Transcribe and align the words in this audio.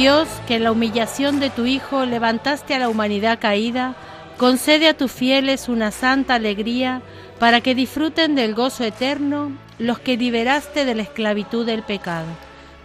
Dios, 0.00 0.28
que 0.48 0.54
en 0.54 0.64
la 0.64 0.72
humillación 0.72 1.40
de 1.40 1.50
tu 1.50 1.66
Hijo 1.66 2.06
levantaste 2.06 2.74
a 2.74 2.78
la 2.78 2.88
humanidad 2.88 3.38
caída, 3.38 3.94
concede 4.38 4.88
a 4.88 4.96
tus 4.96 5.12
fieles 5.12 5.68
una 5.68 5.90
santa 5.90 6.36
alegría 6.36 7.02
para 7.38 7.60
que 7.60 7.74
disfruten 7.74 8.34
del 8.34 8.54
gozo 8.54 8.82
eterno 8.82 9.52
los 9.78 9.98
que 9.98 10.16
liberaste 10.16 10.86
de 10.86 10.94
la 10.94 11.02
esclavitud 11.02 11.66
del 11.66 11.82
pecado. 11.82 12.28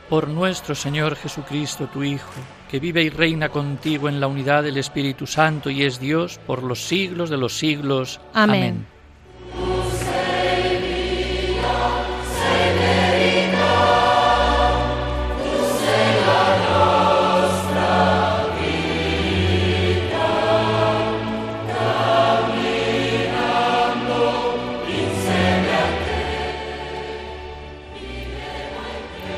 Por 0.09 0.27
nuestro 0.27 0.75
Señor 0.75 1.15
Jesucristo, 1.15 1.87
tu 1.87 2.03
Hijo, 2.03 2.33
que 2.69 2.81
vive 2.81 3.03
y 3.03 3.09
reina 3.09 3.47
contigo 3.47 4.09
en 4.09 4.19
la 4.19 4.27
unidad 4.27 4.63
del 4.63 4.75
Espíritu 4.75 5.25
Santo 5.25 5.69
y 5.69 5.83
es 5.83 6.01
Dios 6.01 6.37
por 6.45 6.63
los 6.63 6.85
siglos 6.85 7.29
de 7.29 7.37
los 7.37 7.57
siglos. 7.57 8.19
Amén. 8.33 8.61
Amén. 8.61 8.94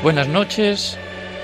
Buenas 0.08 0.28
noches, 0.28 0.96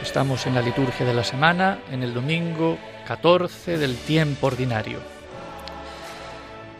estamos 0.02 0.46
en 0.46 0.54
la 0.54 0.62
liturgia 0.62 1.04
de 1.04 1.12
la 1.12 1.22
semana, 1.22 1.80
en 1.92 2.02
el 2.02 2.14
domingo 2.14 2.78
14 3.06 3.76
del 3.76 3.94
tiempo 3.94 4.46
ordinario. 4.46 5.00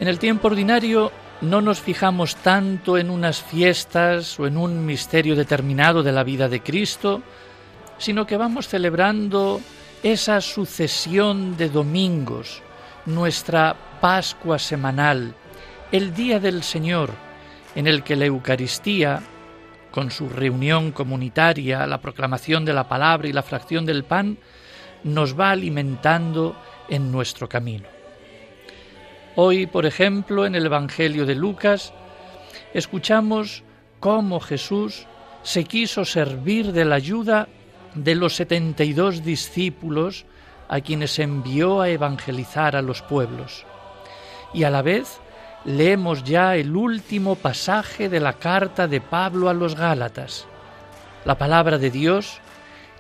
En 0.01 0.09
el 0.09 0.19
tiempo 0.19 0.47
ordinario 0.47 1.13
no 1.43 1.61
nos 1.61 1.83
fijamos 1.83 2.37
tanto 2.37 2.97
en 2.97 3.11
unas 3.11 3.43
fiestas 3.43 4.41
o 4.41 4.47
en 4.47 4.57
un 4.57 4.87
misterio 4.87 5.37
determinado 5.37 6.03
de 6.03 6.13
la 6.13 6.25
vida 6.25 6.49
de 6.49 6.63
Cristo, 6.63 7.23
sino 7.99 8.27
que 8.27 8.39
vamos 8.39 8.67
celebrando 8.67 9.61
esa 10.03 10.41
sucesión 10.41 11.55
de 11.59 11.69
domingos, 11.69 12.63
nuestra 13.05 13.77
Pascua 14.01 14.59
semanal, 14.59 15.35
el 15.93 16.15
Día 16.15 16.41
del 16.41 16.63
Señor, 16.63 17.11
en 17.75 17.87
el 17.87 18.03
que 18.03 18.17
la 18.17 18.25
Eucaristía 18.25 19.23
con 19.95 20.11
su 20.11 20.29
reunión 20.29 20.91
comunitaria, 20.91 21.87
la 21.87 22.01
proclamación 22.01 22.65
de 22.65 22.73
la 22.73 22.89
palabra 22.89 23.29
y 23.29 23.33
la 23.33 23.45
fracción 23.45 23.87
del 23.87 24.03
pan, 24.03 24.39
nos 25.05 25.39
va 25.39 25.53
alimentando 25.53 26.57
en 26.89 27.13
nuestro 27.13 27.49
camino. 27.49 27.87
Hoy, 29.37 29.69
por 29.69 29.87
ejemplo, 29.87 30.47
en 30.47 30.57
el 30.57 30.67
Evangelio 30.67 31.27
de 31.27 31.37
Lucas, 31.37 31.95
escuchamos 32.73 33.63
cómo 34.01 34.41
Jesús 34.41 35.07
se 35.45 35.63
quiso 35.63 36.05
servir 36.05 36.73
de 36.73 36.85
la 36.85 36.97
ayuda 36.97 37.47
de 37.95 38.17
los 38.17 38.35
setenta 38.35 38.83
y 38.83 38.95
dos 38.95 39.23
discípulos 39.23 40.27
a 40.69 40.81
quienes 40.81 41.21
envió 41.21 41.81
a 41.81 41.89
evangelizar 41.89 42.75
a 42.75 42.83
los 42.83 43.01
pueblos. 43.03 43.65
Y 44.53 44.65
a 44.65 44.71
la 44.71 44.83
vez 44.83 45.21
leemos 45.65 46.25
ya 46.25 46.57
el 46.57 46.77
último 46.77 47.37
pasaje 47.37 48.09
de 48.09 48.21
la 48.21 48.35
carta 48.35 48.87
de 48.87 49.01
Pablo 49.01 49.49
a 49.49 49.55
los 49.55 49.75
Gálatas. 49.75 50.47
La 51.25 51.39
palabra 51.39 51.79
de 51.79 51.91
Dios 51.91 52.41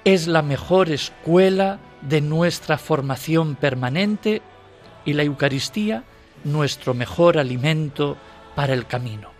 es 0.05 0.27
la 0.27 0.43
mejor 0.43 0.91
escuela 0.91 1.79
de 2.01 2.21
nuestra 2.21 2.79
formación 2.79 3.55
permanente 3.55 4.43
y 5.05 5.13
la 5.13 5.23
Eucaristía 5.23 6.05
nuestro 6.45 6.95
mejor 6.95 7.39
alimento 7.39 8.17
para 8.55 8.75
el 8.75 8.87
camino. 8.87 9.34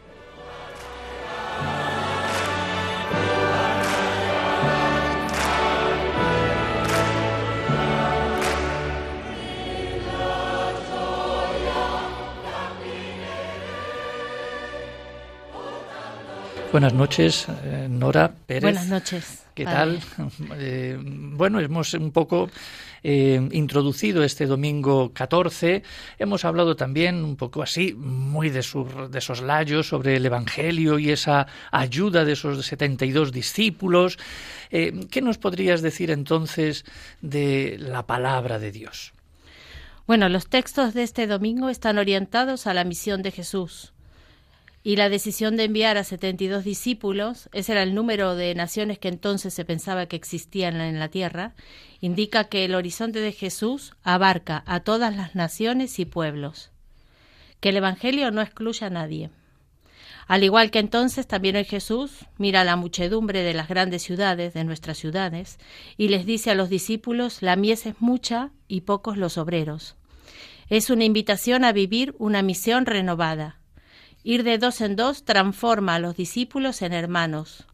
Buenas 16.75 16.93
noches, 16.93 17.47
eh, 17.63 17.87
Nora 17.89 18.35
Pérez. 18.35 18.63
Buenas 18.65 18.89
noches. 18.89 19.45
¿Qué 19.55 19.63
padre. 19.63 20.01
tal? 20.17 20.31
Eh, 20.59 20.99
bueno, 21.01 21.61
hemos 21.61 21.95
un 21.95 22.11
poco 22.11 22.51
eh, 23.05 23.41
introducido 23.53 24.25
este 24.25 24.47
domingo 24.47 25.13
14. 25.13 25.85
Hemos 26.19 26.45
hablado 26.45 26.75
también 26.75 27.23
un 27.23 27.37
poco 27.37 27.63
así, 27.63 27.95
muy 27.95 28.51
de, 28.51 28.65
su, 28.65 28.89
de 29.09 29.21
soslayos, 29.21 29.87
sobre 29.87 30.17
el 30.17 30.27
Evangelio 30.27 30.99
y 30.99 31.13
esa 31.13 31.47
ayuda 31.71 32.25
de 32.25 32.33
esos 32.33 32.67
72 32.67 33.31
discípulos. 33.31 34.19
Eh, 34.73 35.07
¿Qué 35.13 35.23
nos 35.23 35.39
podrías 35.39 35.81
decir 35.81 36.11
entonces 36.11 36.85
de 37.23 37.77
la 37.79 38.05
palabra 38.05 38.59
de 38.59 38.73
Dios? 38.73 39.13
Bueno, 40.09 40.29
los 40.29 40.49
textos 40.49 40.93
de 40.93 41.05
este 41.05 41.29
domingo 41.29 41.69
están 41.69 41.99
orientados 41.99 42.67
a 42.67 42.75
la 42.75 42.83
misión 42.83 43.23
de 43.23 43.31
Jesús. 43.31 43.94
Y 44.87 44.97
la 44.97 45.09
decisión 45.09 45.57
de 45.57 45.65
enviar 45.65 45.97
a 45.97 46.05
72 46.05 46.63
discípulos, 46.63 47.49
ese 47.55 47.73
era 47.73 47.83
el 47.83 47.95
número 47.95 48.37
de 48.37 48.55
naciones 48.55 48.99
que 48.99 49.09
entonces 49.09 49.55
se 49.55 49.65
pensaba 49.65 50.05
que 50.05 50.17
existían 50.17 50.79
en 50.79 50.99
la 50.99 51.09
tierra, 51.09 51.55
indica 52.03 52.45
que 52.45 52.67
el 52.67 52.75
horizonte 52.75 53.21
de 53.21 53.33
Jesús 53.33 53.95
abarca 54.03 54.63
a 54.67 54.81
todas 54.81 55.17
las 55.17 55.35
naciones 55.35 55.99
y 55.99 56.05
pueblos. 56.05 56.71
Que 57.61 57.71
el 57.71 57.79
Evangelio 57.79 58.31
no 58.31 58.43
excluye 58.43 58.85
a 58.85 58.91
nadie. 58.91 59.31
Al 60.27 60.45
igual 60.45 60.71
que 60.71 60.81
entonces, 60.81 61.27
también 61.27 61.57
hoy 61.57 61.65
Jesús 61.65 62.27
mira 62.37 62.61
a 62.61 62.65
la 62.65 62.77
muchedumbre 62.77 63.43
de 63.43 63.55
las 63.55 63.69
grandes 63.69 64.03
ciudades, 64.03 64.53
de 64.53 64.65
nuestras 64.65 64.99
ciudades, 64.99 65.59
y 65.97 66.09
les 66.09 66.27
dice 66.27 66.51
a 66.51 66.55
los 66.55 66.69
discípulos, 66.69 67.41
la 67.41 67.57
mies 67.57 67.87
es 67.87 68.03
mucha 68.03 68.51
y 68.69 68.83
pocos 68.83 69.17
los 69.17 69.39
obreros. 69.39 69.97
Es 70.69 70.91
una 70.91 71.05
invitación 71.05 71.65
a 71.65 71.73
vivir 71.73 72.15
una 72.19 72.43
misión 72.43 72.85
renovada. 72.85 73.64
Ir 74.27 74.43
de 74.43 74.57
dos 74.57 74.81
en 74.81 74.97
dos 74.97 75.25
transforma 75.25 75.97
a 75.97 75.99
los 75.99 76.17
discípulos 76.17 76.81
en 76.81 76.95
hermanos, 76.95 77.67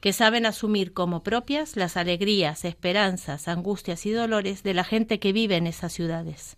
que 0.00 0.12
saben 0.12 0.46
asumir 0.46 0.92
como 0.92 1.22
propias 1.22 1.76
las 1.76 1.96
alegrías, 1.96 2.64
esperanzas, 2.64 3.46
angustias 3.46 4.04
y 4.04 4.10
dolores 4.10 4.64
de 4.64 4.74
la 4.74 4.82
gente 4.82 5.20
que 5.20 5.32
vive 5.32 5.56
en 5.56 5.68
esas 5.68 5.92
ciudades. 5.92 6.56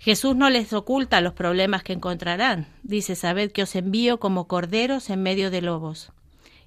Jesús 0.00 0.34
no 0.34 0.50
les 0.50 0.72
oculta 0.72 1.20
los 1.20 1.34
problemas 1.34 1.84
que 1.84 1.92
encontrarán. 1.92 2.66
Dice, 2.82 3.14
sabed 3.14 3.52
que 3.52 3.62
os 3.62 3.76
envío 3.76 4.18
como 4.18 4.48
corderos 4.48 5.08
en 5.08 5.22
medio 5.22 5.52
de 5.52 5.62
lobos. 5.62 6.10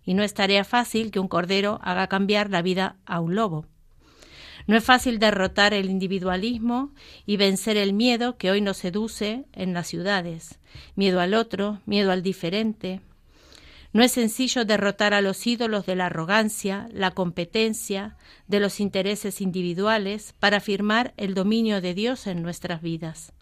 Y 0.05 0.13
no 0.13 0.23
es 0.23 0.33
tarea 0.33 0.63
fácil 0.63 1.11
que 1.11 1.19
un 1.19 1.27
cordero 1.27 1.79
haga 1.83 2.07
cambiar 2.07 2.49
la 2.49 2.61
vida 2.61 2.95
a 3.05 3.19
un 3.19 3.35
lobo. 3.35 3.65
No 4.71 4.77
es 4.77 4.85
fácil 4.85 5.19
derrotar 5.19 5.73
el 5.73 5.89
individualismo 5.89 6.93
y 7.25 7.35
vencer 7.35 7.75
el 7.75 7.91
miedo 7.91 8.37
que 8.37 8.51
hoy 8.51 8.61
nos 8.61 8.77
seduce 8.77 9.43
en 9.51 9.73
las 9.73 9.87
ciudades. 9.87 10.59
Miedo 10.95 11.19
al 11.19 11.33
otro, 11.33 11.81
miedo 11.85 12.09
al 12.09 12.23
diferente. 12.23 13.01
No 13.91 14.01
es 14.01 14.13
sencillo 14.13 14.63
derrotar 14.63 15.13
a 15.13 15.19
los 15.19 15.45
ídolos 15.45 15.85
de 15.85 15.97
la 15.97 16.05
arrogancia, 16.05 16.87
la 16.93 17.11
competencia, 17.11 18.15
de 18.47 18.61
los 18.61 18.79
intereses 18.79 19.41
individuales 19.41 20.35
para 20.39 20.55
afirmar 20.59 21.13
el 21.17 21.33
dominio 21.33 21.81
de 21.81 21.93
Dios 21.93 22.25
en 22.25 22.41
nuestras 22.41 22.81
vidas. 22.81 23.33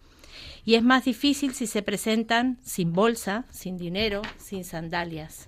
Y 0.65 0.73
es 0.73 0.81
más 0.81 1.05
difícil 1.05 1.53
si 1.53 1.67
se 1.67 1.83
presentan 1.83 2.57
sin 2.63 2.91
bolsa, 2.91 3.45
sin 3.51 3.77
dinero, 3.77 4.23
sin 4.39 4.63
sandalias. 4.63 5.47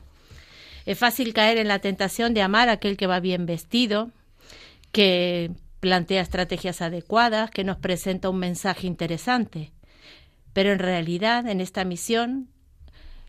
Es 0.86 1.00
fácil 1.00 1.34
caer 1.34 1.58
en 1.58 1.68
la 1.68 1.80
tentación 1.80 2.36
de 2.36 2.44
amar 2.44 2.70
a 2.70 2.74
aquel 2.74 2.98
que 2.98 3.08
va 3.08 3.20
bien 3.20 3.48
vestido, 3.48 4.12
que 4.92 5.50
plantea 5.82 6.22
estrategias 6.22 6.82
adecuadas, 6.82 7.52
que 7.52 7.66
nos 7.66 7.78
presenta 7.78 8.30
un 8.30 8.38
mensaje 8.38 8.88
interesante. 8.88 9.74
Pero 10.54 10.72
en 10.72 10.80
realidad, 10.80 11.48
en 11.48 11.60
esta 11.60 11.84
misión, 11.84 12.48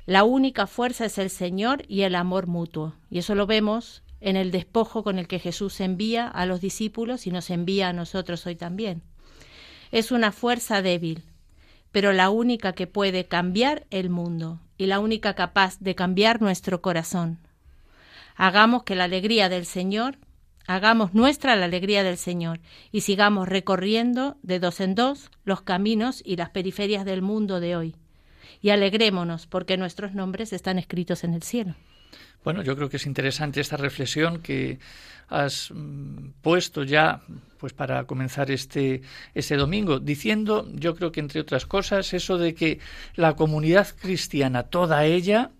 la 0.06 0.22
única 0.22 0.66
fuerza 0.66 1.06
es 1.06 1.18
el 1.18 1.30
Señor 1.30 1.84
y 1.88 2.02
el 2.02 2.14
amor 2.14 2.46
mutuo. 2.46 2.94
Y 3.10 3.18
eso 3.18 3.34
lo 3.34 3.46
vemos 3.46 4.02
en 4.20 4.36
el 4.36 4.50
despojo 4.50 5.02
con 5.02 5.18
el 5.18 5.26
que 5.26 5.38
Jesús 5.38 5.80
envía 5.80 6.28
a 6.28 6.46
los 6.46 6.60
discípulos 6.60 7.26
y 7.26 7.30
nos 7.30 7.50
envía 7.50 7.88
a 7.88 7.92
nosotros 7.92 8.46
hoy 8.46 8.54
también. 8.54 9.02
Es 9.90 10.12
una 10.12 10.30
fuerza 10.30 10.82
débil, 10.82 11.24
pero 11.90 12.12
la 12.12 12.30
única 12.30 12.72
que 12.72 12.86
puede 12.86 13.26
cambiar 13.26 13.86
el 13.90 14.10
mundo 14.10 14.60
y 14.76 14.86
la 14.86 15.00
única 15.00 15.34
capaz 15.34 15.78
de 15.80 15.94
cambiar 15.94 16.40
nuestro 16.40 16.82
corazón. 16.82 17.38
Hagamos 18.34 18.82
que 18.82 18.94
la 18.94 19.04
alegría 19.04 19.48
del 19.48 19.66
Señor, 19.66 20.18
hagamos 20.66 21.14
nuestra 21.14 21.56
la 21.56 21.66
alegría 21.66 22.02
del 22.02 22.16
Señor 22.16 22.60
y 22.90 23.02
sigamos 23.02 23.48
recorriendo 23.48 24.36
de 24.42 24.58
dos 24.58 24.80
en 24.80 24.94
dos 24.94 25.30
los 25.44 25.62
caminos 25.62 26.22
y 26.24 26.36
las 26.36 26.50
periferias 26.50 27.04
del 27.04 27.22
mundo 27.22 27.60
de 27.60 27.76
hoy 27.76 27.96
y 28.60 28.70
alegrémonos 28.70 29.46
porque 29.46 29.76
nuestros 29.76 30.14
nombres 30.14 30.52
están 30.52 30.78
escritos 30.78 31.24
en 31.24 31.34
el 31.34 31.42
cielo. 31.42 31.74
Bueno, 32.44 32.62
yo 32.62 32.74
creo 32.76 32.88
que 32.88 32.96
es 32.96 33.06
interesante 33.06 33.60
esta 33.60 33.76
reflexión 33.76 34.40
que 34.40 34.78
has 35.28 35.70
mm, 35.72 36.30
puesto 36.40 36.82
ya 36.82 37.22
pues 37.58 37.72
para 37.72 38.04
comenzar 38.04 38.50
este, 38.50 39.02
este 39.34 39.56
domingo, 39.56 40.00
diciendo, 40.00 40.68
yo 40.72 40.96
creo 40.96 41.12
que 41.12 41.20
entre 41.20 41.40
otras 41.40 41.64
cosas, 41.64 42.12
eso 42.12 42.36
de 42.36 42.54
que 42.54 42.80
la 43.14 43.36
comunidad 43.36 43.86
cristiana, 44.00 44.64
toda 44.64 45.04
ella, 45.04 45.52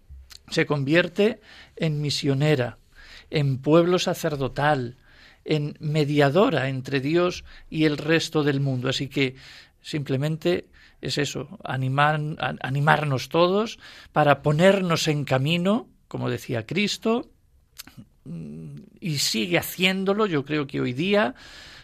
se 0.51 0.67
convierte 0.67 1.41
en 1.77 2.01
misionera, 2.03 2.79
en 3.33 3.59
pueblo 3.59 3.99
sacerdotal, 3.99 4.97
en 5.45 5.75
mediadora 5.81 6.69
entre 6.69 7.01
Dios 7.01 7.45
y 7.69 7.85
el 7.85 7.99
resto 7.99 8.45
del 8.45 8.61
mundo. 8.61 8.89
Así 8.89 9.09
que 9.09 9.35
simplemente 9.81 10.67
es 11.01 11.19
eso, 11.19 11.59
animar, 11.65 12.21
animarnos 12.61 13.29
todos 13.29 13.79
para 14.13 14.43
ponernos 14.43 15.09
en 15.09 15.25
camino, 15.25 15.89
como 16.07 16.31
decía 16.31 16.67
Cristo, 16.67 17.31
y 19.01 19.19
sigue 19.19 19.59
haciéndolo, 19.59 20.27
yo 20.27 20.45
creo 20.45 20.69
que 20.69 20.81
hoy 20.81 20.93
día, 20.93 21.35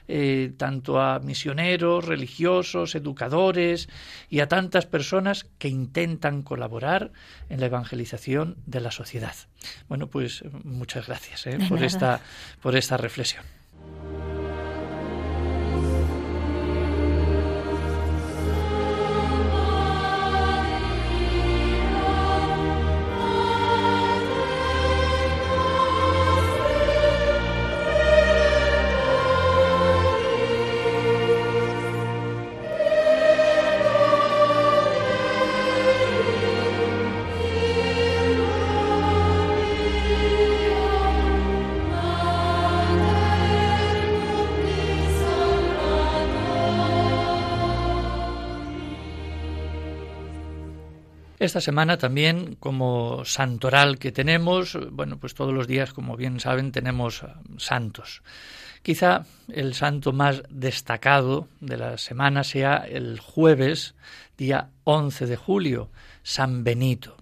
eh, 0.08 0.52
tanto 0.56 1.00
a 1.00 1.18
misioneros, 1.18 2.04
religiosos, 2.04 2.94
educadores 2.94 3.88
y 4.30 4.40
a 4.40 4.48
tantas 4.48 4.86
personas 4.86 5.46
que 5.58 5.68
intentan 5.68 6.42
colaborar 6.42 7.12
en 7.50 7.60
la 7.60 7.66
evangelización 7.66 8.56
de 8.66 8.80
la 8.80 8.90
sociedad. 8.90 9.34
Bueno, 9.88 10.06
pues 10.06 10.42
muchas 10.64 11.06
gracias 11.06 11.46
eh, 11.46 11.58
por, 11.68 11.84
esta, 11.84 12.20
por 12.62 12.74
esta 12.74 12.96
reflexión. 12.96 13.44
Esta 51.48 51.62
semana 51.62 51.96
también, 51.96 52.56
como 52.56 53.24
santoral 53.24 53.98
que 53.98 54.12
tenemos, 54.12 54.76
bueno, 54.90 55.18
pues 55.18 55.32
todos 55.32 55.54
los 55.54 55.66
días, 55.66 55.94
como 55.94 56.14
bien 56.14 56.40
saben, 56.40 56.72
tenemos 56.72 57.22
eh, 57.22 57.28
santos. 57.56 58.22
Quizá 58.82 59.24
el 59.50 59.72
santo 59.72 60.12
más 60.12 60.42
destacado 60.50 61.48
de 61.60 61.78
la 61.78 61.96
semana 61.96 62.44
sea 62.44 62.84
el 62.86 63.18
jueves, 63.18 63.94
día 64.36 64.68
11 64.84 65.24
de 65.24 65.36
julio, 65.36 65.90
San 66.22 66.64
Benito. 66.64 67.16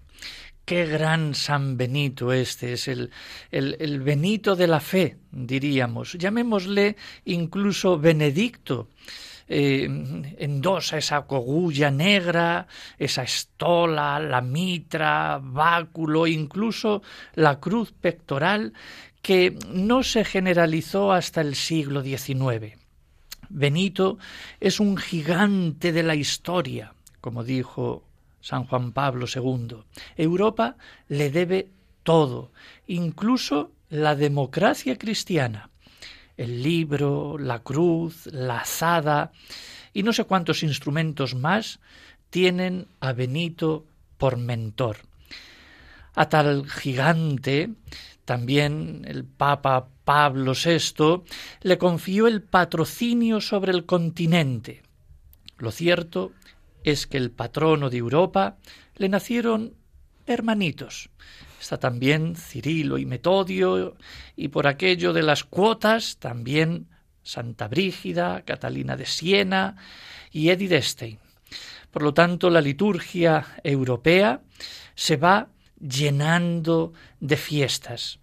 Qué 0.65 0.85
gran 0.85 1.33
San 1.33 1.77
Benito 1.77 2.33
este, 2.33 2.73
es 2.73 2.89
el, 2.89 3.11
el, 3.49 3.77
el 3.79 4.01
Benito 4.01 4.57
de 4.57 4.67
la 4.67 4.81
fe, 4.81 5.19
diríamos. 5.31 6.17
Llamémosle 6.19 6.97
incluso 7.23 7.97
Benedicto 7.97 8.89
eh, 9.47 9.87
endosa 10.37 10.97
esa 10.97 11.21
cogulla 11.23 11.89
negra, 11.89 12.67
esa 12.97 13.23
estola, 13.23 14.19
la 14.19 14.41
mitra, 14.41 15.39
báculo, 15.41 16.27
incluso 16.27 17.01
la 17.35 17.59
cruz 17.59 17.91
pectoral, 17.91 18.73
que 19.21 19.57
no 19.69 20.03
se 20.03 20.23
generalizó 20.23 21.11
hasta 21.11 21.41
el 21.41 21.55
siglo 21.55 22.01
XIX. 22.01 22.77
Benito 23.49 24.17
es 24.59 24.79
un 24.79 24.97
gigante 24.97 25.91
de 25.91 26.03
la 26.03 26.15
historia, 26.15 26.93
como 27.21 27.43
dijo 27.43 28.03
San 28.41 28.65
Juan 28.65 28.91
Pablo 28.91 29.25
II. 29.33 29.77
Europa 30.15 30.75
le 31.07 31.29
debe 31.31 31.69
todo, 32.03 32.51
incluso 32.87 33.71
la 33.89 34.15
democracia 34.15 34.97
cristiana 34.97 35.69
el 36.37 36.63
libro, 36.63 37.37
la 37.37 37.59
cruz, 37.59 38.27
la 38.27 38.59
azada 38.59 39.31
y 39.93 40.03
no 40.03 40.13
sé 40.13 40.23
cuántos 40.23 40.63
instrumentos 40.63 41.35
más 41.35 41.79
tienen 42.29 42.87
a 42.99 43.13
Benito 43.13 43.85
por 44.17 44.37
mentor. 44.37 44.97
A 46.13 46.29
tal 46.29 46.69
gigante 46.69 47.71
también 48.25 49.03
el 49.07 49.23
Papa 49.25 49.87
Pablo 50.03 50.53
VI 50.53 51.23
le 51.61 51.77
confió 51.77 52.27
el 52.27 52.41
patrocinio 52.43 53.41
sobre 53.41 53.71
el 53.71 53.85
continente. 53.85 54.83
Lo 55.57 55.71
cierto 55.71 56.31
es 56.83 57.07
que 57.07 57.17
el 57.17 57.31
patrono 57.31 57.89
de 57.89 57.97
Europa 57.97 58.57
le 58.95 59.09
nacieron 59.09 59.73
hermanitos, 60.25 61.09
Está 61.59 61.77
también 61.77 62.35
Cirilo 62.35 62.97
y 62.97 63.05
Metodio, 63.05 63.95
y 64.35 64.49
por 64.49 64.67
aquello 64.67 65.13
de 65.13 65.23
las 65.23 65.43
cuotas 65.43 66.17
también 66.17 66.87
Santa 67.23 67.67
Brígida, 67.67 68.43
Catalina 68.43 68.95
de 68.95 69.05
Siena 69.05 69.75
y 70.31 70.49
Edith 70.49 70.81
Stein. 70.81 71.19
Por 71.91 72.03
lo 72.03 72.13
tanto, 72.13 72.49
la 72.49 72.61
liturgia 72.61 73.45
europea 73.63 74.41
se 74.95 75.17
va 75.17 75.49
llenando 75.79 76.93
de 77.19 77.37
fiestas. 77.37 78.19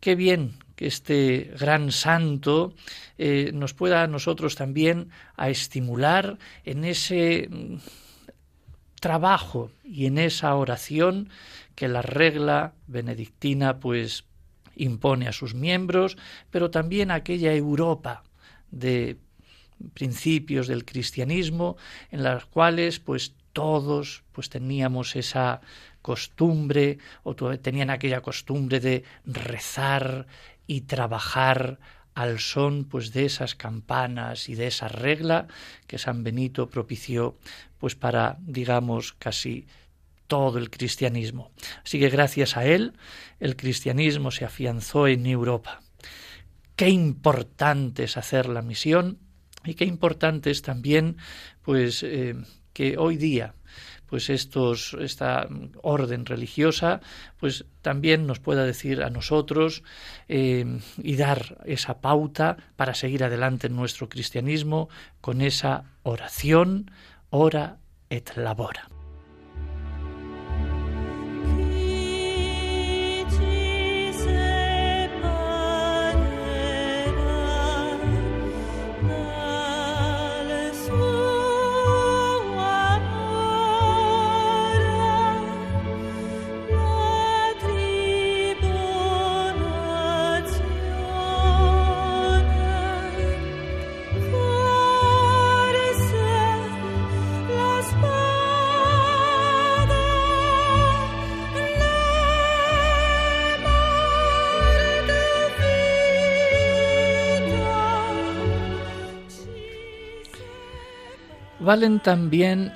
Qué 0.00 0.14
bien 0.14 0.58
que 0.76 0.86
este 0.86 1.52
gran 1.58 1.92
santo 1.92 2.74
eh, 3.18 3.50
nos 3.54 3.74
pueda 3.74 4.02
a 4.02 4.06
nosotros 4.06 4.56
también 4.56 5.10
a 5.36 5.48
estimular 5.48 6.38
en 6.64 6.84
ese 6.84 7.48
mm, 7.48 7.76
trabajo 9.00 9.70
y 9.84 10.06
en 10.06 10.18
esa 10.18 10.54
oración 10.54 11.28
que 11.74 11.88
la 11.88 12.02
regla 12.02 12.74
benedictina 12.86 13.80
pues 13.80 14.24
impone 14.76 15.28
a 15.28 15.32
sus 15.32 15.54
miembros, 15.54 16.16
pero 16.50 16.70
también 16.70 17.10
aquella 17.10 17.52
Europa 17.54 18.24
de 18.70 19.18
principios 19.92 20.66
del 20.66 20.84
cristianismo 20.84 21.76
en 22.10 22.22
las 22.22 22.46
cuales 22.46 23.00
pues 23.00 23.34
todos 23.52 24.22
pues 24.32 24.48
teníamos 24.48 25.16
esa 25.16 25.60
costumbre 26.02 26.98
o 27.22 27.34
tenían 27.34 27.90
aquella 27.90 28.20
costumbre 28.20 28.80
de 28.80 29.04
rezar 29.24 30.26
y 30.66 30.82
trabajar 30.82 31.78
al 32.14 32.38
son 32.38 32.84
pues 32.84 33.12
de 33.12 33.24
esas 33.24 33.54
campanas 33.54 34.48
y 34.48 34.54
de 34.54 34.68
esa 34.68 34.88
regla 34.88 35.48
que 35.86 35.98
San 35.98 36.22
Benito 36.22 36.68
propició 36.68 37.36
pues 37.78 37.94
para 37.94 38.36
digamos 38.40 39.12
casi 39.14 39.66
todo 40.26 40.58
el 40.58 40.70
cristianismo. 40.70 41.50
Así 41.84 41.98
que 41.98 42.08
gracias 42.08 42.56
a 42.56 42.64
él 42.64 42.94
el 43.40 43.56
cristianismo 43.56 44.30
se 44.30 44.44
afianzó 44.44 45.06
en 45.06 45.26
Europa. 45.26 45.80
Qué 46.76 46.88
importante 46.88 48.04
es 48.04 48.16
hacer 48.16 48.48
la 48.48 48.62
misión 48.62 49.18
y 49.64 49.74
qué 49.74 49.84
importante 49.84 50.50
es 50.50 50.62
también 50.62 51.16
pues 51.62 52.02
eh, 52.02 52.34
que 52.72 52.98
hoy 52.98 53.16
día 53.16 53.54
pues 54.06 54.28
estos 54.28 54.96
esta 55.00 55.48
orden 55.82 56.26
religiosa 56.26 57.00
pues 57.38 57.64
también 57.80 58.26
nos 58.26 58.40
pueda 58.40 58.64
decir 58.64 59.02
a 59.02 59.10
nosotros 59.10 59.82
eh, 60.28 60.80
y 61.02 61.16
dar 61.16 61.58
esa 61.64 62.00
pauta 62.00 62.56
para 62.76 62.94
seguir 62.94 63.24
adelante 63.24 63.68
en 63.68 63.76
nuestro 63.76 64.08
cristianismo 64.08 64.88
con 65.20 65.40
esa 65.40 65.84
oración 66.02 66.90
ora 67.30 67.78
et 68.10 68.36
labora 68.36 68.93
valen 111.64 112.00
también 112.00 112.72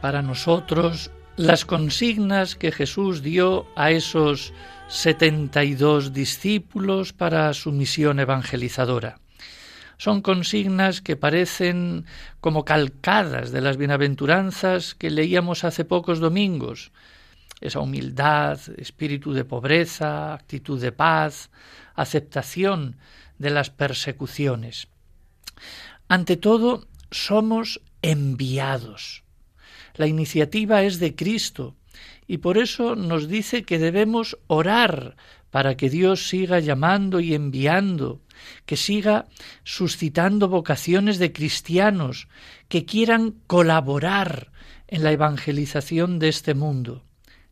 para 0.00 0.22
nosotros 0.22 1.10
las 1.36 1.64
consignas 1.64 2.56
que 2.56 2.72
Jesús 2.72 3.22
dio 3.22 3.66
a 3.76 3.90
esos 3.90 4.52
72 4.88 6.12
discípulos 6.12 7.12
para 7.12 7.52
su 7.54 7.72
misión 7.72 8.20
evangelizadora. 8.20 9.18
Son 9.96 10.20
consignas 10.20 11.00
que 11.00 11.16
parecen 11.16 12.06
como 12.40 12.64
calcadas 12.64 13.52
de 13.52 13.60
las 13.60 13.76
bienaventuranzas 13.76 14.94
que 14.94 15.10
leíamos 15.10 15.64
hace 15.64 15.84
pocos 15.84 16.18
domingos. 16.18 16.92
Esa 17.60 17.80
humildad, 17.80 18.58
espíritu 18.76 19.32
de 19.32 19.44
pobreza, 19.44 20.34
actitud 20.34 20.80
de 20.80 20.92
paz, 20.92 21.50
aceptación 21.94 22.96
de 23.38 23.50
las 23.50 23.70
persecuciones. 23.70 24.88
Ante 26.08 26.36
todo, 26.36 26.86
somos 27.10 27.80
enviados. 28.02 29.22
La 29.94 30.06
iniciativa 30.06 30.82
es 30.82 30.98
de 30.98 31.14
Cristo 31.14 31.76
y 32.26 32.38
por 32.38 32.58
eso 32.58 32.96
nos 32.96 33.28
dice 33.28 33.64
que 33.64 33.78
debemos 33.78 34.38
orar 34.46 35.16
para 35.50 35.76
que 35.76 35.90
Dios 35.90 36.28
siga 36.28 36.60
llamando 36.60 37.20
y 37.20 37.34
enviando, 37.34 38.22
que 38.64 38.76
siga 38.76 39.26
suscitando 39.64 40.48
vocaciones 40.48 41.18
de 41.18 41.32
cristianos 41.32 42.28
que 42.68 42.84
quieran 42.86 43.34
colaborar 43.46 44.50
en 44.88 45.04
la 45.04 45.12
evangelización 45.12 46.18
de 46.18 46.28
este 46.28 46.54
mundo, 46.54 47.04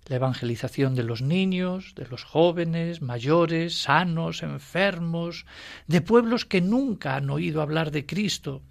la 0.07 0.17
evangelización 0.17 0.95
de 0.95 1.05
los 1.05 1.21
niños, 1.21 1.95
de 1.95 2.07
los 2.07 2.25
jóvenes, 2.25 3.03
mayores, 3.03 3.83
sanos, 3.83 4.43
enfermos, 4.43 5.45
de 5.87 6.01
pueblos 6.01 6.47
que 6.47 6.63
nunca 6.63 7.17
han 7.17 7.29
oído 7.29 7.61
hablar 7.61 7.91
de 7.91 8.07
Cristo 8.07 8.63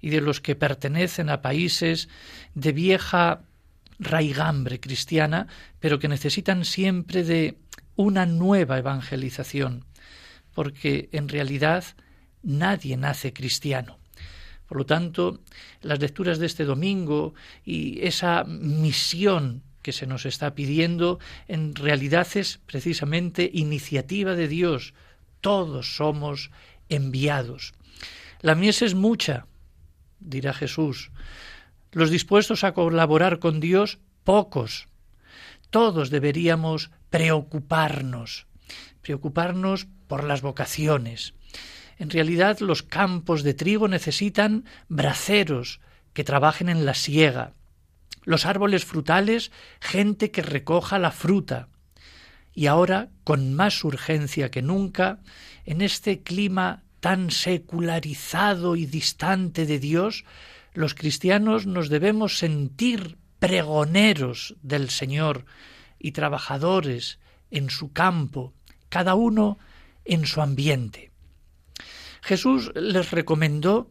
y 0.00 0.10
de 0.10 0.20
los 0.20 0.40
que 0.40 0.54
pertenecen 0.54 1.30
a 1.30 1.42
países 1.42 2.08
de 2.54 2.72
vieja 2.72 3.42
raigambre 3.98 4.80
cristiana, 4.80 5.48
pero 5.80 5.98
que 5.98 6.08
necesitan 6.08 6.64
siempre 6.64 7.24
de 7.24 7.58
una 7.96 8.26
nueva 8.26 8.78
evangelización, 8.78 9.84
porque 10.54 11.08
en 11.12 11.28
realidad 11.28 11.84
nadie 12.42 12.96
nace 12.96 13.32
cristiano. 13.32 13.98
Por 14.68 14.78
lo 14.78 14.86
tanto, 14.86 15.40
las 15.80 15.98
lecturas 15.98 16.38
de 16.38 16.46
este 16.46 16.64
domingo 16.64 17.34
y 17.64 18.00
esa 18.02 18.44
misión 18.44 19.62
que 19.82 19.92
se 19.92 20.06
nos 20.06 20.26
está 20.26 20.54
pidiendo 20.54 21.18
en 21.48 21.74
realidad 21.74 22.28
es 22.34 22.58
precisamente 22.66 23.50
iniciativa 23.52 24.34
de 24.34 24.46
Dios. 24.46 24.92
Todos 25.40 25.96
somos 25.96 26.50
enviados. 26.90 27.72
La 28.42 28.54
mies 28.54 28.82
es 28.82 28.94
mucha, 28.94 29.46
dirá 30.20 30.52
Jesús. 30.52 31.10
Los 31.92 32.10
dispuestos 32.10 32.64
a 32.64 32.72
colaborar 32.72 33.38
con 33.38 33.60
Dios, 33.60 33.98
pocos. 34.24 34.88
Todos 35.70 36.10
deberíamos 36.10 36.90
preocuparnos, 37.10 38.46
preocuparnos 39.02 39.86
por 40.06 40.24
las 40.24 40.42
vocaciones. 40.42 41.34
En 41.98 42.10
realidad 42.10 42.60
los 42.60 42.82
campos 42.82 43.42
de 43.42 43.54
trigo 43.54 43.88
necesitan 43.88 44.64
braceros 44.88 45.80
que 46.12 46.24
trabajen 46.24 46.68
en 46.68 46.84
la 46.84 46.94
siega, 46.94 47.54
los 48.24 48.44
árboles 48.44 48.84
frutales 48.84 49.50
gente 49.80 50.30
que 50.30 50.42
recoja 50.42 50.98
la 50.98 51.10
fruta. 51.10 51.68
Y 52.52 52.66
ahora, 52.66 53.08
con 53.24 53.54
más 53.54 53.84
urgencia 53.84 54.50
que 54.50 54.62
nunca, 54.62 55.20
en 55.64 55.80
este 55.80 56.22
clima 56.22 56.82
tan 57.00 57.30
secularizado 57.30 58.76
y 58.76 58.86
distante 58.86 59.66
de 59.66 59.78
Dios, 59.78 60.24
los 60.74 60.94
cristianos 60.94 61.66
nos 61.66 61.88
debemos 61.88 62.38
sentir 62.38 63.18
pregoneros 63.38 64.56
del 64.62 64.90
Señor, 64.90 65.44
y 65.98 66.12
trabajadores 66.12 67.18
en 67.50 67.70
su 67.70 67.92
campo, 67.92 68.54
cada 68.88 69.14
uno 69.14 69.58
en 70.04 70.26
su 70.26 70.40
ambiente. 70.40 71.10
Jesús 72.22 72.72
les 72.74 73.10
recomendó, 73.10 73.90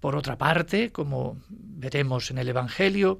por 0.00 0.16
otra 0.16 0.38
parte, 0.38 0.90
como 0.90 1.40
veremos 1.48 2.30
en 2.30 2.38
el 2.38 2.48
Evangelio, 2.48 3.18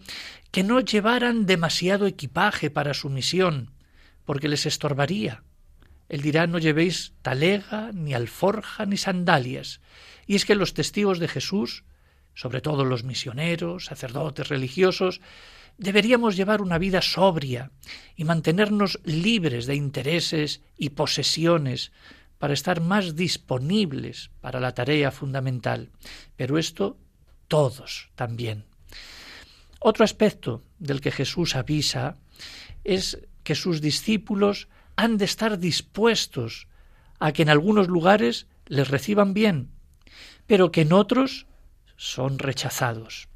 que 0.51 0.63
no 0.63 0.81
llevaran 0.81 1.47
demasiado 1.47 2.07
equipaje 2.07 2.71
para 2.71 2.95
su 2.95 3.11
misión, 3.11 3.73
porque 4.25 4.49
les 4.49 4.67
estorbaría. 4.67 5.43
Él 6.09 6.23
dirá 6.23 6.47
no 6.47 6.59
llevéis 6.59 7.13
talega, 7.23 7.93
ni 7.93 8.15
alforja, 8.15 8.87
ni 8.87 8.97
sandalias. 8.97 9.81
Y 10.27 10.37
es 10.37 10.45
que 10.45 10.55
los 10.55 10.75
testigos 10.75 11.19
de 11.19 11.29
Jesús, 11.29 11.85
sobre 12.35 12.61
todo 12.61 12.85
los 12.85 13.05
misioneros, 13.05 13.87
sacerdotes 13.87 14.49
religiosos, 14.49 15.21
deberíamos 15.77 16.37
llevar 16.37 16.61
una 16.61 16.79
vida 16.79 17.03
sobria 17.03 17.71
y 18.17 18.25
mantenernos 18.25 19.01
libres 19.05 19.67
de 19.67 19.77
intereses 19.77 20.63
y 20.77 20.91
posesiones 20.91 21.93
para 22.39 22.55
estar 22.55 22.81
más 22.81 23.17
disponibles 23.17 24.31
para 24.41 24.61
la 24.61 24.75
tarea 24.75 25.11
fundamental. 25.11 25.91
Pero 26.37 26.59
esto 26.59 26.97
todos 27.49 28.11
también. 28.15 28.65
Otro 29.81 30.05
aspecto 30.05 30.63
del 30.79 31.01
que 31.01 31.11
Jesús 31.11 31.55
avisa 31.55 32.17
es 32.85 33.19
que 33.43 33.55
sus 33.55 33.81
discípulos 33.81 34.69
han 34.99 35.17
de 35.17 35.25
estar 35.25 35.59
dispuestos 35.59 36.69
a 37.19 37.33
que 37.33 37.43
en 37.43 37.49
algunos 37.49 37.89
lugares 37.89 38.47
les 38.67 38.89
reciban 38.89 39.33
bien, 39.33 39.71
pero 40.47 40.71
que 40.73 40.83
en 40.83 40.93
otros 40.93 41.47
son 41.97 42.39
rechazados 42.39 43.29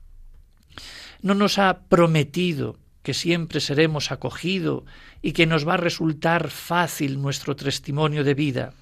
no 1.22 1.34
nos 1.34 1.58
ha 1.58 1.82
prometido 1.88 2.76
que 3.02 3.14
siempre 3.14 3.60
seremos 3.60 4.12
acogidos 4.12 4.84
y 5.22 5.32
que 5.32 5.46
nos 5.46 5.66
va 5.66 5.74
a 5.74 5.78
resultar 5.78 6.50
fácil 6.50 7.20
nuestro 7.20 7.56
testimonio 7.56 8.22
de 8.22 8.34
vida. 8.34 8.74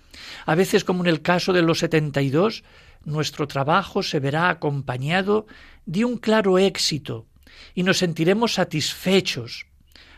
A 0.44 0.54
veces, 0.54 0.84
como 0.84 1.04
en 1.04 1.08
el 1.08 1.22
caso 1.22 1.52
de 1.52 1.62
los 1.62 1.78
setenta 1.78 2.20
y 2.20 2.30
dos, 2.30 2.64
nuestro 3.04 3.46
trabajo 3.46 4.02
se 4.02 4.20
verá 4.20 4.50
acompañado 4.50 5.46
de 5.86 6.04
un 6.04 6.18
claro 6.18 6.58
éxito 6.58 7.26
y 7.74 7.82
nos 7.82 7.98
sentiremos 7.98 8.54
satisfechos. 8.54 9.66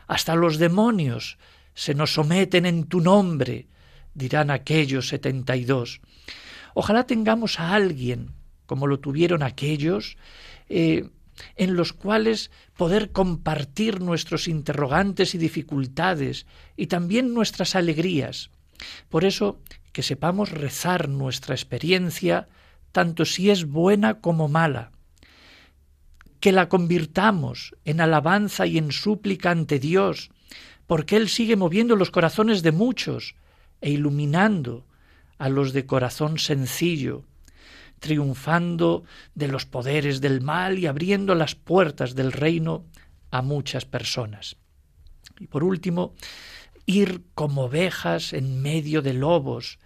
Hasta 0.08 0.34
los 0.34 0.58
demonios 0.58 1.38
se 1.74 1.94
nos 1.94 2.14
someten 2.14 2.66
en 2.66 2.84
tu 2.84 3.00
nombre, 3.00 3.66
dirán 4.14 4.50
aquellos 4.50 5.08
setenta 5.08 5.56
y 5.56 5.64
dos. 5.64 6.00
Ojalá 6.74 7.04
tengamos 7.04 7.60
a 7.60 7.74
alguien, 7.74 8.30
como 8.66 8.86
lo 8.86 9.00
tuvieron 9.00 9.42
aquellos, 9.42 10.16
eh, 10.68 11.08
en 11.56 11.76
los 11.76 11.92
cuales 11.92 12.50
poder 12.76 13.10
compartir 13.12 14.00
nuestros 14.00 14.48
interrogantes 14.48 15.34
y 15.34 15.38
dificultades 15.38 16.46
y 16.76 16.86
también 16.86 17.34
nuestras 17.34 17.74
alegrías. 17.74 18.50
Por 19.08 19.24
eso, 19.24 19.60
que 19.92 20.02
sepamos 20.02 20.50
rezar 20.50 21.08
nuestra 21.08 21.54
experiencia, 21.54 22.48
tanto 22.92 23.24
si 23.24 23.50
es 23.50 23.64
buena 23.66 24.20
como 24.20 24.48
mala, 24.48 24.92
que 26.40 26.52
la 26.52 26.68
convirtamos 26.68 27.74
en 27.84 28.00
alabanza 28.00 28.66
y 28.66 28.76
en 28.76 28.90
súplica 28.90 29.50
ante 29.50 29.78
Dios, 29.78 30.30
porque 30.86 31.16
Él 31.16 31.28
sigue 31.28 31.56
moviendo 31.56 31.96
los 31.96 32.10
corazones 32.10 32.62
de 32.62 32.72
muchos 32.72 33.34
e 33.80 33.90
iluminando 33.90 34.84
a 35.38 35.48
los 35.48 35.72
de 35.72 35.86
corazón 35.86 36.38
sencillo, 36.38 37.24
triunfando 37.98 39.04
de 39.34 39.48
los 39.48 39.66
poderes 39.66 40.20
del 40.20 40.40
mal 40.40 40.78
y 40.78 40.86
abriendo 40.86 41.34
las 41.34 41.54
puertas 41.54 42.14
del 42.14 42.32
reino 42.32 42.84
a 43.30 43.42
muchas 43.42 43.84
personas. 43.84 44.56
Y 45.40 45.46
por 45.46 45.64
último, 45.64 46.14
ir 46.86 47.22
como 47.34 47.64
ovejas 47.64 48.32
en 48.32 48.60
medio 48.60 49.02
de 49.02 49.14
lobos 49.14 49.78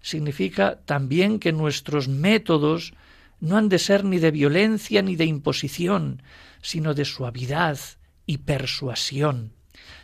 significa 0.00 0.80
también 0.84 1.38
que 1.38 1.52
nuestros 1.52 2.08
métodos 2.08 2.92
no 3.40 3.56
han 3.56 3.68
de 3.68 3.78
ser 3.78 4.04
ni 4.04 4.18
de 4.18 4.30
violencia 4.30 5.02
ni 5.02 5.16
de 5.16 5.24
imposición, 5.24 6.22
sino 6.60 6.94
de 6.94 7.04
suavidad 7.04 7.78
y 8.26 8.38
persuasión. 8.38 9.52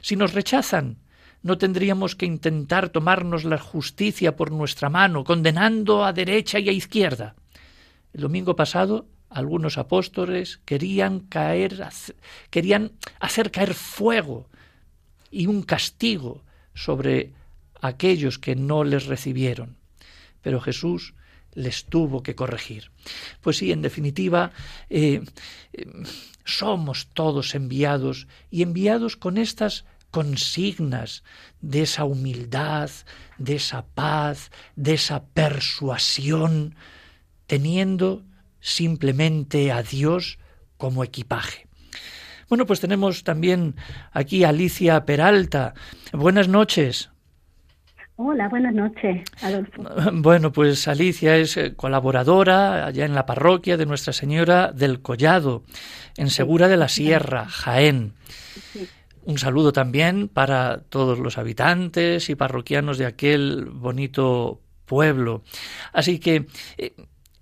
Si 0.00 0.17
nos 0.17 0.33
rechazan, 0.33 0.99
no 1.43 1.59
tendríamos 1.59 2.17
que 2.17 2.26
intentar 2.26 2.88
tomarnos 2.88 3.45
la 3.45 3.59
justicia 3.59 4.37
por 4.37 4.50
nuestra 4.50 4.88
mano, 4.88 5.25
condenando 5.25 6.05
a 6.05 6.12
derecha 6.12 6.59
y 6.59 6.69
a 6.69 6.73
izquierda. 6.73 7.35
El 8.12 8.23
domingo 8.23 8.57
pasado 8.57 9.07
algunos 9.31 9.76
apóstoles 9.76 10.61
querían 10.64 11.21
caer 11.21 11.78
querían 12.50 12.93
hacer 13.21 13.50
caer 13.50 13.75
fuego 13.75 14.49
y 15.31 15.47
un 15.47 15.62
castigo 15.62 16.43
sobre 16.75 17.33
aquellos 17.81 18.38
que 18.38 18.57
no 18.57 18.85
les 18.85 19.07
recibieron. 19.07 19.76
Pero 20.40 20.61
Jesús 20.61 21.14
les 21.55 21.85
tuvo 21.85 22.23
que 22.23 22.35
corregir. 22.35 22.90
Pues 23.40 23.59
sí, 23.59 23.73
en 23.73 23.83
definitiva, 23.83 24.52
eh, 24.88 25.23
eh, 25.73 25.87
somos 26.49 27.09
todos 27.12 27.55
enviados 27.55 28.26
y 28.50 28.62
enviados 28.62 29.17
con 29.17 29.37
estas 29.37 29.85
consignas 30.11 31.23
de 31.61 31.83
esa 31.83 32.05
humildad, 32.05 32.90
de 33.37 33.57
esa 33.57 33.85
paz, 33.85 34.50
de 34.75 34.95
esa 34.95 35.25
persuasión, 35.26 36.75
teniendo 37.47 38.25
simplemente 38.61 39.71
a 39.71 39.83
Dios 39.83 40.38
como 40.78 41.05
equipaje. 41.05 41.67
Bueno, 42.49 42.64
pues 42.64 42.81
tenemos 42.81 43.25
también 43.25 43.76
aquí 44.11 44.45
a 44.45 44.49
Alicia 44.49 45.05
Peralta. 45.05 45.75
Buenas 46.12 46.49
noches. 46.49 47.11
Hola, 48.20 48.48
buenas 48.48 48.75
noches, 48.75 49.22
Adolfo. 49.42 49.80
Bueno, 50.12 50.50
pues 50.50 50.88
Alicia 50.88 51.37
es 51.37 51.56
eh, 51.56 51.76
colaboradora 51.76 52.84
allá 52.84 53.04
en 53.04 53.14
la 53.14 53.26
parroquia 53.26 53.76
de 53.76 53.87
Nuestra 53.87 54.12
Señora 54.12 54.72
del 54.72 55.02
Collado, 55.02 55.62
en 56.16 56.28
Segura 56.28 56.66
de 56.66 56.76
la 56.76 56.88
Sierra, 56.88 57.46
Jaén. 57.46 58.14
Un 59.22 59.38
saludo 59.38 59.72
también 59.72 60.26
para 60.26 60.78
todos 60.88 61.20
los 61.20 61.38
habitantes 61.38 62.28
y 62.28 62.34
parroquianos 62.34 62.98
de 62.98 63.06
aquel 63.06 63.66
bonito 63.66 64.62
pueblo. 64.84 65.44
Así 65.92 66.18
que 66.18 66.46
eh, 66.76 66.94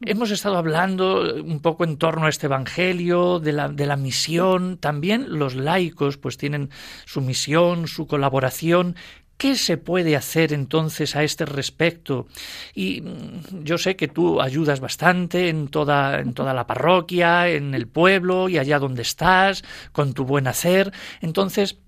hemos 0.03 0.31
estado 0.31 0.59
hablando 0.59 1.43
un 1.43 1.61
poco 1.61 1.85
en 1.85 1.97
torno 1.97 2.27
a 2.27 2.29
este 2.29 2.49
Evangelio, 2.49 3.41
de 3.41 3.53
la, 3.55 3.71
de 3.71 3.87
la 3.87 3.97
misión. 3.97 4.77
También 4.77 5.39
los 5.39 5.55
laicos 5.55 6.19
pues 6.19 6.37
tienen 6.37 6.69
su 7.07 7.23
misión, 7.23 7.89
su 7.89 8.07
colaboración. 8.07 8.95
¿Qué 9.37 9.55
se 9.57 9.77
puede 9.77 10.17
hacer 10.17 10.53
entonces 10.53 11.15
a 11.15 11.23
este 11.23 11.45
respecto? 11.45 12.27
Y 12.75 13.03
mm, 13.03 13.65
yo 13.65 13.77
sé 13.77 13.95
que 13.97 14.09
tú 14.09 14.41
ayudas 14.41 14.81
bastante 14.81 15.49
en 15.49 15.69
toda, 15.69 16.21
en 16.21 16.33
toda 16.33 16.55
la 16.55 16.67
parroquia, 16.67 17.49
en 17.49 17.75
el 17.75 17.87
pueblo 17.87 18.49
y 18.49 18.59
allá 18.59 18.79
donde 18.79 19.03
estás, 19.03 19.63
con 19.93 20.15
tu 20.15 20.25
buen 20.25 20.47
hacer. 20.47 20.93
Entonces, 21.21 21.79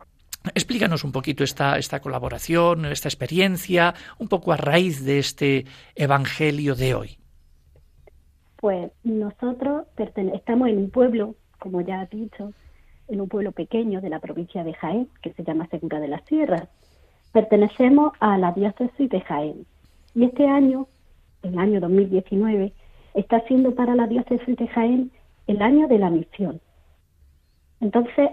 Explícanos 0.55 1.05
un 1.05 1.13
poquito 1.13 1.43
esta, 1.45 1.79
esta 1.79 2.01
colaboración, 2.01 2.87
esta 2.87 3.09
experiencia, 3.09 3.95
un 4.19 4.29
poco 4.29 4.53
a 4.53 4.57
raíz 4.57 5.05
de 5.05 5.19
este 5.19 5.67
Evangelio 5.95 6.75
de 6.75 6.95
hoy. 6.95 7.19
Pues 8.57 8.91
nosotros 9.05 9.87
estamos 9.97 10.69
en 10.69 10.79
un 10.79 10.91
pueblo, 10.91 11.35
como 11.59 11.81
ya 11.81 12.03
has 12.03 12.11
dicho, 12.11 12.53
en 13.09 13.21
un 13.21 13.29
pueblo 13.29 13.53
pequeño 13.53 14.01
de 14.01 14.11
la 14.11 14.21
provincia 14.21 14.65
de 14.65 14.75
Jaén, 14.75 15.09
que 15.23 15.33
se 15.33 15.45
llama 15.45 15.67
Segura 15.69 16.01
de 16.01 16.09
las 16.09 16.25
Sierras. 16.25 16.69
Pertenecemos 17.33 18.13
a 18.21 18.39
la 18.39 18.53
diócesis 18.53 19.09
de 19.11 19.21
Jaén. 19.21 19.67
Y 20.15 20.25
este 20.25 20.47
año, 20.47 20.87
el 21.43 21.59
año 21.59 21.81
2019, 21.81 22.73
está 23.15 23.41
siendo 23.47 23.75
para 23.75 23.95
la 23.95 24.07
diócesis 24.07 24.57
de 24.57 24.67
Jaén 24.69 25.11
el 25.47 25.61
año 25.63 25.89
de 25.89 25.99
la 25.99 26.11
misión. 26.11 26.61
Entonces, 27.81 28.31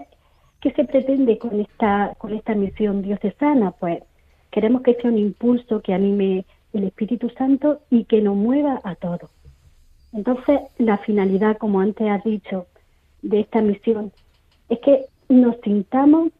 ¿qué 0.60 0.72
se 0.72 0.84
pretende 0.84 1.38
con 1.38 1.60
esta, 1.60 2.14
con 2.18 2.32
esta 2.32 2.54
misión 2.54 3.02
diocesana? 3.02 3.72
Pues 3.72 4.02
queremos 4.50 4.82
que 4.82 4.94
sea 4.94 5.10
un 5.10 5.18
impulso 5.18 5.82
que 5.82 5.92
anime 5.92 6.46
el 6.72 6.84
Espíritu 6.84 7.28
Santo 7.30 7.80
y 7.90 8.04
que 8.04 8.22
nos 8.22 8.36
mueva 8.36 8.80
a 8.82 8.94
todos. 8.94 9.30
Entonces, 10.12 10.60
la 10.78 10.98
finalidad, 10.98 11.58
como 11.58 11.80
antes 11.80 12.08
has 12.08 12.24
dicho, 12.24 12.66
de 13.22 13.40
esta 13.40 13.60
misión 13.60 14.12
es 14.68 14.78
que 14.80 15.06
nos 15.28 15.56
sintamos 15.62 16.30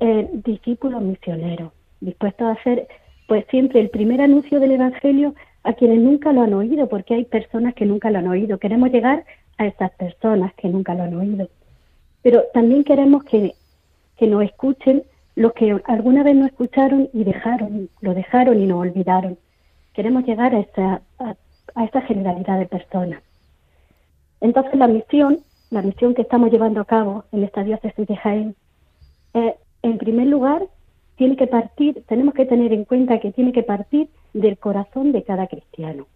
eh, 0.00 0.28
discípulos 0.32 1.02
misioneros 1.02 1.72
dispuestos 2.02 2.46
a 2.46 2.52
hacer 2.52 2.88
pues 3.26 3.46
siempre 3.50 3.80
el 3.80 3.90
primer 3.90 4.20
anuncio 4.20 4.60
del 4.60 4.72
Evangelio 4.72 5.34
a 5.62 5.72
quienes 5.74 6.00
nunca 6.00 6.32
lo 6.32 6.42
han 6.42 6.54
oído, 6.54 6.88
porque 6.88 7.14
hay 7.14 7.24
personas 7.24 7.74
que 7.74 7.86
nunca 7.86 8.10
lo 8.10 8.18
han 8.18 8.28
oído. 8.28 8.58
Queremos 8.58 8.90
llegar 8.90 9.24
a 9.58 9.66
esas 9.66 9.90
personas 9.92 10.52
que 10.54 10.68
nunca 10.68 10.94
lo 10.94 11.04
han 11.04 11.14
oído. 11.14 11.48
Pero 12.22 12.44
también 12.52 12.84
queremos 12.84 13.24
que, 13.24 13.54
que 14.16 14.26
nos 14.26 14.42
escuchen 14.42 15.04
los 15.34 15.52
que 15.54 15.80
alguna 15.86 16.22
vez 16.22 16.34
no 16.34 16.46
escucharon 16.46 17.08
y 17.12 17.24
dejaron, 17.24 17.88
lo 18.00 18.14
dejaron 18.14 18.60
y 18.60 18.66
nos 18.66 18.80
olvidaron. 18.80 19.38
Queremos 19.94 20.24
llegar 20.24 20.54
a 20.54 20.60
esa, 20.60 21.02
a, 21.18 21.84
esa 21.84 22.02
generalidad 22.02 22.58
de 22.58 22.66
personas. 22.66 23.22
Entonces 24.40 24.74
la 24.74 24.88
misión, 24.88 25.38
la 25.70 25.82
misión 25.82 26.14
que 26.14 26.22
estamos 26.22 26.50
llevando 26.50 26.80
a 26.80 26.84
cabo 26.84 27.24
en 27.32 27.44
esta 27.44 27.62
diócesis 27.62 28.06
de 28.06 28.16
Jaén, 28.16 28.56
es, 29.32 29.54
en 29.82 29.98
primer 29.98 30.26
lugar, 30.26 30.66
tiene 31.16 31.36
que 31.36 31.46
partir, 31.46 32.04
tenemos 32.06 32.34
que 32.34 32.46
tener 32.46 32.72
en 32.72 32.84
cuenta 32.84 33.20
que 33.20 33.32
tiene 33.32 33.52
que 33.52 33.62
partir 33.62 34.08
del 34.32 34.58
corazón 34.58 35.12
de 35.12 35.22
cada 35.22 35.46
cristiano. 35.46 36.06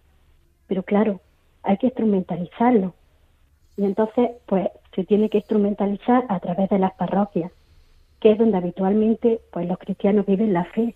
Pero 0.66 0.82
claro, 0.82 1.20
hay 1.62 1.76
que 1.78 1.86
instrumentalizarlo. 1.86 2.94
Y 3.76 3.84
entonces, 3.84 4.30
pues, 4.46 4.68
se 4.94 5.04
tiene 5.04 5.28
que 5.28 5.38
instrumentalizar 5.38 6.24
a 6.28 6.40
través 6.40 6.70
de 6.70 6.78
las 6.78 6.94
parroquias, 6.94 7.52
que 8.20 8.32
es 8.32 8.38
donde 8.38 8.56
habitualmente, 8.56 9.40
pues, 9.52 9.68
los 9.68 9.78
cristianos 9.78 10.24
viven 10.24 10.52
la 10.52 10.64
fe 10.64 10.94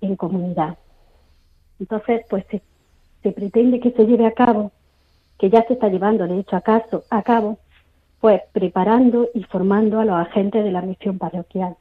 en 0.00 0.16
comunidad. 0.16 0.78
Entonces, 1.78 2.24
pues, 2.30 2.44
se, 3.22 3.32
pretende 3.32 3.80
que 3.80 3.90
se 3.92 4.06
lleve 4.06 4.26
a 4.26 4.32
cabo, 4.32 4.72
que 5.38 5.50
ya 5.50 5.62
se 5.66 5.74
está 5.74 5.88
llevando, 5.88 6.26
de 6.26 6.38
hecho, 6.38 6.56
a, 6.56 6.62
a 7.10 7.22
cabo, 7.22 7.58
pues, 8.20 8.40
preparando 8.52 9.28
y 9.34 9.42
formando 9.44 10.00
a 10.00 10.06
los 10.06 10.16
agentes 10.16 10.64
de 10.64 10.72
la 10.72 10.82
misión 10.82 11.18
parroquial 11.18 11.76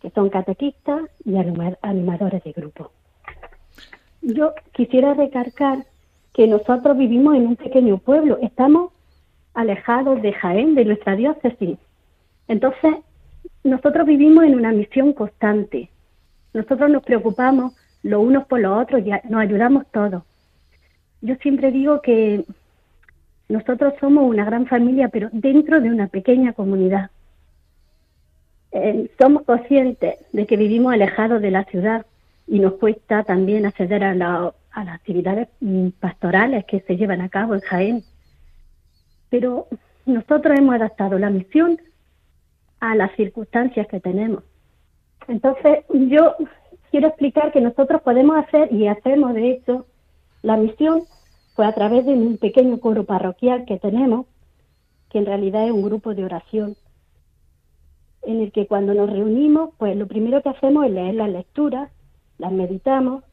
que 0.00 0.10
son 0.10 0.30
catequistas 0.30 1.02
y 1.24 1.36
animadores 1.36 2.42
de 2.44 2.52
grupo. 2.52 2.90
Yo 4.22 4.54
quisiera 4.72 5.14
recargar 5.14 5.84
que 6.32 6.46
nosotros 6.46 6.96
vivimos 6.96 7.36
en 7.36 7.46
un 7.46 7.56
pequeño 7.56 7.98
pueblo, 7.98 8.38
estamos 8.42 8.92
alejados 9.54 10.22
de 10.22 10.32
Jaén, 10.32 10.74
de 10.74 10.84
nuestra 10.84 11.16
diócesis. 11.16 11.78
Entonces, 12.48 12.94
nosotros 13.64 14.06
vivimos 14.06 14.44
en 14.44 14.54
una 14.54 14.72
misión 14.72 15.12
constante. 15.12 15.90
Nosotros 16.52 16.90
nos 16.90 17.02
preocupamos 17.02 17.74
los 18.02 18.22
unos 18.22 18.46
por 18.46 18.60
los 18.60 18.80
otros 18.80 19.02
y 19.04 19.10
nos 19.28 19.40
ayudamos 19.40 19.86
todos. 19.92 20.22
Yo 21.20 21.34
siempre 21.36 21.70
digo 21.70 22.00
que 22.00 22.44
nosotros 23.48 23.94
somos 24.00 24.28
una 24.28 24.44
gran 24.44 24.66
familia, 24.66 25.08
pero 25.08 25.28
dentro 25.32 25.80
de 25.80 25.90
una 25.90 26.06
pequeña 26.06 26.52
comunidad. 26.52 27.10
Eh, 28.72 29.10
somos 29.18 29.42
conscientes 29.42 30.16
de 30.32 30.46
que 30.46 30.56
vivimos 30.56 30.92
alejados 30.92 31.42
de 31.42 31.50
la 31.50 31.64
ciudad 31.64 32.06
y 32.46 32.60
nos 32.60 32.74
cuesta 32.74 33.24
también 33.24 33.66
acceder 33.66 34.04
a, 34.04 34.14
las 34.14 34.54
actividades 34.74 35.48
mm, 35.60 35.88
pastorales 36.00 36.64
que 36.66 36.80
se 36.80 36.96
llevan 36.96 37.20
a 37.20 37.28
cabo 37.28 37.54
en 37.54 37.60
Jaén. 37.60 38.04
Pero 39.28 39.66
nosotros 40.06 40.58
hemos 40.58 40.74
adaptado 40.74 41.18
la 41.18 41.30
misión 41.30 41.80
a 42.80 42.94
las 42.94 43.12
circunstancias 43.16 43.86
que 43.88 44.00
tenemos. 44.00 44.42
Entonces, 45.28 45.84
yo 45.92 46.34
quiero 46.90 47.08
explicar 47.08 47.52
que 47.52 47.60
nosotros 47.60 48.02
podemos 48.02 48.36
hacer, 48.38 48.72
y 48.72 48.88
hacemos 48.88 49.34
de 49.34 49.50
hecho, 49.50 49.86
la 50.42 50.56
misión 50.56 51.02
fue 51.54 51.66
a 51.66 51.74
través 51.74 52.06
de 52.06 52.12
un 52.12 52.38
pequeño 52.38 52.80
coro 52.80 53.04
parroquial 53.04 53.64
que 53.64 53.78
tenemos, 53.78 54.26
que 55.10 55.18
en 55.18 55.26
realidad 55.26 55.66
es 55.66 55.72
un 55.72 55.82
grupo 55.82 56.14
de 56.14 56.24
oración 56.24 56.76
en 58.30 58.40
el 58.40 58.52
que 58.52 58.66
cuando 58.66 58.94
nos 58.94 59.10
reunimos, 59.10 59.70
pues 59.78 59.96
lo 59.96 60.06
primero 60.06 60.42
que 60.42 60.50
hacemos 60.50 60.86
es 60.86 60.92
leer 60.92 61.14
las 61.14 61.30
lecturas, 61.30 61.90
las 62.38 62.52
meditamos 62.52 63.24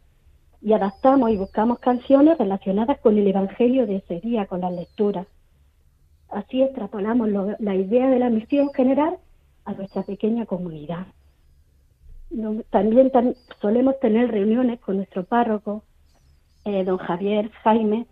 y 0.62 0.74
adaptamos 0.74 1.30
y 1.30 1.38
buscamos 1.38 1.80
canciones 1.80 2.38
relacionadas 2.38 3.00
con 3.00 3.18
el 3.18 3.28
Evangelio 3.28 3.86
de 3.86 3.98
ese 3.98 4.20
día, 4.20 4.48
con 4.48 4.62
las 4.62 4.74
lecturas. 4.74 5.28
Así 6.30 6.62
extrapolamos 6.62 7.30
la 7.60 7.76
idea 7.76 8.10
de 8.10 8.20
la 8.20 8.30
misión 8.30 8.70
general 8.74 9.18
a 9.66 9.74
nuestra 9.74 10.04
pequeña 10.04 10.46
comunidad. 10.46 11.08
también 12.70 13.12
solemos 13.62 14.00
tener 14.00 14.32
reuniones 14.32 14.80
con 14.80 14.98
nuestro 14.98 15.24
párroco, 15.24 15.84
eh, 16.66 16.84
don 16.84 16.98
Javier 16.98 17.50
Jaime, 17.64 18.08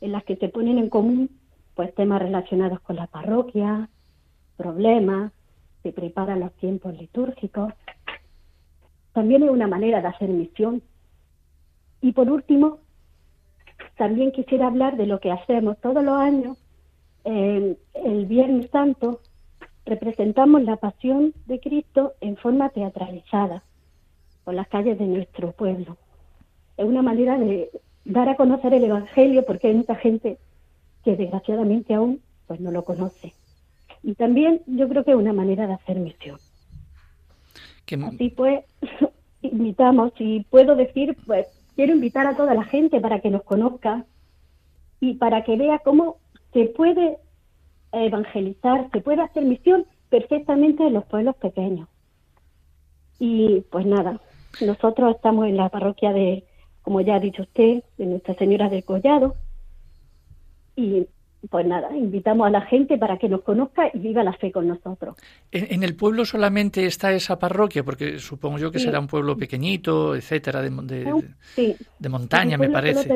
en 0.00 0.12
las 0.12 0.24
que 0.24 0.36
se 0.36 0.48
ponen 0.48 0.78
en 0.78 0.88
común 0.88 1.30
pues 1.74 1.94
temas 1.94 2.20
relacionados 2.20 2.80
con 2.80 2.96
la 2.96 3.06
parroquia, 3.06 3.88
problemas, 4.56 5.32
se 5.82 5.92
preparan 5.92 6.40
los 6.40 6.52
tiempos 6.54 6.98
litúrgicos. 6.98 7.72
También 9.12 9.42
es 9.42 9.50
una 9.50 9.66
manera 9.66 10.00
de 10.00 10.08
hacer 10.08 10.28
misión. 10.28 10.82
Y 12.00 12.12
por 12.12 12.30
último, 12.30 12.78
también 13.96 14.32
quisiera 14.32 14.66
hablar 14.66 14.96
de 14.96 15.06
lo 15.06 15.20
que 15.20 15.30
hacemos 15.30 15.78
todos 15.80 16.02
los 16.04 16.16
años. 16.16 16.58
el 17.24 18.26
Viernes 18.26 18.70
Santo 18.70 19.20
representamos 19.84 20.62
la 20.62 20.76
pasión 20.76 21.34
de 21.46 21.60
Cristo 21.60 22.14
en 22.20 22.36
forma 22.36 22.70
teatralizada 22.70 23.62
por 24.44 24.54
las 24.54 24.68
calles 24.68 24.98
de 24.98 25.06
nuestro 25.06 25.52
pueblo. 25.52 25.96
Es 26.76 26.84
una 26.84 27.02
manera 27.02 27.38
de 27.38 27.70
dar 28.04 28.28
a 28.28 28.36
conocer 28.36 28.74
el 28.74 28.84
Evangelio 28.84 29.44
porque 29.44 29.68
hay 29.68 29.74
mucha 29.74 29.94
gente 29.96 30.38
que 31.04 31.16
desgraciadamente 31.16 31.94
aún 31.94 32.20
pues 32.46 32.60
no 32.60 32.70
lo 32.70 32.84
conoce. 32.84 33.32
Y 34.02 34.14
también 34.14 34.62
yo 34.66 34.88
creo 34.88 35.04
que 35.04 35.12
es 35.12 35.16
una 35.16 35.32
manera 35.32 35.66
de 35.66 35.74
hacer 35.74 35.98
misión. 35.98 36.38
Así 38.06 38.30
pues, 38.30 38.64
invitamos, 39.42 40.12
y 40.18 40.44
puedo 40.44 40.76
decir, 40.76 41.16
pues 41.26 41.46
quiero 41.76 41.92
invitar 41.92 42.26
a 42.26 42.36
toda 42.36 42.54
la 42.54 42.64
gente 42.64 43.00
para 43.00 43.20
que 43.20 43.30
nos 43.30 43.42
conozca 43.42 44.04
y 45.00 45.14
para 45.14 45.44
que 45.44 45.56
vea 45.56 45.80
cómo 45.80 46.18
se 46.52 46.66
puede 46.66 47.18
evangelizar, 47.92 48.88
se 48.90 49.00
puede 49.00 49.22
hacer 49.22 49.44
misión 49.44 49.86
perfectamente 50.08 50.86
en 50.86 50.94
los 50.94 51.04
pueblos 51.04 51.36
pequeños. 51.36 51.88
Y 53.18 53.62
pues 53.70 53.86
nada, 53.86 54.20
nosotros 54.60 55.14
estamos 55.14 55.46
en 55.46 55.56
la 55.56 55.68
parroquia 55.68 56.12
de, 56.12 56.44
como 56.82 57.00
ya 57.00 57.16
ha 57.16 57.20
dicho 57.20 57.42
usted, 57.42 57.82
de 57.98 58.06
Nuestra 58.06 58.34
Señora 58.34 58.68
del 58.68 58.84
Collado, 58.84 59.34
y 60.76 61.06
pues 61.50 61.66
nada, 61.66 61.94
invitamos 61.96 62.46
a 62.46 62.50
la 62.50 62.60
gente 62.62 62.98
para 62.98 63.18
que 63.18 63.28
nos 63.28 63.42
conozca 63.42 63.90
y 63.92 63.98
viva 63.98 64.22
la 64.22 64.32
fe 64.32 64.52
con 64.52 64.68
nosotros. 64.68 65.16
¿En, 65.50 65.82
el 65.82 65.96
pueblo 65.96 66.24
solamente 66.24 66.86
está 66.86 67.12
esa 67.12 67.38
parroquia? 67.38 67.82
Porque 67.82 68.18
supongo 68.18 68.58
yo 68.58 68.70
que 68.70 68.78
será 68.78 69.00
un 69.00 69.08
pueblo 69.08 69.36
pequeñito, 69.36 70.14
etcétera, 70.14 70.62
de, 70.62 70.70
de, 70.70 72.08
montaña, 72.08 72.56
me 72.56 72.70
parece. 72.70 73.08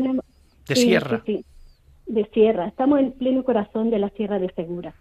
de 0.69 0.77
sierra. 0.77 1.23
Sí, 1.25 1.45
de 2.07 2.25
sierra. 2.27 2.67
Estamos 2.67 2.99
en 3.01 3.13
pleno 3.13 3.45
corazón 3.45 3.91
de 3.91 3.99
la 3.99 4.11
Sierra 4.11 4.39
de 4.39 4.53
Segura. 4.55 4.95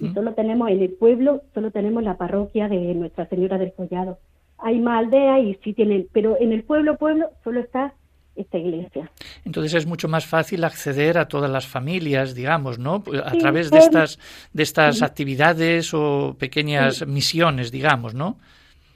Y 0.00 0.08
solo 0.12 0.34
tenemos 0.34 0.70
en 0.70 0.82
el 0.82 0.90
pueblo, 0.90 1.42
solo 1.54 1.70
tenemos 1.70 2.02
la 2.02 2.18
parroquia 2.18 2.68
de 2.68 2.94
Nuestra 2.94 3.26
Señora 3.26 3.56
del 3.56 3.72
Collado. 3.72 4.18
Hay 4.58 4.80
más 4.80 5.04
aldeas 5.04 5.40
y 5.42 5.54
sí 5.64 5.72
tienen, 5.72 6.08
pero 6.12 6.36
en 6.38 6.52
el 6.52 6.62
pueblo, 6.62 6.98
pueblo, 6.98 7.30
solo 7.42 7.60
está 7.60 7.94
esta 8.38 8.58
iglesia. 8.58 9.10
Entonces 9.44 9.74
es 9.74 9.86
mucho 9.86 10.08
más 10.08 10.26
fácil 10.26 10.64
acceder 10.64 11.18
a 11.18 11.28
todas 11.28 11.50
las 11.50 11.66
familias, 11.66 12.34
digamos, 12.34 12.78
¿no? 12.78 13.02
A 13.24 13.32
través 13.32 13.70
de 13.70 13.78
estas 13.78 14.18
de 14.52 14.62
estas 14.62 15.02
actividades 15.02 15.92
o 15.94 16.36
pequeñas 16.38 17.06
misiones, 17.06 17.70
digamos, 17.70 18.14
¿no? 18.14 18.38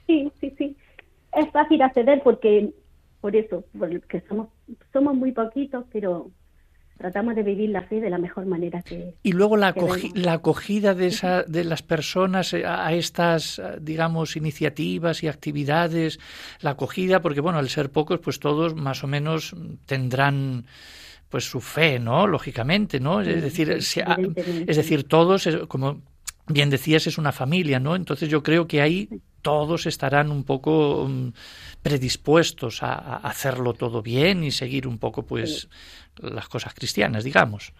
Sí, 0.07 0.31
sí, 0.39 0.53
sí. 0.57 0.75
Es 1.33 1.49
fácil 1.51 1.81
acceder 1.81 2.21
porque 2.23 2.71
por 3.21 3.35
eso, 3.35 3.63
porque 3.77 4.21
somos 4.27 4.47
somos 4.91 5.15
muy 5.15 5.31
poquitos, 5.31 5.85
pero 5.91 6.29
tratamos 6.97 7.35
de 7.35 7.43
vivir 7.43 7.69
la 7.69 7.81
fe 7.81 7.99
de 7.99 8.09
la 8.09 8.17
mejor 8.17 8.45
manera 8.45 8.81
que 8.81 9.15
y 9.23 9.31
luego 9.31 9.57
la, 9.57 9.73
la 10.13 10.33
acogida 10.33 10.93
de 10.93 11.07
esa 11.07 11.43
de 11.43 11.63
las 11.63 11.81
personas 11.81 12.53
eh, 12.53 12.65
a, 12.65 12.93
estas 12.93 13.61
digamos 13.81 14.35
iniciativas 14.35 15.23
y 15.23 15.27
actividades 15.27 16.19
la 16.61 16.71
acogida 16.71 17.21
porque 17.21 17.41
bueno 17.41 17.59
al 17.59 17.69
ser 17.69 17.89
pocos 17.89 18.19
pues 18.19 18.39
todos 18.39 18.75
más 18.75 19.03
o 19.03 19.07
menos 19.07 19.55
tendrán 19.85 20.65
pues 21.29 21.45
su 21.45 21.61
fe 21.61 21.99
no 21.99 22.27
lógicamente 22.27 22.99
no 22.99 23.21
es 23.21 23.41
decir 23.41 23.71
es 23.71 24.77
decir 24.77 25.03
todos 25.05 25.47
como 25.67 26.01
bien 26.47 26.69
decías 26.69 27.07
es 27.07 27.17
una 27.17 27.31
familia 27.31 27.79
no 27.79 27.95
entonces 27.95 28.29
yo 28.29 28.43
creo 28.43 28.67
que 28.67 28.81
ahí 28.81 29.09
todos 29.43 29.85
estarán 29.85 30.31
un 30.31 30.43
poco 30.43 31.05
mm, 31.07 31.33
predispuestos 31.83 32.81
a, 32.81 33.17
hacerlo 33.17 33.73
todo 33.73 34.01
bien 34.01 34.43
y 34.43 34.49
seguir 34.49 34.87
un 34.87 34.97
poco 34.97 35.23
pues 35.23 35.69
las 36.19 36.47
cosas 36.47 36.73
cristianas, 36.73 37.23
digamos. 37.23 37.73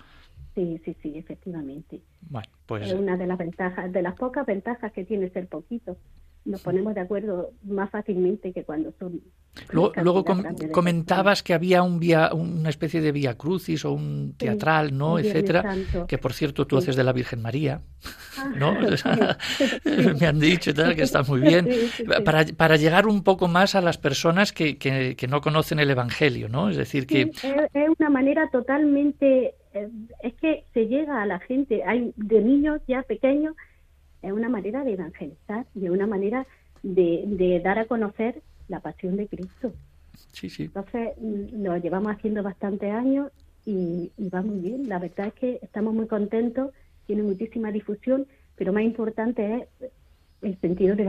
Sí, 0.53 0.79
sí, 0.85 0.95
sí, 1.01 1.17
efectivamente. 1.17 2.01
Bueno, 2.21 2.49
pues... 2.67 2.87
Es 2.87 2.93
una 2.93 3.17
de 3.17 3.25
las 3.25 3.39
ventajas, 3.39 3.91
de 3.91 4.01
las 4.03 4.13
pocas 4.13 4.45
ventajas 4.45 4.91
que 4.91 5.03
tiene 5.03 5.29
ser 5.29 5.47
poquito 5.47 5.97
nos 6.45 6.61
ponemos 6.61 6.93
de 6.93 7.01
acuerdo 7.01 7.51
más 7.63 7.89
fácilmente 7.89 8.51
que 8.51 8.63
cuando 8.63 8.93
son. 8.99 9.21
Luego, 9.71 10.25
comentabas 10.71 11.43
que 11.43 11.53
había 11.53 11.83
un 11.83 11.99
vía, 11.99 12.31
una 12.33 12.69
especie 12.69 13.01
de 13.01 13.11
vía 13.11 13.37
crucis 13.37 13.85
o 13.85 13.93
un 13.93 14.33
teatral, 14.35 14.97
¿no? 14.97 15.19
Etcétera. 15.19 15.75
Que 16.07 16.17
por 16.17 16.33
cierto 16.33 16.65
tú 16.65 16.77
haces 16.77 16.95
de 16.95 17.03
la 17.03 17.13
Virgen 17.13 17.41
María, 17.41 17.81
ah, 18.37 18.51
¿no? 18.57 18.73
Me 20.19 20.25
han 20.25 20.39
dicho 20.39 20.73
tal, 20.73 20.95
que 20.95 21.03
está 21.03 21.21
muy 21.23 21.39
bien. 21.41 21.69
Para, 22.25 22.45
para, 22.45 22.75
llegar 22.77 23.05
un 23.07 23.23
poco 23.23 23.47
más 23.47 23.75
a 23.75 23.81
las 23.81 23.97
personas 23.97 24.51
que, 24.51 24.77
que, 24.77 25.15
que, 25.15 25.27
no 25.27 25.39
conocen 25.39 25.79
el 25.79 25.91
Evangelio, 25.91 26.49
¿no? 26.49 26.69
Es 26.69 26.75
decir, 26.75 27.05
que. 27.05 27.31
Es 27.73 27.89
una 27.99 28.09
manera 28.09 28.49
totalmente. 28.51 29.53
Eh, 29.73 29.89
es 30.23 30.33
que 30.35 30.65
se 30.73 30.87
llega 30.87 31.21
a 31.21 31.25
la 31.25 31.39
gente. 31.39 31.83
Hay 31.83 32.11
de 32.15 32.41
niños 32.41 32.81
ya 32.87 33.03
pequeños 33.03 33.55
es 34.23 34.31
una 34.31 34.49
manera 34.49 34.83
de 34.83 34.93
evangelizar 34.93 35.65
y 35.75 35.85
es 35.85 35.91
una 35.91 36.07
manera 36.07 36.47
de, 36.81 37.61
dar 37.63 37.77
a 37.77 37.85
conocer 37.85 38.41
la 38.67 38.79
pasión 38.79 39.17
de 39.17 39.27
Cristo. 39.27 39.73
Sí, 40.31 40.49
sí. 40.49 40.63
Entonces, 40.63 41.11
mm, 41.19 41.63
lo 41.63 41.77
llevamos 41.77 42.13
haciendo 42.13 42.41
bastantes 42.41 42.91
años 42.91 43.31
y, 43.65 44.11
y, 44.17 44.29
va 44.29 44.41
muy 44.41 44.59
bien. 44.59 44.89
La 44.89 44.99
verdad 44.99 45.27
es 45.27 45.33
que 45.33 45.59
estamos 45.61 45.93
muy 45.93 46.07
contentos, 46.07 46.71
tiene 47.05 47.23
muchísima 47.23 47.71
difusión, 47.71 48.25
pero 48.55 48.73
más 48.73 48.83
importante 48.83 49.67
es 49.81 49.91
el 50.43 50.59
sentido 50.59 50.95
de 50.95 51.03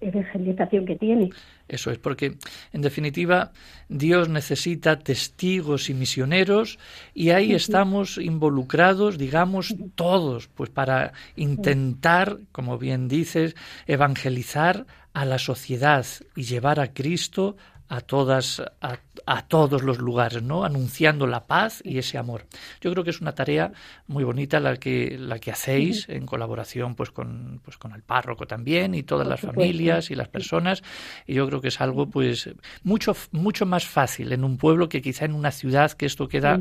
evangelización 0.00 0.86
que 0.86 0.96
tiene. 0.96 1.30
Eso 1.68 1.90
es, 1.90 1.98
porque 1.98 2.36
en 2.72 2.82
definitiva 2.82 3.52
Dios 3.88 4.28
necesita 4.28 4.98
testigos 4.98 5.90
y 5.90 5.94
misioneros 5.94 6.78
y 7.14 7.30
ahí 7.30 7.52
estamos 7.52 8.18
involucrados, 8.18 9.18
digamos, 9.18 9.74
todos, 9.94 10.48
pues 10.48 10.70
para 10.70 11.12
intentar, 11.36 12.38
como 12.52 12.78
bien 12.78 13.08
dices, 13.08 13.54
evangelizar 13.86 14.86
a 15.14 15.24
la 15.24 15.38
sociedad 15.38 16.06
y 16.34 16.44
llevar 16.44 16.80
a 16.80 16.92
Cristo 16.92 17.56
a 17.92 18.00
todas 18.00 18.62
a, 18.80 19.42
todos 19.48 19.82
los 19.82 19.98
lugares, 19.98 20.42
¿no? 20.42 20.64
Anunciando 20.64 21.26
la 21.26 21.46
paz 21.46 21.82
y 21.84 21.98
ese 21.98 22.16
amor. 22.16 22.46
Yo 22.80 22.90
creo 22.90 23.04
que 23.04 23.10
es 23.10 23.20
una 23.20 23.34
tarea 23.34 23.72
muy 24.06 24.24
bonita 24.24 24.60
la 24.60 24.78
que 24.78 25.18
la 25.18 25.38
que 25.38 25.50
hacéis 25.50 26.08
en 26.08 26.24
colaboración 26.24 26.94
pues 26.94 27.10
con 27.10 27.60
pues 27.62 27.76
con 27.76 27.92
el 27.92 28.02
párroco 28.02 28.46
también 28.46 28.94
y 28.94 29.02
todas 29.02 29.28
las 29.28 29.40
familias 29.40 30.10
y 30.10 30.14
las 30.14 30.28
personas 30.28 30.82
y 31.26 31.34
yo 31.34 31.46
creo 31.46 31.60
que 31.60 31.68
es 31.68 31.82
algo 31.82 32.08
pues 32.08 32.48
mucho 32.82 33.14
mucho 33.30 33.66
más 33.66 33.84
fácil 33.84 34.32
en 34.32 34.42
un 34.42 34.56
pueblo 34.56 34.88
que 34.88 35.02
quizá 35.02 35.26
en 35.26 35.34
una 35.34 35.50
ciudad 35.50 35.92
que 35.92 36.06
esto 36.06 36.28
queda 36.28 36.60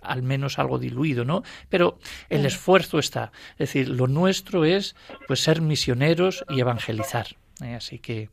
al 0.00 0.22
menos 0.22 0.60
algo 0.60 0.78
diluido, 0.78 1.24
¿no? 1.24 1.42
Pero 1.68 1.98
el 2.28 2.46
esfuerzo 2.46 3.00
está, 3.00 3.32
es 3.54 3.72
decir, 3.72 3.88
lo 3.88 4.06
nuestro 4.06 4.64
es 4.64 4.94
pues 5.26 5.40
ser 5.40 5.60
misioneros 5.60 6.44
y 6.48 6.60
evangelizar. 6.60 7.26
¿Eh? 7.62 7.74
así 7.74 7.98
que 7.98 8.28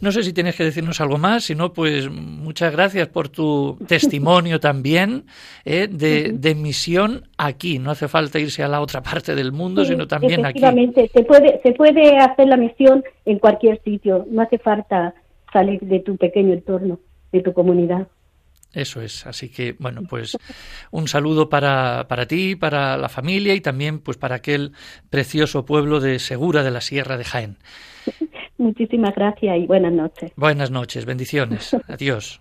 no 0.00 0.12
sé 0.12 0.22
si 0.22 0.32
tienes 0.32 0.56
que 0.56 0.64
decirnos 0.64 1.00
algo 1.00 1.18
más, 1.18 1.44
si 1.44 1.54
no, 1.54 1.72
pues 1.72 2.10
muchas 2.10 2.72
gracias 2.72 3.08
por 3.08 3.28
tu 3.28 3.76
testimonio 3.88 4.60
también 4.60 5.24
¿eh? 5.64 5.88
de, 5.88 6.54
misión 6.54 7.28
aquí. 7.38 7.78
No 7.78 7.90
hace 7.90 8.08
falta 8.08 8.38
irse 8.38 8.62
a 8.62 8.68
la 8.68 8.80
otra 8.80 9.02
parte 9.02 9.34
del 9.34 9.52
mundo, 9.52 9.84
sino 9.84 10.06
también 10.06 10.44
aquí. 10.44 10.58
Efectivamente, 10.58 11.10
se 11.12 11.22
puede, 11.22 11.60
se 11.62 11.72
puede 11.72 12.18
hacer 12.18 12.48
la 12.48 12.56
misión 12.56 13.04
en 13.24 13.38
cualquier 13.38 13.80
sitio, 13.82 14.26
no 14.30 14.42
hace 14.42 14.58
falta 14.58 15.14
salir 15.52 15.80
de 15.80 16.00
tu 16.00 16.16
pequeño 16.16 16.52
entorno, 16.52 17.00
de 17.32 17.42
tu 17.42 17.52
comunidad. 17.52 18.06
Eso 18.72 19.00
es, 19.00 19.26
así 19.26 19.48
que 19.48 19.74
bueno, 19.78 20.02
pues 20.08 20.36
un 20.92 21.08
saludo 21.08 21.48
para, 21.48 22.06
para 22.08 22.26
ti, 22.26 22.54
para 22.54 22.96
la 22.96 23.08
familia 23.08 23.54
y 23.54 23.60
también 23.60 23.98
pues 23.98 24.16
para 24.16 24.36
aquel 24.36 24.72
precioso 25.10 25.64
pueblo 25.64 25.98
de 25.98 26.18
Segura 26.20 26.62
de 26.62 26.70
la 26.70 26.80
Sierra 26.80 27.16
de 27.16 27.24
Jaén. 27.24 27.56
Muchísimas 28.58 29.14
gracias 29.14 29.58
y 29.58 29.66
buenas 29.66 29.92
noches. 29.92 30.32
Buenas 30.36 30.70
noches, 30.70 31.04
bendiciones. 31.04 31.74
Adiós. 31.88 32.40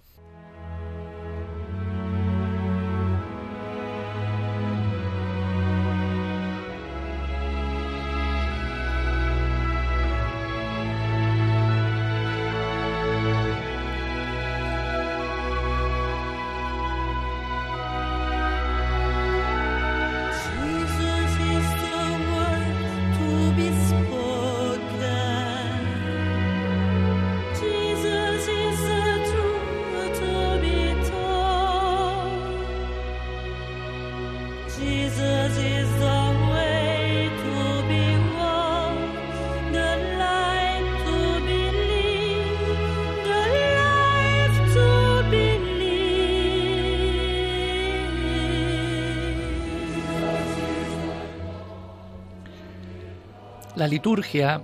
La 53.79 53.87
liturgia 53.87 54.61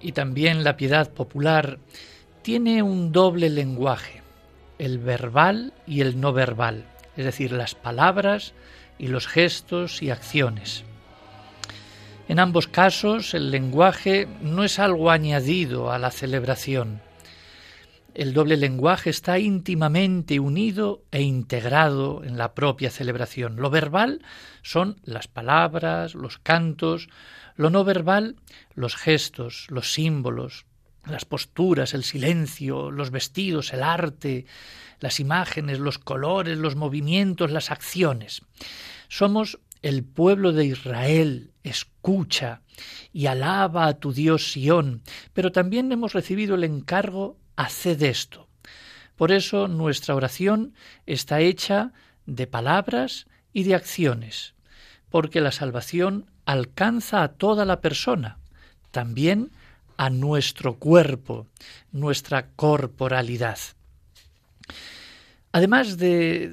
y 0.00 0.12
también 0.12 0.62
la 0.62 0.76
piedad 0.76 1.10
popular 1.10 1.80
tiene 2.42 2.80
un 2.80 3.10
doble 3.10 3.50
lenguaje, 3.50 4.22
el 4.78 5.00
verbal 5.00 5.72
y 5.84 6.00
el 6.00 6.20
no 6.20 6.32
verbal, 6.32 6.84
es 7.16 7.24
decir, 7.24 7.50
las 7.50 7.74
palabras 7.74 8.54
y 9.00 9.08
los 9.08 9.26
gestos 9.26 10.00
y 10.00 10.10
acciones. 10.10 10.84
En 12.28 12.38
ambos 12.38 12.68
casos 12.68 13.34
el 13.34 13.50
lenguaje 13.50 14.28
no 14.42 14.62
es 14.62 14.78
algo 14.78 15.10
añadido 15.10 15.90
a 15.90 15.98
la 15.98 16.12
celebración. 16.12 17.00
El 18.14 18.32
doble 18.32 18.56
lenguaje 18.56 19.10
está 19.10 19.40
íntimamente 19.40 20.38
unido 20.38 21.02
e 21.10 21.22
integrado 21.22 22.22
en 22.22 22.38
la 22.38 22.54
propia 22.54 22.90
celebración. 22.90 23.56
Lo 23.56 23.70
verbal 23.70 24.22
son 24.62 25.00
las 25.02 25.26
palabras, 25.26 26.14
los 26.14 26.38
cantos, 26.38 27.08
lo 27.56 27.70
no 27.70 27.84
verbal, 27.84 28.36
los 28.74 28.96
gestos, 28.96 29.66
los 29.70 29.92
símbolos, 29.92 30.66
las 31.06 31.24
posturas, 31.24 31.94
el 31.94 32.04
silencio, 32.04 32.90
los 32.90 33.10
vestidos, 33.10 33.72
el 33.72 33.82
arte, 33.82 34.46
las 35.00 35.20
imágenes, 35.20 35.78
los 35.78 35.98
colores, 35.98 36.58
los 36.58 36.76
movimientos, 36.76 37.50
las 37.50 37.70
acciones. 37.70 38.42
Somos 39.08 39.58
el 39.82 40.04
pueblo 40.04 40.52
de 40.52 40.64
Israel 40.64 41.52
escucha 41.62 42.62
y 43.12 43.26
alaba 43.26 43.86
a 43.86 43.98
tu 43.98 44.12
Dios 44.12 44.52
Sión, 44.52 45.02
pero 45.32 45.52
también 45.52 45.92
hemos 45.92 46.12
recibido 46.12 46.54
el 46.54 46.64
encargo, 46.64 47.38
haced 47.56 48.02
esto. 48.02 48.48
Por 49.16 49.32
eso 49.32 49.68
nuestra 49.68 50.14
oración 50.14 50.74
está 51.06 51.40
hecha 51.40 51.92
de 52.26 52.46
palabras 52.46 53.26
y 53.52 53.62
de 53.62 53.74
acciones, 53.74 54.54
porque 55.08 55.40
la 55.40 55.52
salvación 55.52 56.30
alcanza 56.46 57.22
a 57.22 57.28
toda 57.28 57.64
la 57.64 57.80
persona, 57.80 58.38
también 58.90 59.50
a 59.96 60.10
nuestro 60.10 60.74
cuerpo, 60.74 61.46
nuestra 61.92 62.48
corporalidad. 62.56 63.58
Además 65.52 65.96
de, 65.96 66.52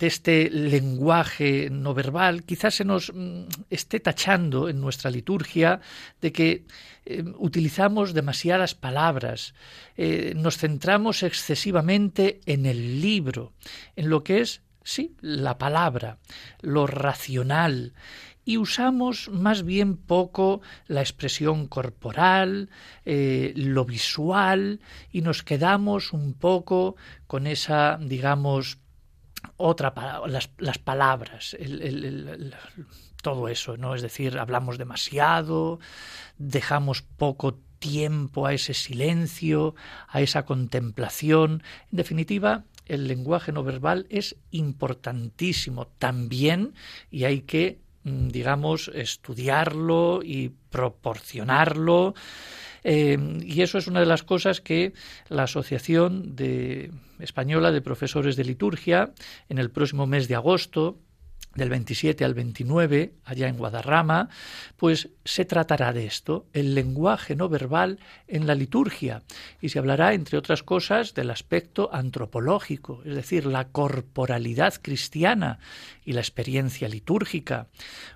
este 0.00 0.50
lenguaje 0.50 1.70
no 1.70 1.94
verbal, 1.94 2.44
quizás 2.44 2.74
se 2.74 2.84
nos 2.84 3.10
mm, 3.14 3.44
esté 3.70 4.00
tachando 4.00 4.68
en 4.68 4.82
nuestra 4.82 5.10
liturgia 5.10 5.80
de 6.20 6.30
que 6.30 6.64
eh, 7.06 7.24
utilizamos 7.38 8.12
demasiadas 8.12 8.74
palabras, 8.74 9.54
eh, 9.96 10.34
nos 10.36 10.58
centramos 10.58 11.22
excesivamente 11.22 12.40
en 12.44 12.66
el 12.66 13.00
libro, 13.00 13.54
en 13.96 14.10
lo 14.10 14.22
que 14.22 14.42
es, 14.42 14.60
sí, 14.84 15.14
la 15.22 15.56
palabra, 15.56 16.18
lo 16.60 16.86
racional, 16.86 17.94
y 18.48 18.56
usamos 18.56 19.28
más 19.28 19.62
bien 19.62 19.98
poco 19.98 20.62
la 20.86 21.02
expresión 21.02 21.66
corporal, 21.66 22.70
eh, 23.04 23.52
lo 23.54 23.84
visual, 23.84 24.80
y 25.12 25.20
nos 25.20 25.42
quedamos 25.42 26.14
un 26.14 26.32
poco 26.32 26.96
con 27.26 27.46
esa, 27.46 27.98
digamos, 28.00 28.78
otra 29.58 29.92
las, 30.26 30.48
las 30.56 30.78
palabras, 30.78 31.54
todo 33.20 33.48
eso, 33.48 33.76
¿no? 33.76 33.94
Es 33.94 34.00
decir, 34.00 34.38
hablamos 34.38 34.78
demasiado, 34.78 35.78
dejamos 36.38 37.02
poco 37.02 37.60
tiempo 37.78 38.46
a 38.46 38.54
ese 38.54 38.72
silencio, 38.72 39.74
a 40.08 40.22
esa 40.22 40.46
contemplación. 40.46 41.62
En 41.92 41.98
definitiva, 41.98 42.64
el 42.86 43.08
lenguaje 43.08 43.52
no 43.52 43.62
verbal 43.62 44.06
es 44.08 44.36
importantísimo 44.52 45.88
también 45.98 46.72
y 47.10 47.24
hay 47.24 47.42
que 47.42 47.86
digamos, 48.04 48.90
estudiarlo 48.94 50.20
y 50.22 50.52
proporcionarlo. 50.70 52.14
Eh, 52.84 53.18
y 53.42 53.62
eso 53.62 53.78
es 53.78 53.86
una 53.86 54.00
de 54.00 54.06
las 54.06 54.22
cosas 54.22 54.60
que 54.60 54.92
la 55.28 55.44
Asociación 55.44 56.36
de 56.36 56.90
Española 57.18 57.72
de 57.72 57.82
Profesores 57.82 58.36
de 58.36 58.44
Liturgia, 58.44 59.12
en 59.48 59.58
el 59.58 59.70
próximo 59.70 60.06
mes 60.06 60.28
de 60.28 60.36
agosto, 60.36 60.98
del 61.54 61.70
27 61.70 62.24
al 62.24 62.34
29, 62.34 63.14
allá 63.24 63.48
en 63.48 63.56
Guadarrama, 63.56 64.28
pues 64.76 65.10
se 65.24 65.44
tratará 65.44 65.92
de 65.92 66.06
esto, 66.06 66.46
el 66.52 66.74
lenguaje 66.74 67.34
no 67.34 67.48
verbal 67.48 67.98
en 68.26 68.46
la 68.46 68.54
liturgia, 68.54 69.22
y 69.60 69.70
se 69.70 69.78
hablará, 69.78 70.14
entre 70.14 70.38
otras 70.38 70.62
cosas, 70.62 71.14
del 71.14 71.30
aspecto 71.30 71.90
antropológico, 71.92 73.02
es 73.04 73.14
decir, 73.14 73.46
la 73.46 73.68
corporalidad 73.68 74.74
cristiana 74.80 75.58
y 76.04 76.12
la 76.12 76.20
experiencia 76.20 76.88
litúrgica, 76.88 77.68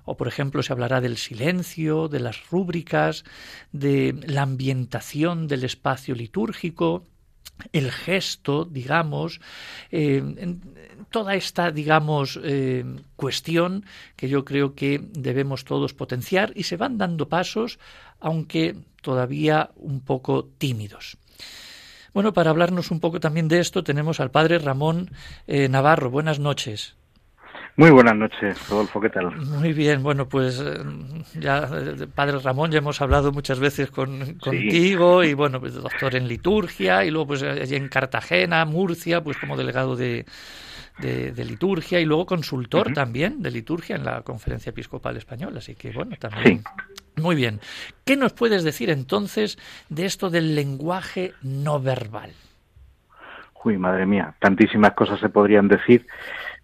o 0.04 0.16
por 0.16 0.28
ejemplo 0.28 0.62
se 0.62 0.72
hablará 0.72 1.00
del 1.00 1.16
silencio, 1.16 2.08
de 2.08 2.20
las 2.20 2.48
rúbricas, 2.50 3.24
de 3.72 4.14
la 4.26 4.42
ambientación 4.42 5.48
del 5.48 5.64
espacio 5.64 6.14
litúrgico, 6.14 7.04
el 7.72 7.90
gesto, 7.92 8.64
digamos, 8.64 9.40
eh, 9.90 10.22
toda 11.10 11.34
esta, 11.34 11.70
digamos, 11.70 12.40
eh, 12.42 12.84
cuestión 13.16 13.84
que 14.16 14.28
yo 14.28 14.44
creo 14.44 14.74
que 14.74 15.00
debemos 15.12 15.64
todos 15.64 15.94
potenciar 15.94 16.52
y 16.56 16.64
se 16.64 16.76
van 16.76 16.98
dando 16.98 17.28
pasos, 17.28 17.78
aunque 18.20 18.76
todavía 19.00 19.70
un 19.76 20.00
poco 20.00 20.48
tímidos. 20.58 21.18
Bueno, 22.12 22.32
para 22.32 22.50
hablarnos 22.50 22.90
un 22.90 23.00
poco 23.00 23.20
también 23.20 23.48
de 23.48 23.60
esto 23.60 23.82
tenemos 23.82 24.20
al 24.20 24.30
padre 24.30 24.58
Ramón 24.58 25.10
eh, 25.46 25.68
Navarro. 25.68 26.10
Buenas 26.10 26.38
noches. 26.38 26.96
Muy 27.76 27.90
buenas 27.90 28.14
noches, 28.14 28.68
Rodolfo, 28.68 29.00
¿qué 29.00 29.08
tal? 29.08 29.34
Muy 29.34 29.72
bien, 29.72 30.02
bueno, 30.02 30.28
pues 30.28 30.60
eh, 30.60 30.78
ya, 31.40 31.68
eh, 31.72 32.06
Padre 32.14 32.38
Ramón, 32.38 32.70
ya 32.70 32.78
hemos 32.78 33.00
hablado 33.00 33.32
muchas 33.32 33.58
veces 33.58 33.90
con, 33.90 34.34
contigo 34.34 35.24
y 35.24 35.32
bueno, 35.32 35.58
pues 35.58 35.74
doctor 35.74 36.14
en 36.14 36.28
liturgia 36.28 37.02
y 37.04 37.10
luego 37.10 37.28
pues 37.28 37.42
allí 37.42 37.74
en 37.74 37.88
Cartagena, 37.88 38.66
Murcia, 38.66 39.24
pues 39.24 39.38
como 39.38 39.56
delegado 39.56 39.96
de, 39.96 40.26
de, 40.98 41.44
liturgia 41.44 41.98
y 41.98 42.04
luego 42.04 42.26
consultor 42.26 42.92
también 42.92 43.42
de 43.42 43.50
liturgia 43.50 43.96
en 43.96 44.04
la 44.04 44.20
Conferencia 44.20 44.70
Episcopal 44.70 45.16
Española, 45.16 45.58
así 45.58 45.74
que 45.74 45.92
bueno, 45.92 46.14
también. 46.18 46.62
Muy 47.16 47.34
bien. 47.34 47.60
¿Qué 48.04 48.16
nos 48.16 48.34
puedes 48.34 48.64
decir 48.64 48.90
entonces 48.90 49.58
de 49.88 50.04
esto 50.04 50.28
del 50.28 50.54
lenguaje 50.54 51.32
no 51.42 51.80
verbal? 51.80 52.32
Uy, 53.64 53.78
madre 53.78 54.06
mía, 54.06 54.34
tantísimas 54.40 54.92
cosas 54.92 55.20
se 55.20 55.28
podrían 55.28 55.68
decir. 55.68 56.06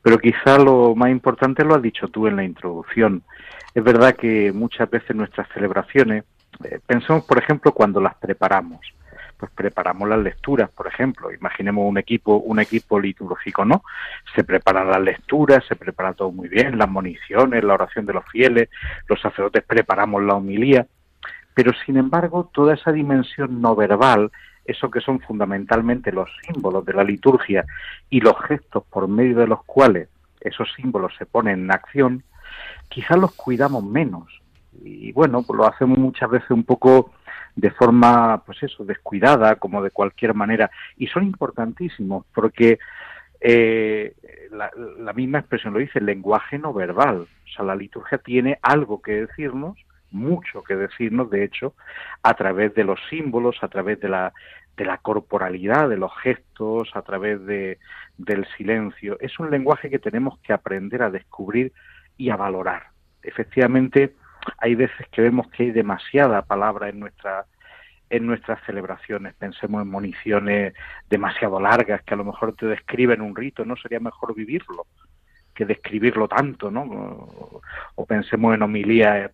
Pero 0.08 0.20
quizá 0.20 0.56
lo 0.56 0.94
más 0.94 1.10
importante 1.10 1.62
lo 1.62 1.74
has 1.74 1.82
dicho 1.82 2.08
tú 2.08 2.26
en 2.26 2.36
la 2.36 2.42
introducción. 2.42 3.24
Es 3.74 3.84
verdad 3.84 4.16
que 4.16 4.52
muchas 4.54 4.88
veces 4.88 5.14
nuestras 5.14 5.46
celebraciones, 5.52 6.24
eh, 6.64 6.80
pensamos, 6.86 7.26
por 7.26 7.36
ejemplo, 7.36 7.72
cuando 7.72 8.00
las 8.00 8.14
preparamos, 8.14 8.80
pues 9.36 9.52
preparamos 9.54 10.08
las 10.08 10.20
lecturas, 10.20 10.70
por 10.70 10.86
ejemplo, 10.86 11.30
imaginemos 11.30 11.86
un 11.86 11.98
equipo, 11.98 12.36
un 12.36 12.58
equipo 12.58 12.98
litúrgico, 12.98 13.66
¿no? 13.66 13.82
Se 14.34 14.44
preparan 14.44 14.88
las 14.88 15.02
lecturas, 15.02 15.62
se 15.68 15.76
prepara 15.76 16.14
todo 16.14 16.32
muy 16.32 16.48
bien, 16.48 16.78
las 16.78 16.88
municiones, 16.88 17.62
la 17.62 17.74
oración 17.74 18.06
de 18.06 18.14
los 18.14 18.24
fieles, 18.32 18.70
los 19.10 19.20
sacerdotes 19.20 19.62
preparamos 19.62 20.22
la 20.22 20.36
homilía, 20.36 20.86
pero 21.52 21.72
sin 21.84 21.98
embargo, 21.98 22.50
toda 22.54 22.72
esa 22.72 22.92
dimensión 22.92 23.60
no 23.60 23.76
verbal 23.76 24.30
eso 24.68 24.90
que 24.90 25.00
son 25.00 25.18
fundamentalmente 25.20 26.12
los 26.12 26.30
símbolos 26.46 26.84
de 26.84 26.92
la 26.92 27.02
liturgia 27.02 27.64
y 28.10 28.20
los 28.20 28.38
gestos 28.42 28.84
por 28.84 29.08
medio 29.08 29.38
de 29.38 29.46
los 29.46 29.64
cuales 29.64 30.10
esos 30.40 30.70
símbolos 30.74 31.14
se 31.18 31.24
ponen 31.24 31.64
en 31.64 31.70
acción, 31.72 32.22
quizás 32.88 33.18
los 33.18 33.34
cuidamos 33.34 33.82
menos. 33.82 34.42
Y 34.84 35.10
bueno, 35.12 35.42
pues 35.42 35.56
lo 35.56 35.66
hacemos 35.66 35.98
muchas 35.98 36.30
veces 36.30 36.50
un 36.50 36.64
poco 36.64 37.12
de 37.56 37.70
forma, 37.70 38.42
pues 38.44 38.62
eso, 38.62 38.84
descuidada, 38.84 39.56
como 39.56 39.82
de 39.82 39.90
cualquier 39.90 40.34
manera. 40.34 40.70
Y 40.98 41.06
son 41.06 41.24
importantísimos 41.24 42.26
porque 42.34 42.78
eh, 43.40 44.14
la, 44.52 44.70
la 44.98 45.12
misma 45.14 45.38
expresión 45.38 45.72
lo 45.72 45.80
dice, 45.80 45.98
el 45.98 46.06
lenguaje 46.06 46.58
no 46.58 46.74
verbal. 46.74 47.22
O 47.22 47.48
sea, 47.56 47.64
la 47.64 47.74
liturgia 47.74 48.18
tiene 48.18 48.58
algo 48.62 49.00
que 49.00 49.12
decirnos 49.12 49.78
mucho 50.10 50.62
que 50.62 50.76
decirnos, 50.76 51.30
de 51.30 51.44
hecho, 51.44 51.74
a 52.22 52.34
través 52.34 52.74
de 52.74 52.84
los 52.84 52.98
símbolos, 53.10 53.56
a 53.62 53.68
través 53.68 54.00
de 54.00 54.08
la, 54.08 54.32
de 54.76 54.84
la 54.84 54.98
corporalidad, 54.98 55.88
de 55.88 55.96
los 55.96 56.12
gestos, 56.18 56.90
a 56.94 57.02
través 57.02 57.44
de, 57.44 57.78
del 58.16 58.46
silencio. 58.56 59.18
Es 59.20 59.38
un 59.38 59.50
lenguaje 59.50 59.90
que 59.90 59.98
tenemos 59.98 60.38
que 60.40 60.52
aprender 60.52 61.02
a 61.02 61.10
descubrir 61.10 61.72
y 62.16 62.30
a 62.30 62.36
valorar. 62.36 62.88
Efectivamente, 63.22 64.14
hay 64.58 64.74
veces 64.74 65.06
que 65.10 65.22
vemos 65.22 65.48
que 65.48 65.64
hay 65.64 65.70
demasiada 65.72 66.42
palabra 66.42 66.88
en 66.88 67.04
en 68.10 68.26
nuestras 68.26 68.58
celebraciones. 68.64 69.34
Pensemos 69.34 69.82
en 69.82 69.90
municiones 69.90 70.72
demasiado 71.10 71.60
largas 71.60 72.02
que 72.02 72.14
a 72.14 72.16
lo 72.16 72.24
mejor 72.24 72.54
te 72.56 72.64
describen 72.66 73.20
un 73.20 73.36
rito, 73.36 73.66
¿no? 73.66 73.76
Sería 73.76 74.00
mejor 74.00 74.34
vivirlo 74.34 74.86
que 75.58 75.66
describirlo 75.66 76.28
tanto, 76.28 76.70
¿no? 76.70 76.82
O, 77.96 78.06
pensemos 78.06 78.54
en 78.54 78.62
homilías 78.62 79.32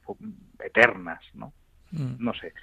eternas, 0.58 1.20
¿no? 1.34 1.52
Mm. 1.90 2.14
No 2.18 2.32
sé. 2.32 2.54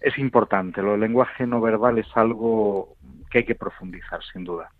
Es 0.00 0.16
importante. 0.16 0.80
Lo 0.80 0.92
del 0.92 1.00
lenguaje 1.00 1.46
no 1.46 1.60
verbal 1.60 1.98
es 1.98 2.06
algo 2.14 2.96
que 3.30 3.40
hay 3.40 3.44
que 3.44 3.54
profundizar, 3.54 4.20
sin 4.32 4.44
duda. 4.44 4.70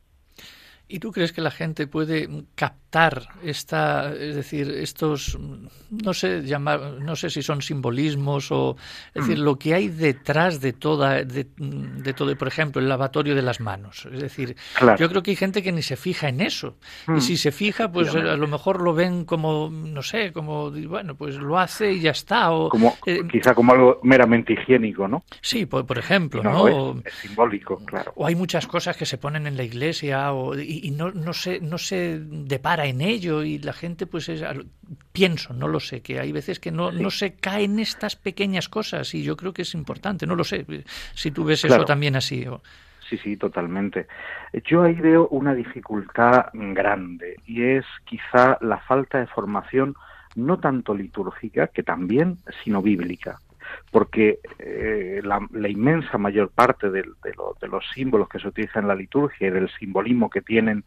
¿Y 0.92 0.98
tú 0.98 1.12
crees 1.12 1.32
que 1.32 1.40
la 1.40 1.52
gente 1.52 1.86
puede 1.86 2.28
captar 2.56 3.28
esta, 3.44 4.12
es 4.12 4.34
decir, 4.34 4.68
estos, 4.68 5.38
no 5.90 6.12
sé 6.12 6.42
llamar, 6.42 6.94
no 7.00 7.14
sé 7.14 7.30
si 7.30 7.42
son 7.42 7.62
simbolismos 7.62 8.50
o, 8.50 8.76
es 9.14 9.22
decir, 9.22 9.38
mm. 9.38 9.44
lo 9.44 9.56
que 9.56 9.74
hay 9.74 9.88
detrás 9.88 10.60
de 10.60 10.72
toda, 10.72 11.22
de, 11.22 11.44
todo, 12.16 12.36
por 12.36 12.48
ejemplo, 12.48 12.82
el 12.82 12.88
lavatorio 12.88 13.36
de 13.36 13.42
las 13.42 13.60
manos. 13.60 14.08
Es 14.12 14.20
decir, 14.20 14.56
yo 14.98 15.08
creo 15.08 15.22
que 15.22 15.30
hay 15.30 15.36
gente 15.36 15.62
que 15.62 15.70
ni 15.70 15.82
se 15.82 15.94
fija 15.94 16.28
en 16.28 16.40
eso. 16.40 16.76
Y 17.06 17.12
mm. 17.12 17.20
si 17.20 17.36
se 17.36 17.52
fija, 17.52 17.92
pues 17.92 18.12
a 18.12 18.36
lo 18.36 18.48
mejor 18.48 18.82
lo 18.82 18.92
ven 18.92 19.24
como, 19.24 19.70
no 19.70 20.02
sé, 20.02 20.32
como, 20.32 20.72
bueno, 20.72 21.14
pues 21.14 21.36
lo 21.36 21.56
hace 21.56 21.92
y 21.92 22.00
ya 22.00 22.10
está. 22.10 22.50
O, 22.50 22.68
como, 22.68 22.96
eh, 23.06 23.20
quizá 23.30 23.54
como 23.54 23.72
algo 23.72 24.00
meramente 24.02 24.54
higiénico, 24.54 25.06
¿no? 25.06 25.22
Sí, 25.40 25.66
por, 25.66 25.98
ejemplo, 25.98 26.42
¿no? 26.42 27.00
Es, 27.04 27.14
simbólico, 27.14 27.76
claro. 27.84 28.12
O 28.16 28.26
hay 28.26 28.34
muchas 28.34 28.66
cosas 28.66 28.96
que 28.96 29.06
se 29.06 29.18
ponen 29.18 29.46
en 29.46 29.56
la 29.56 29.62
iglesia 29.62 30.32
o, 30.32 30.58
y, 30.58 30.79
no, 30.90 31.10
no, 31.10 31.32
se, 31.32 31.60
no 31.60 31.78
se 31.78 32.18
depara 32.20 32.86
en 32.86 33.00
ello 33.00 33.42
y 33.42 33.58
la 33.58 33.72
gente 33.72 34.06
pues 34.06 34.28
es, 34.28 34.42
pienso, 35.12 35.52
no 35.52 35.68
lo 35.68 35.80
sé, 35.80 36.00
que 36.00 36.20
hay 36.20 36.32
veces 36.32 36.60
que 36.60 36.70
no, 36.70 36.92
no 36.92 37.10
se 37.10 37.34
caen 37.34 37.78
estas 37.78 38.16
pequeñas 38.16 38.68
cosas 38.68 39.14
y 39.14 39.22
yo 39.22 39.36
creo 39.36 39.52
que 39.52 39.62
es 39.62 39.74
importante, 39.74 40.26
no 40.26 40.34
lo 40.34 40.44
sé, 40.44 40.64
si 41.14 41.30
tú 41.30 41.44
ves 41.44 41.64
eso 41.64 41.84
también 41.84 42.16
así. 42.16 42.46
Sí, 43.08 43.18
sí, 43.18 43.36
totalmente. 43.36 44.06
Yo 44.64 44.82
ahí 44.82 44.94
veo 44.94 45.28
una 45.28 45.54
dificultad 45.54 46.46
grande 46.52 47.36
y 47.44 47.62
es 47.62 47.84
quizá 48.04 48.56
la 48.60 48.78
falta 48.78 49.18
de 49.18 49.26
formación 49.26 49.94
no 50.36 50.60
tanto 50.60 50.94
litúrgica, 50.94 51.66
que 51.66 51.82
también, 51.82 52.38
sino 52.62 52.80
bíblica 52.80 53.38
porque 53.90 54.38
eh, 54.58 55.20
la, 55.22 55.68
inmensa 55.68 56.18
mayor 56.18 56.50
parte 56.50 56.90
de, 56.90 57.04
los 57.04 57.84
símbolos 57.94 58.28
que 58.28 58.38
se 58.38 58.48
utilizan 58.48 58.84
en 58.84 58.88
la 58.88 58.94
liturgia 58.94 59.48
y 59.48 59.50
del 59.50 59.70
simbolismo 59.70 60.30
que 60.30 60.42
tienen, 60.42 60.84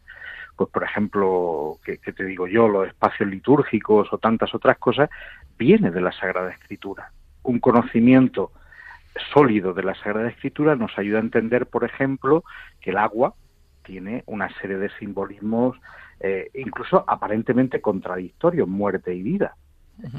pues 0.56 0.70
por 0.70 0.84
ejemplo, 0.84 1.78
que, 1.84 1.96
te 1.96 2.24
digo 2.24 2.46
yo, 2.46 2.68
los 2.68 2.86
espacios 2.86 3.28
litúrgicos 3.28 4.12
o 4.12 4.18
tantas 4.18 4.54
otras 4.54 4.78
cosas, 4.78 5.10
viene 5.58 5.90
de 5.90 6.00
la 6.00 6.12
Sagrada 6.12 6.50
Escritura. 6.50 7.10
Un 7.42 7.60
conocimiento 7.60 8.52
sólido 9.32 9.74
de 9.74 9.82
la 9.82 9.94
Sagrada 9.94 10.28
Escritura 10.28 10.76
nos 10.76 10.98
ayuda 10.98 11.18
a 11.18 11.22
entender, 11.22 11.66
por 11.66 11.84
ejemplo, 11.84 12.44
que 12.80 12.90
el 12.90 12.98
agua 12.98 13.34
tiene 13.84 14.24
una 14.26 14.48
serie 14.60 14.78
de 14.78 14.90
simbolismos 14.98 15.76
eh, 16.20 16.50
incluso 16.54 17.04
aparentemente 17.06 17.80
contradictorios, 17.80 18.66
muerte 18.66 19.14
y 19.14 19.22
vida, 19.22 19.56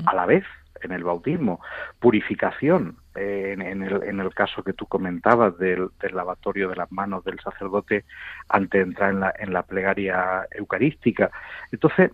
a 0.06 0.14
la 0.14 0.26
vez 0.26 0.46
en 0.82 0.92
el 0.92 1.04
bautismo, 1.04 1.62
purificación, 2.00 2.98
eh, 3.16 3.56
en, 3.58 3.82
el, 4.20 4.34
caso 4.34 4.64
que 4.64 4.74
tú 4.74 4.86
comentabas 4.86 5.58
del, 5.58 5.90
lavatorio 6.12 6.70
de 6.70 6.76
las 6.76 6.92
manos 6.92 7.24
del 7.24 7.40
sacerdote 7.40 8.06
antes 8.50 8.80
de 8.80 8.84
entrar 8.84 9.12
en 9.12 9.20
la, 9.22 9.34
en 9.38 9.54
la 9.54 9.64
plegaria 9.64 10.48
eucarística. 10.52 11.32
Entonces, 11.72 12.12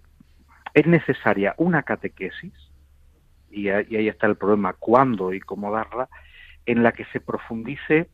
es 0.74 0.88
necesaria 0.88 1.54
una 1.58 1.84
catequesis, 1.84 2.54
y, 3.50 3.70
ahí 3.70 4.08
está 4.08 4.28
el 4.28 4.38
problema, 4.38 4.74
cuándo 4.74 5.34
y 5.34 5.40
cómo 5.40 5.72
darla, 5.72 6.10
en 6.66 6.84
la 6.84 6.92
que 6.92 7.06
se 7.06 7.20
profundice 7.20 8.10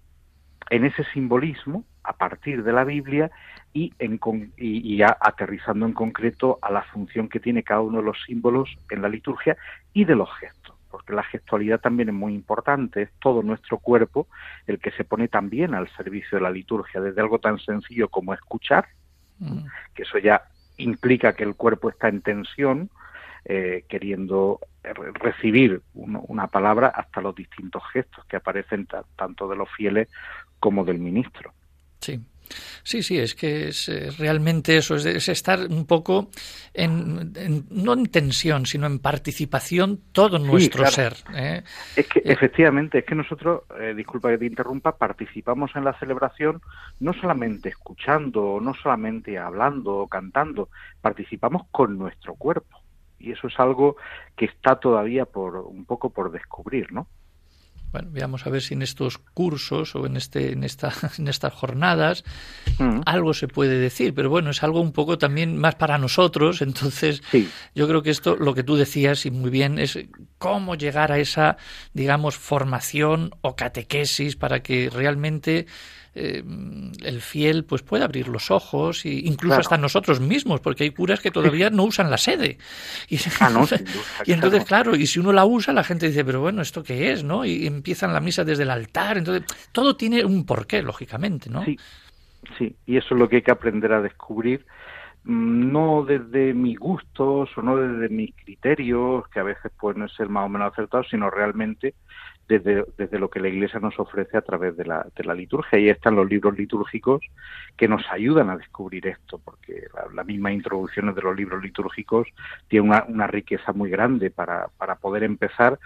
en 0.69 0.85
ese 0.85 1.03
simbolismo 1.13 1.83
a 2.07 2.13
partir 2.13 2.63
de 2.63 2.71
la 2.71 2.85
Biblia 2.85 3.29
y, 3.73 3.93
en, 3.99 4.19
y, 4.57 5.01
aterrizando 5.01 5.85
en 5.85 5.93
concreto 5.93 6.57
a 6.61 6.71
la 6.71 6.83
función 6.83 7.27
que 7.27 7.41
tiene 7.41 7.63
cada 7.63 7.81
uno 7.81 7.97
de 7.97 8.05
los 8.05 8.17
símbolos 8.25 8.69
en 8.89 9.01
la 9.01 9.09
liturgia 9.09 9.57
y 9.93 10.05
de 10.05 10.15
los 10.15 10.29
gestos, 10.39 10.75
porque 10.89 11.13
la 11.13 11.23
gestualidad 11.23 11.81
también 11.81 12.09
es 12.09 12.15
muy 12.15 12.33
importante, 12.33 13.03
es 13.03 13.09
todo 13.19 13.43
nuestro 13.43 13.77
cuerpo 13.77 14.27
el 14.67 14.79
que 14.79 14.91
se 14.91 15.03
pone 15.03 15.27
también 15.27 15.75
al 15.75 15.89
servicio 15.97 16.37
de 16.37 16.43
la 16.43 16.49
liturgia, 16.49 17.01
desde 17.01 17.21
algo 17.21 17.39
tan 17.39 17.59
sencillo 17.59 18.07
como 18.07 18.33
escuchar, 18.33 18.87
mm. 19.39 19.65
que 19.93 20.03
eso 20.03 20.17
ya 20.17 20.43
implica 20.77 21.33
que 21.33 21.43
el 21.43 21.55
cuerpo 21.55 21.89
está 21.89 22.07
en 22.07 22.21
tensión, 22.21 22.89
eh, 23.43 23.85
queriendo 23.87 24.59
recibir 25.13 25.81
una 25.93 26.47
palabra 26.47 26.87
hasta 26.87 27.21
los 27.21 27.35
distintos 27.35 27.83
gestos 27.91 28.25
que 28.25 28.37
aparecen 28.37 28.87
tanto 29.15 29.47
de 29.49 29.55
los 29.55 29.69
fieles 29.71 30.09
como 30.59 30.85
del 30.85 30.99
ministro. 30.99 31.53
Sí. 31.99 32.19
Sí, 32.81 33.03
sí, 33.03 33.19
es 33.19 33.35
que 33.35 33.67
es 33.67 33.89
eh, 33.89 34.09
realmente 34.17 34.77
eso, 34.77 34.95
es, 34.95 35.27
estar 35.27 35.59
un 35.59 35.85
poco 35.85 36.29
en, 36.73 37.33
no 37.69 37.91
en 37.91 38.05
tensión, 38.05 38.65
sino 38.65 38.87
en 38.87 38.99
participación 38.99 39.99
todo 40.13 40.39
nuestro 40.39 40.85
ser. 40.85 41.15
¿eh? 41.35 41.63
Es 41.97 42.07
que 42.07 42.21
efectivamente, 42.23 42.99
es 42.99 43.05
que 43.05 43.15
nosotros, 43.15 43.63
disculpa 43.97 44.29
que 44.29 44.37
te 44.37 44.45
interrumpa, 44.45 44.97
participamos 44.97 45.71
en 45.75 45.83
la 45.83 45.99
celebración 45.99 46.61
no 47.01 47.11
solamente 47.11 47.67
escuchando, 47.67 48.59
no 48.61 48.73
solamente 48.73 49.37
hablando 49.37 49.97
o 49.97 50.07
cantando, 50.07 50.69
participamos 51.01 51.63
con 51.69 51.97
nuestro 51.97 52.35
cuerpo 52.35 52.81
y 53.19 53.31
eso 53.31 53.47
es 53.47 53.59
algo 53.59 53.97
que 54.35 54.45
está 54.45 54.79
todavía 54.79 55.25
por 55.25 55.57
un 55.57 55.85
poco 55.85 56.09
por 56.09 56.31
descubrir, 56.31 56.91
¿no? 56.91 57.07
Bueno, 57.91 58.09
veamos 58.11 58.45
a 58.45 58.49
ver 58.49 58.61
si 58.61 58.73
en 58.73 58.81
estos 58.81 59.17
cursos 59.17 59.95
o 59.95 60.05
en 60.05 60.17
este 60.17 60.51
en 60.51 60.63
esta 60.63 60.93
en 61.17 61.27
estas 61.27 61.53
jornadas 61.53 62.23
mm. 62.79 63.01
algo 63.05 63.33
se 63.33 63.47
puede 63.47 63.79
decir, 63.79 64.13
pero 64.13 64.29
bueno, 64.29 64.49
es 64.49 64.61
algo 64.63 64.81
un 64.81 64.91
poco 64.91 65.17
también 65.17 65.57
más 65.57 65.75
para 65.75 65.97
nosotros, 65.97 66.61
entonces 66.61 67.21
yo 67.75 67.87
creo 67.87 68.03
que 68.03 68.09
esto 68.09 68.35
lo 68.35 68.53
que 68.53 68.63
tú 68.63 68.75
decías 68.75 69.25
y 69.25 69.31
muy 69.31 69.49
bien 69.49 69.79
es 69.79 69.97
cómo 70.37 70.75
llegar 70.75 71.11
a 71.11 71.19
esa 71.19 71.57
digamos 71.93 72.35
formación 72.35 73.31
o 73.41 73.55
catequesis 73.55 74.35
para 74.35 74.61
que 74.61 74.89
realmente 74.89 75.67
eh, 76.19 76.43
el 77.03 77.21
fiel 77.21 77.63
pues 77.63 77.83
puede 77.83 78.03
abrir 78.03 78.27
los 78.27 78.49
ojos 78.49 79.05
e 79.05 79.09
incluso 79.09 79.59
hasta 79.59 79.77
nosotros 79.77 80.19
mismos, 80.19 80.61
porque 80.61 80.85
hay 80.85 80.89
curas 80.89 81.19
que 81.19 81.29
todavía 81.29 81.69
no 81.69 81.83
usan 81.83 82.09
la 82.09 82.17
sede. 82.17 82.57
Y, 83.07 83.17
ah, 83.39 83.51
y 84.25 84.31
entonces, 84.31 84.65
claro, 84.65 84.95
y 84.95 85.05
si 85.05 85.19
uno 85.19 85.31
la 85.31 85.45
usa, 85.45 85.73
la 85.73 85.83
gente 85.83 86.07
dice, 86.07 86.25
pero 86.25 86.41
bueno, 86.41 86.63
¿esto 86.63 86.81
qué 86.81 87.11
es? 87.11 87.23
¿no? 87.23 87.45
Y 87.45 87.67
empiezan 87.67 88.13
la 88.13 88.19
misa 88.19 88.43
desde 88.43 88.63
el 88.63 88.71
altar. 88.71 89.19
Entonces, 89.19 89.43
todo 89.71 89.95
tiene 89.95 90.25
un 90.25 90.43
porqué, 90.43 90.81
lógicamente, 90.81 91.51
¿no? 91.51 91.63
Sí, 91.63 91.77
sí, 92.57 92.75
y 92.87 92.97
eso 92.97 93.13
es 93.13 93.19
lo 93.19 93.29
que 93.29 93.35
hay 93.37 93.41
que 93.43 93.51
aprender 93.51 93.93
a 93.93 94.01
descubrir 94.01 94.65
mm, 95.23 95.71
no 95.71 96.03
desde 96.03 96.55
mis 96.55 96.79
gustos 96.79 97.49
o 97.55 97.61
no 97.61 97.77
desde 97.77 98.09
mis 98.09 98.33
criterios, 98.35 99.27
que 99.27 99.39
a 99.39 99.43
veces 99.43 99.71
pueden 99.79 100.09
ser 100.09 100.29
más 100.29 100.47
o 100.47 100.49
menos 100.49 100.73
acertados, 100.73 101.07
sino 101.11 101.29
realmente 101.29 101.93
desde, 102.47 102.85
desde, 102.97 103.19
lo 103.19 103.29
que 103.29 103.39
la 103.39 103.49
Iglesia 103.49 103.79
nos 103.79 103.99
ofrece 103.99 104.37
a 104.37 104.41
través 104.41 104.77
de 104.77 104.85
la, 104.85 105.05
de 105.15 105.23
la 105.23 105.33
liturgia. 105.33 105.79
Y 105.79 105.89
están 105.89 106.15
los 106.15 106.29
libros 106.29 106.57
litúrgicos 106.57 107.21
que 107.75 107.87
nos 107.87 108.03
ayudan 108.09 108.49
a 108.49 108.57
descubrir 108.57 109.07
esto, 109.07 109.39
porque 109.43 109.87
la 110.13 110.23
mismas 110.23 110.53
introducciones 110.53 111.15
de 111.15 111.21
los 111.21 111.35
libros 111.35 111.61
litúrgicos 111.61 112.27
tienen 112.67 112.89
una, 112.89 113.03
una 113.07 113.27
riqueza 113.27 113.73
muy 113.73 113.89
grande 113.89 114.29
para, 114.29 114.69
para, 114.77 114.95
poder 114.95 115.23
empezar, 115.23 115.77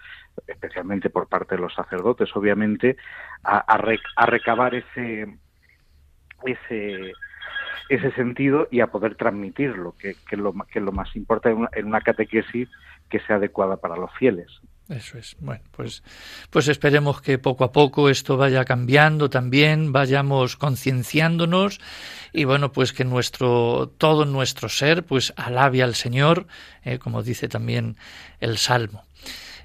especialmente 0.47 1.09
por 1.09 1.27
parte 1.27 1.55
de 1.55 1.61
los 1.61 1.73
sacerdotes, 1.73 2.29
obviamente, 2.35 2.97
a, 3.43 3.57
a, 3.57 4.25
recabar 4.25 4.75
ese, 4.75 5.35
ese, 6.43 7.13
ese 7.89 8.11
sentido 8.11 8.67
y 8.71 8.81
a 8.81 8.87
poder 8.87 9.15
transmitirlo, 9.15 9.95
que, 9.97 10.15
que, 10.27 10.35
es, 10.35 10.41
lo, 10.41 10.53
que 10.71 10.79
lo 10.79 10.91
más 10.91 11.15
importante 11.15 11.67
en 11.73 11.87
una 11.87 12.01
catequesis 12.01 12.69
que 13.09 13.19
sea 13.21 13.37
adecuada 13.37 13.77
para 13.77 13.97
los 13.97 14.11
fieles. 14.13 14.61
Eso 14.91 15.17
es. 15.17 15.37
Bueno, 15.39 15.63
pues, 15.71 16.03
pues 16.49 16.67
esperemos 16.67 17.21
que 17.21 17.37
poco 17.37 17.63
a 17.63 17.71
poco 17.71 18.09
esto 18.09 18.35
vaya 18.35 18.65
cambiando 18.65 19.29
también, 19.29 19.93
vayamos 19.93 20.57
concienciándonos 20.57 21.79
y 22.33 22.43
bueno, 22.43 22.71
pues 22.73 22.91
que 22.91 23.05
nuestro, 23.05 23.93
todo 23.97 24.25
nuestro 24.25 24.67
ser, 24.67 25.05
pues 25.05 25.33
alabe 25.37 25.81
al 25.81 25.95
Señor, 25.95 26.45
eh, 26.83 26.99
como 26.99 27.23
dice 27.23 27.47
también 27.47 27.95
el 28.39 28.57
Salmo. 28.57 29.03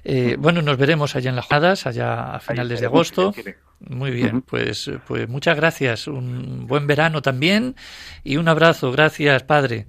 Eh, 0.05 0.37
bueno, 0.39 0.61
nos 0.61 0.77
veremos 0.77 1.17
allá 1.17 1.29
en 1.29 1.35
las 1.35 1.47
Jadas, 1.47 1.85
allá 1.85 2.35
a 2.35 2.39
finales 2.39 2.79
de 2.79 2.85
agosto. 2.85 3.33
Muy 3.79 4.11
bien, 4.11 4.41
pues, 4.41 4.89
pues 5.05 5.27
muchas 5.27 5.57
gracias. 5.57 6.07
Un 6.07 6.65
buen 6.65 6.87
verano 6.87 7.21
también 7.21 7.75
y 8.23 8.37
un 8.37 8.47
abrazo. 8.47 8.93
Gracias, 8.93 9.43
Padre. 9.43 9.87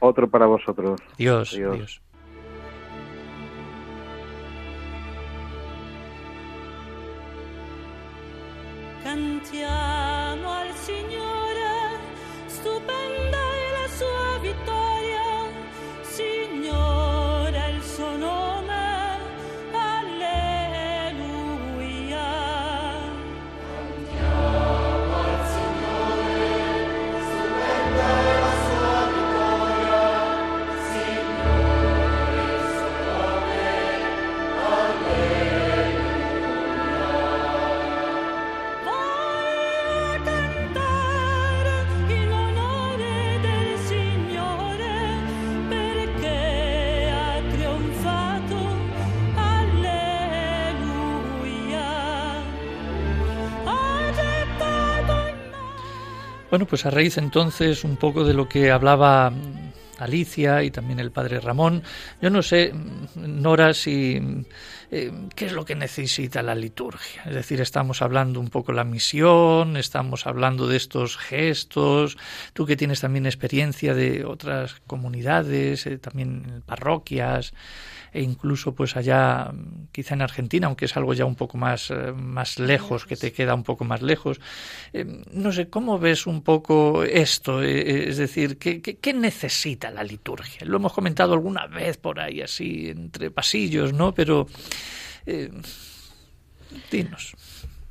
Otro 0.00 0.28
para 0.28 0.46
vosotros. 0.46 1.00
Dios. 1.16 1.52
Dios. 1.52 2.02
Bueno, 56.50 56.66
pues 56.66 56.84
a 56.84 56.90
raíz 56.90 57.16
entonces 57.16 57.84
un 57.84 57.96
poco 57.96 58.24
de 58.24 58.34
lo 58.34 58.48
que 58.48 58.72
hablaba 58.72 59.32
Alicia 60.00 60.62
y 60.62 60.70
también 60.70 61.00
el 61.00 61.10
padre 61.10 61.40
Ramón, 61.40 61.82
yo 62.20 62.30
no 62.30 62.42
sé, 62.42 62.72
Nora, 63.16 63.74
si 63.74 64.20
eh, 64.92 65.12
qué 65.36 65.46
es 65.46 65.52
lo 65.52 65.64
que 65.64 65.76
necesita 65.76 66.42
la 66.42 66.56
liturgia. 66.56 67.22
Es 67.24 67.34
decir, 67.34 67.60
estamos 67.60 68.02
hablando 68.02 68.40
un 68.40 68.48
poco 68.48 68.72
la 68.72 68.82
misión, 68.82 69.76
estamos 69.76 70.26
hablando 70.26 70.66
de 70.66 70.76
estos 70.76 71.16
gestos. 71.16 72.18
Tú 72.54 72.66
que 72.66 72.76
tienes 72.76 73.00
también 73.00 73.26
experiencia 73.26 73.94
de 73.94 74.24
otras 74.24 74.80
comunidades, 74.88 75.86
eh, 75.86 75.98
también 75.98 76.64
parroquias 76.66 77.54
e 78.12 78.22
incluso 78.22 78.74
pues 78.74 78.96
allá 78.96 79.52
quizá 79.92 80.14
en 80.14 80.22
Argentina, 80.22 80.66
aunque 80.66 80.86
es 80.86 80.96
algo 80.96 81.14
ya 81.14 81.24
un 81.24 81.36
poco 81.36 81.56
más, 81.56 81.92
eh, 81.92 82.12
más 82.12 82.58
lejos, 82.58 83.06
que 83.06 83.14
te 83.14 83.32
queda 83.32 83.54
un 83.54 83.62
poco 83.62 83.84
más 83.84 84.02
lejos. 84.02 84.40
no 85.32 85.52
sé, 85.52 85.68
¿cómo 85.70 86.00
ves 86.00 86.26
un 86.26 86.42
poco 86.42 87.04
esto? 87.04 87.62
es 87.62 88.16
decir, 88.16 88.58
¿qué, 88.58 88.80
qué 88.80 89.12
necesita 89.12 89.89
la 89.90 90.02
liturgia? 90.02 90.64
Lo 90.64 90.76
hemos 90.76 90.92
comentado 90.92 91.32
alguna 91.34 91.66
vez 91.66 91.96
por 91.96 92.20
ahí, 92.20 92.40
así, 92.40 92.88
entre 92.88 93.30
pasillos, 93.30 93.92
¿no? 93.92 94.12
Pero, 94.14 94.46
eh, 95.26 95.50
dinos. 96.90 97.34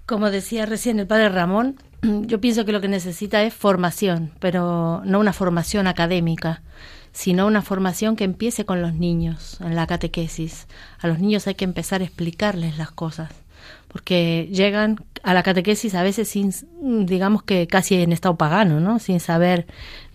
Como 0.05 0.31
decía 0.31 0.65
recién 0.65 0.99
el 0.99 1.07
padre 1.07 1.29
Ramón, 1.29 1.75
yo 2.01 2.41
pienso 2.41 2.65
que 2.65 2.71
lo 2.71 2.81
que 2.81 2.87
necesita 2.87 3.43
es 3.43 3.53
formación, 3.53 4.31
pero 4.39 5.01
no 5.05 5.19
una 5.19 5.33
formación 5.33 5.87
académica, 5.87 6.61
sino 7.11 7.47
una 7.47 7.61
formación 7.61 8.15
que 8.15 8.23
empiece 8.23 8.65
con 8.65 8.81
los 8.81 8.93
niños, 8.93 9.59
en 9.61 9.75
la 9.75 9.87
catequesis. 9.87 10.67
A 10.99 11.07
los 11.07 11.19
niños 11.19 11.47
hay 11.47 11.55
que 11.55 11.65
empezar 11.65 12.01
a 12.01 12.05
explicarles 12.05 12.77
las 12.77 12.91
cosas, 12.91 13.29
porque 13.89 14.47
llegan 14.51 14.97
a 15.23 15.33
la 15.33 15.43
catequesis 15.43 15.95
a 15.95 16.03
veces 16.03 16.29
sin, 16.29 16.53
digamos 17.05 17.43
que 17.43 17.67
casi 17.67 17.95
en 17.95 18.11
estado 18.11 18.37
pagano, 18.37 18.79
¿no? 18.79 18.99
Sin 18.99 19.19
saber 19.19 19.67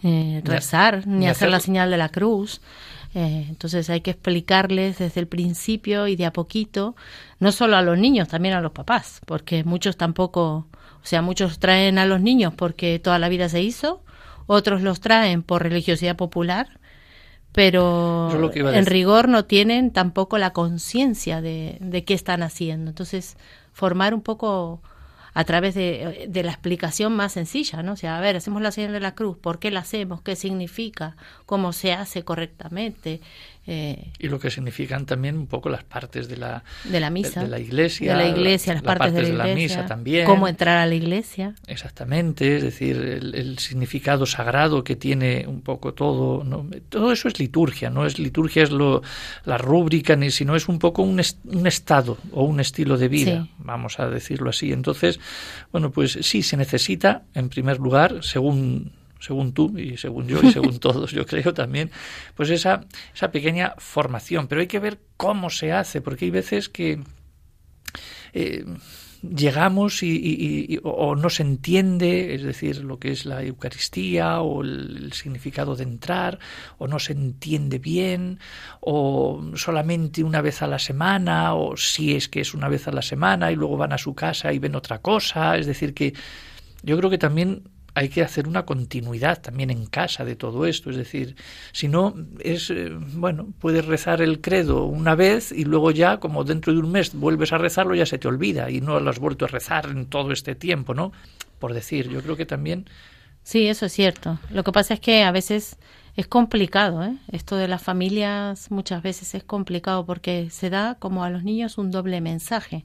eh, 0.02 0.40
rezar 0.44 1.06
ni, 1.06 1.28
hacer 1.28 1.50
la 1.50 1.60
señal 1.60 1.90
de 1.90 1.96
la 1.96 2.08
cruz. 2.08 2.60
Eh, 3.14 3.46
entonces 3.48 3.90
hay 3.90 4.00
que 4.00 4.12
explicarles 4.12 4.98
desde 4.98 5.20
el 5.20 5.28
principio 5.28 6.08
y 6.08 6.16
de 6.16 6.26
a 6.26 6.32
poquito, 6.32 6.96
no 7.38 7.52
solo 7.52 7.76
a 7.76 7.82
los 7.82 7.98
niños, 7.98 8.28
también 8.28 8.54
a 8.54 8.60
los 8.60 8.72
papás, 8.72 9.20
porque 9.26 9.62
muchos 9.62 9.96
tampoco, 9.96 10.66
o 10.72 11.06
sea, 11.06 11.22
muchos 11.22 11.58
traen 11.58 11.98
a 11.98 12.06
los 12.06 12.20
niños 12.20 12.54
porque 12.54 12.98
toda 12.98 13.18
la 13.18 13.28
vida 13.28 13.48
se 13.48 13.62
hizo, 13.62 14.02
otros 14.46 14.82
los 14.82 15.00
traen 15.00 15.42
por 15.42 15.62
religiosidad 15.62 16.16
popular, 16.16 16.80
pero 17.52 18.50
en 18.52 18.86
rigor 18.86 19.28
no 19.28 19.44
tienen 19.44 19.92
tampoco 19.92 20.38
la 20.38 20.52
conciencia 20.52 21.40
de, 21.40 21.78
de 21.80 22.04
qué 22.04 22.14
están 22.14 22.42
haciendo. 22.42 22.90
Entonces, 22.90 23.36
formar 23.74 24.14
un 24.14 24.22
poco 24.22 24.80
a 25.34 25.44
través 25.44 25.74
de, 25.74 26.30
la 26.32 26.50
explicación 26.52 27.14
más 27.14 27.32
sencilla, 27.32 27.82
¿no? 27.82 27.92
O 27.92 27.96
sea, 27.96 28.16
a 28.16 28.20
ver, 28.20 28.36
hacemos 28.36 28.62
la 28.62 28.70
señal 28.70 28.92
de 28.92 29.00
la 29.00 29.16
cruz, 29.16 29.36
¿por 29.36 29.58
qué 29.58 29.72
la 29.72 29.80
hacemos? 29.80 30.22
¿Qué 30.22 30.36
significa? 30.36 31.16
¿Cómo 31.44 31.72
se 31.72 31.92
hace 31.92 32.24
correctamente? 32.24 33.20
Eh, 33.66 34.12
y 34.18 34.28
lo 34.28 34.38
que 34.38 34.50
significan 34.50 35.06
también 35.06 35.38
un 35.38 35.46
poco 35.46 35.70
las 35.70 35.84
partes 35.84 36.28
de 36.28 36.36
la, 36.36 36.64
de 36.84 37.00
la 37.00 37.08
misa, 37.08 37.42
de, 37.42 37.48
la 37.48 37.58
iglesia, 37.58 38.12
de 38.12 38.22
la 38.22 38.28
iglesia, 38.28 38.74
las, 38.74 38.82
partes, 38.82 39.14
de, 39.14 39.32
la, 39.32 39.46
misa 39.46 39.86
también, 39.86 40.26
cómo 40.26 40.48
entrar 40.48 40.76
a 40.76 40.84
la 40.84 40.94
iglesia, 40.94 41.54
exactamente, 41.66 42.56
es 42.56 42.62
decir, 42.62 42.96
el, 42.96 43.58
significado 43.58 44.26
sagrado 44.26 44.84
que 44.84 44.96
tiene 44.96 45.46
un 45.46 45.62
poco 45.62 45.94
todo, 45.94 46.44
¿no? 46.44 46.66
todo 46.90 47.10
eso 47.10 47.28
es 47.28 47.38
liturgia, 47.38 47.88
no 47.88 48.04
es 48.04 48.18
liturgia 48.18 48.62
es 48.64 48.70
lo 48.70 49.02
la 49.46 49.56
rúbrica 49.56 50.14
ni 50.14 50.30
sino 50.30 50.56
es 50.56 50.68
un 50.68 50.78
poco 50.78 51.02
un, 51.02 51.22
un 51.44 51.66
estado 51.66 52.18
o 52.32 52.44
un 52.44 52.60
estilo 52.60 52.98
de 52.98 53.08
vida, 53.08 53.48
vamos 53.58 53.98
a 53.98 54.10
decirlo 54.10 54.50
así. 54.50 54.72
Entonces, 54.72 55.20
bueno, 55.72 55.90
pues 55.90 56.18
sí 56.20 56.42
se 56.42 56.56
necesita 56.56 57.22
en 57.34 57.48
primer 57.48 57.78
lugar, 57.78 58.22
según 58.22 58.92
según 59.24 59.54
tú 59.54 59.78
y 59.78 59.96
según 59.96 60.28
yo 60.28 60.40
y 60.42 60.52
según 60.52 60.78
todos, 60.80 61.12
yo 61.12 61.24
creo 61.24 61.54
también, 61.54 61.90
pues 62.34 62.50
esa, 62.50 62.84
esa 63.14 63.30
pequeña 63.30 63.74
formación. 63.78 64.46
Pero 64.48 64.60
hay 64.60 64.66
que 64.66 64.78
ver 64.78 64.98
cómo 65.16 65.50
se 65.50 65.72
hace, 65.72 66.00
porque 66.00 66.26
hay 66.26 66.30
veces 66.30 66.68
que 66.68 67.00
eh, 68.34 68.64
llegamos 69.22 70.02
y, 70.02 70.78
o 70.82 71.16
no 71.16 71.30
se 71.30 71.42
entiende, 71.42 72.34
es 72.34 72.42
decir, 72.42 72.84
lo 72.84 72.98
que 72.98 73.12
es 73.12 73.24
la 73.24 73.42
Eucaristía 73.42 74.40
o 74.40 74.62
el, 74.62 75.12
significado 75.12 75.76
de 75.76 75.84
entrar, 75.84 76.38
o 76.78 76.86
no 76.86 76.98
se 76.98 77.12
entiende 77.12 77.78
bien, 77.78 78.40
o 78.80 79.42
solamente 79.54 80.22
una 80.22 80.42
vez 80.42 80.60
a 80.60 80.66
la 80.66 80.78
semana, 80.78 81.54
o 81.54 81.76
si 81.76 82.14
es 82.14 82.28
que 82.28 82.40
es 82.40 82.52
una 82.52 82.68
vez 82.68 82.88
a 82.88 82.92
la 82.92 83.02
semana 83.02 83.50
y 83.50 83.56
luego 83.56 83.76
van 83.76 83.92
a 83.92 83.98
su 83.98 84.14
casa 84.14 84.52
y 84.52 84.58
ven 84.58 84.74
otra 84.74 84.98
cosa, 84.98 85.56
es 85.56 85.66
decir, 85.66 85.94
que 85.94 86.12
yo 86.82 86.98
creo 86.98 87.08
que 87.08 87.18
también 87.18 87.62
hay 87.94 88.08
que 88.08 88.22
hacer 88.22 88.48
una 88.48 88.66
continuidad 88.66 89.40
también 89.40 89.70
en 89.70 89.86
casa 89.86 90.24
de 90.24 90.36
todo 90.36 90.66
esto. 90.66 90.90
Es 90.90 90.96
decir, 90.96 91.36
si 91.72 91.88
no, 91.88 92.14
es, 92.40 92.70
eh, 92.70 92.90
bueno, 92.90 93.52
puedes 93.60 93.86
rezar 93.86 94.20
el 94.20 94.40
credo 94.40 94.84
una 94.84 95.14
vez 95.14 95.52
y 95.52 95.64
luego 95.64 95.92
ya, 95.92 96.18
como 96.18 96.44
dentro 96.44 96.72
de 96.72 96.80
un 96.80 96.90
mes 96.90 97.14
vuelves 97.14 97.52
a 97.52 97.58
rezarlo, 97.58 97.94
ya 97.94 98.06
se 98.06 98.18
te 98.18 98.28
olvida 98.28 98.70
y 98.70 98.80
no 98.80 98.98
lo 98.98 99.10
has 99.10 99.20
vuelto 99.20 99.44
a 99.44 99.48
rezar 99.48 99.86
en 99.86 100.06
todo 100.06 100.32
este 100.32 100.54
tiempo, 100.54 100.94
¿no? 100.94 101.12
Por 101.60 101.72
decir, 101.72 102.08
yo 102.08 102.20
creo 102.20 102.36
que 102.36 102.46
también. 102.46 102.86
Sí, 103.44 103.68
eso 103.68 103.86
es 103.86 103.92
cierto. 103.92 104.38
Lo 104.50 104.64
que 104.64 104.72
pasa 104.72 104.94
es 104.94 105.00
que 105.00 105.22
a 105.22 105.30
veces 105.30 105.76
es 106.16 106.26
complicado, 106.26 107.04
¿eh? 107.04 107.16
Esto 107.30 107.56
de 107.56 107.68
las 107.68 107.82
familias 107.82 108.70
muchas 108.70 109.02
veces 109.02 109.34
es 109.34 109.44
complicado 109.44 110.04
porque 110.04 110.50
se 110.50 110.68
da 110.68 110.96
como 110.96 111.22
a 111.22 111.30
los 111.30 111.44
niños 111.44 111.78
un 111.78 111.92
doble 111.92 112.20
mensaje 112.20 112.84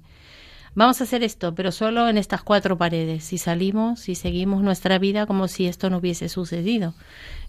vamos 0.80 1.01
a 1.01 1.03
hacer 1.03 1.23
esto, 1.23 1.53
pero 1.55 1.73
solo 1.73 2.07
en 2.07 2.17
estas 2.17 2.41
cuatro 2.41 2.77
paredes. 2.77 3.34
Y 3.34 3.38
salimos 3.38 4.07
y 4.07 4.15
seguimos 4.15 4.63
nuestra 4.63 4.97
vida 4.97 5.25
como 5.25 5.49
si 5.49 5.67
esto 5.67 5.89
no 5.89 5.97
hubiese 5.97 6.30
sucedido. 6.30 6.93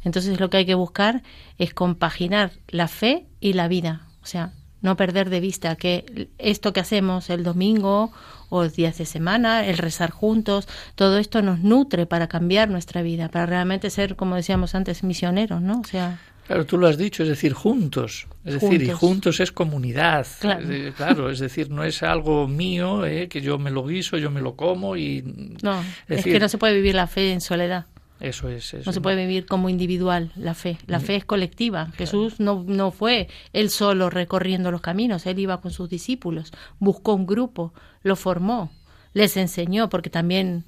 Entonces 0.03 0.41
lo 0.41 0.51
que 0.51 0.57
hay 0.59 0.66
que 0.66 0.74
buscar 0.74 1.22
es 1.57 1.72
compaginar 1.72 2.51
la 2.66 2.89
fe 2.89 3.28
y 3.39 3.53
la 3.53 3.68
vida. 3.68 4.09
O 4.20 4.26
sea, 4.26 4.53
no 4.83 4.97
perder 4.97 5.31
de 5.31 5.39
vista 5.39 5.76
que 5.76 6.28
esto 6.39 6.72
que 6.72 6.81
hacemos 6.81 7.31
el 7.31 7.45
domingo 7.45 8.11
o 8.49 8.66
días 8.66 8.99
de 8.99 9.07
semana, 9.07 9.64
el 9.64 9.78
rezar 9.78 10.11
juntos, 10.11 10.66
todo 10.97 11.18
esto 11.18 11.41
nos 11.41 11.61
nutre 11.61 12.07
para 12.07 12.26
cambiar 12.26 12.68
nuestra 12.68 13.01
vida, 13.01 13.28
para 13.28 13.47
realmente 13.47 13.91
ser, 13.91 14.16
como 14.16 14.35
decíamos 14.35 14.74
antes, 14.74 15.05
misioneros, 15.05 15.62
¿no? 15.62 15.81
O 15.81 15.85
sea, 15.85 16.18
Claro, 16.51 16.66
tú 16.66 16.78
lo 16.78 16.88
has 16.88 16.98
dicho, 16.98 17.22
es 17.22 17.28
decir, 17.28 17.53
juntos. 17.53 18.26
Es 18.44 18.55
decir, 18.61 18.82
y 18.82 18.90
juntos 18.90 19.38
es 19.38 19.53
comunidad. 19.53 20.26
Claro. 20.40 21.30
Es, 21.30 21.38
decir, 21.38 21.70
no 21.70 21.84
es 21.84 22.03
algo 22.03 22.48
mío, 22.48 23.07
eh, 23.07 23.28
que 23.28 23.40
yo 23.40 23.57
me 23.57 23.70
lo 23.70 23.86
guiso, 23.86 24.18
yo 24.18 24.32
me 24.32 24.40
lo 24.40 24.57
como 24.57 24.96
y... 24.96 25.22
No, 25.62 25.80
es, 26.09 26.24
que 26.24 26.40
no 26.40 26.48
se 26.48 26.59
puede 26.59 26.74
vivir 26.74 26.96
la 26.96 27.07
fe 27.07 27.30
en 27.30 27.40
soledad. 27.40 27.86
Eso 28.18 28.48
es. 28.48 28.74
no 28.84 28.92
se 28.92 29.01
puede 29.01 29.28
vivir 29.28 29.46
como 29.46 29.68
individual 29.68 30.32
la 30.34 30.55
fe. 30.55 30.78
La 30.88 30.98
fe 30.98 31.14
es 31.14 31.24
colectiva. 31.24 31.92
Jesús 31.96 32.40
no, 32.40 32.64
no 32.66 32.90
fue 32.90 33.28
él 33.53 33.70
solo 33.70 34.11
recorriendo 34.11 34.72
los 34.72 34.80
caminos, 34.80 35.26
él 35.26 35.38
iba 35.38 35.61
con 35.61 35.70
sus 35.70 35.88
discípulos, 35.88 36.51
buscó 36.80 37.14
un 37.14 37.26
grupo, 37.26 37.72
lo 38.03 38.16
formó, 38.16 38.72
les 39.12 39.36
enseñó, 39.36 39.88
porque 39.88 40.11
también 40.11 40.64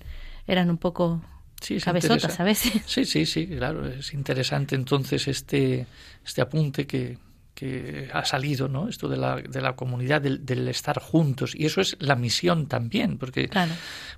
eran 0.46 0.70
un 0.70 0.78
poco 0.78 1.22
sí, 1.62 1.80
cabezotas 1.80 2.38
a 2.40 2.44
veces. 2.44 2.82
Sí, 2.86 3.04
sí, 3.04 3.26
sí, 3.26 3.46
claro. 3.46 3.86
Es 3.86 4.12
interesante 4.12 4.74
entonces 4.74 5.28
este, 5.28 5.86
este 6.24 6.40
apunte 6.42 6.86
que, 6.86 7.18
que 7.54 8.08
ha 8.12 8.24
salido, 8.24 8.68
¿no? 8.68 8.88
Esto 8.88 9.08
de 9.08 9.16
la, 9.16 9.36
de 9.36 9.60
la 9.60 9.76
comunidad, 9.76 10.22
del, 10.22 10.68
estar 10.68 11.00
juntos. 11.00 11.54
Y 11.54 11.66
eso 11.66 11.80
es 11.80 11.96
la 12.00 12.16
misión 12.16 12.66
también, 12.66 13.18
porque 13.18 13.50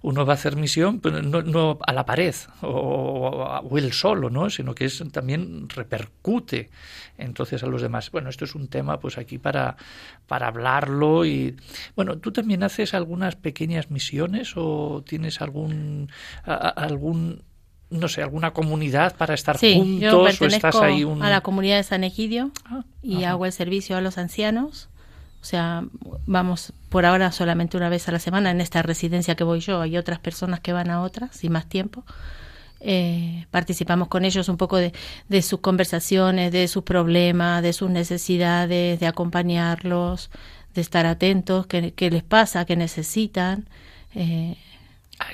uno 0.03 0.25
va 0.25 0.35
a 0.35 0.37
hacer 0.37 0.57
misión, 0.57 1.01
pero 1.01 1.21
no, 1.21 1.43
no 1.43 1.79
a 1.85 1.93
la 1.93 2.07
pared 2.07 2.35
o, 2.63 3.61
o, 3.65 3.79
él 3.79 3.93
solo, 3.93 4.31
¿no? 4.31 4.51
Sino 4.51 4.75
que 4.75 4.85
es, 4.85 5.03
también 5.13 5.69
repercute 5.69 6.71
entonces 7.19 7.63
a 7.63 7.67
los 7.67 7.83
demás. 7.83 8.11
Bueno, 8.11 8.31
esto 8.31 8.45
es 8.45 8.55
un 8.55 8.69
tema, 8.69 9.01
pues 9.01 9.19
aquí 9.19 9.39
para, 9.39 9.77
para 10.27 10.49
hablarlo 10.49 11.25
y... 11.25 11.57
Bueno, 11.97 12.19
¿tú 12.19 12.33
también 12.33 12.63
haces 12.63 12.95
algunas 12.95 13.37
pequeñas 13.37 13.91
misiones 13.91 14.53
o 14.57 15.03
tienes 15.07 15.41
algún... 15.41 16.11
algún 16.45 17.43
no 17.91 18.09
sé, 18.09 18.23
alguna 18.23 18.53
comunidad 18.53 19.17
para 19.17 19.35
estar 19.35 19.59
juntos 19.59 20.41
o 20.41 20.47
estás 20.47 20.77
ahí 20.77 21.07
a 21.21 21.31
la 21.31 21.41
comunidad 21.43 21.77
de 21.77 21.83
San 21.85 22.05
Egidio 22.05 22.51
ah, 22.67 22.85
y 23.03 23.25
hago 23.25 23.47
el 23.47 23.53
servicio 23.53 23.97
a 23.97 24.01
los 24.01 24.19
ancianos. 24.19 24.89
O 25.41 25.47
sea, 25.47 25.85
vamos 26.27 26.73
por 26.89 27.05
ahora 27.05 27.31
solamente 27.31 27.77
una 27.77 27.91
vez 27.91 28.09
a 28.09 28.13
la 28.13 28.19
semana 28.19 28.51
en 28.51 28.63
esta 28.63 28.81
residencia 28.83 29.35
que 29.35 29.45
voy 29.45 29.61
yo. 29.61 29.83
Hay 29.83 29.99
otras 29.99 30.19
personas 30.19 30.61
que 30.61 30.73
van 30.73 30.91
a 30.91 31.03
otras 31.03 31.45
y 31.45 31.51
más 31.51 31.69
tiempo. 31.69 32.05
Eh, 32.81 33.47
participamos 33.51 34.09
con 34.09 34.25
ellos 34.25 34.49
un 34.49 34.57
poco 34.57 34.79
de, 34.79 34.93
de, 35.29 35.43
sus 35.43 35.61
conversaciones, 35.61 36.51
de 36.51 36.67
sus 36.67 36.83
problemas, 36.83 37.63
de 37.63 37.73
sus 37.73 37.91
necesidades, 37.91 39.01
de 39.01 39.07
acompañarlos, 39.07 40.31
de 40.75 40.81
estar 40.81 41.07
atentos, 41.07 41.67
qué, 41.67 41.93
qué 41.93 42.11
les 42.11 42.23
pasa, 42.23 42.65
qué 42.65 42.77
necesitan. 42.77 43.69
Eh, 44.15 44.57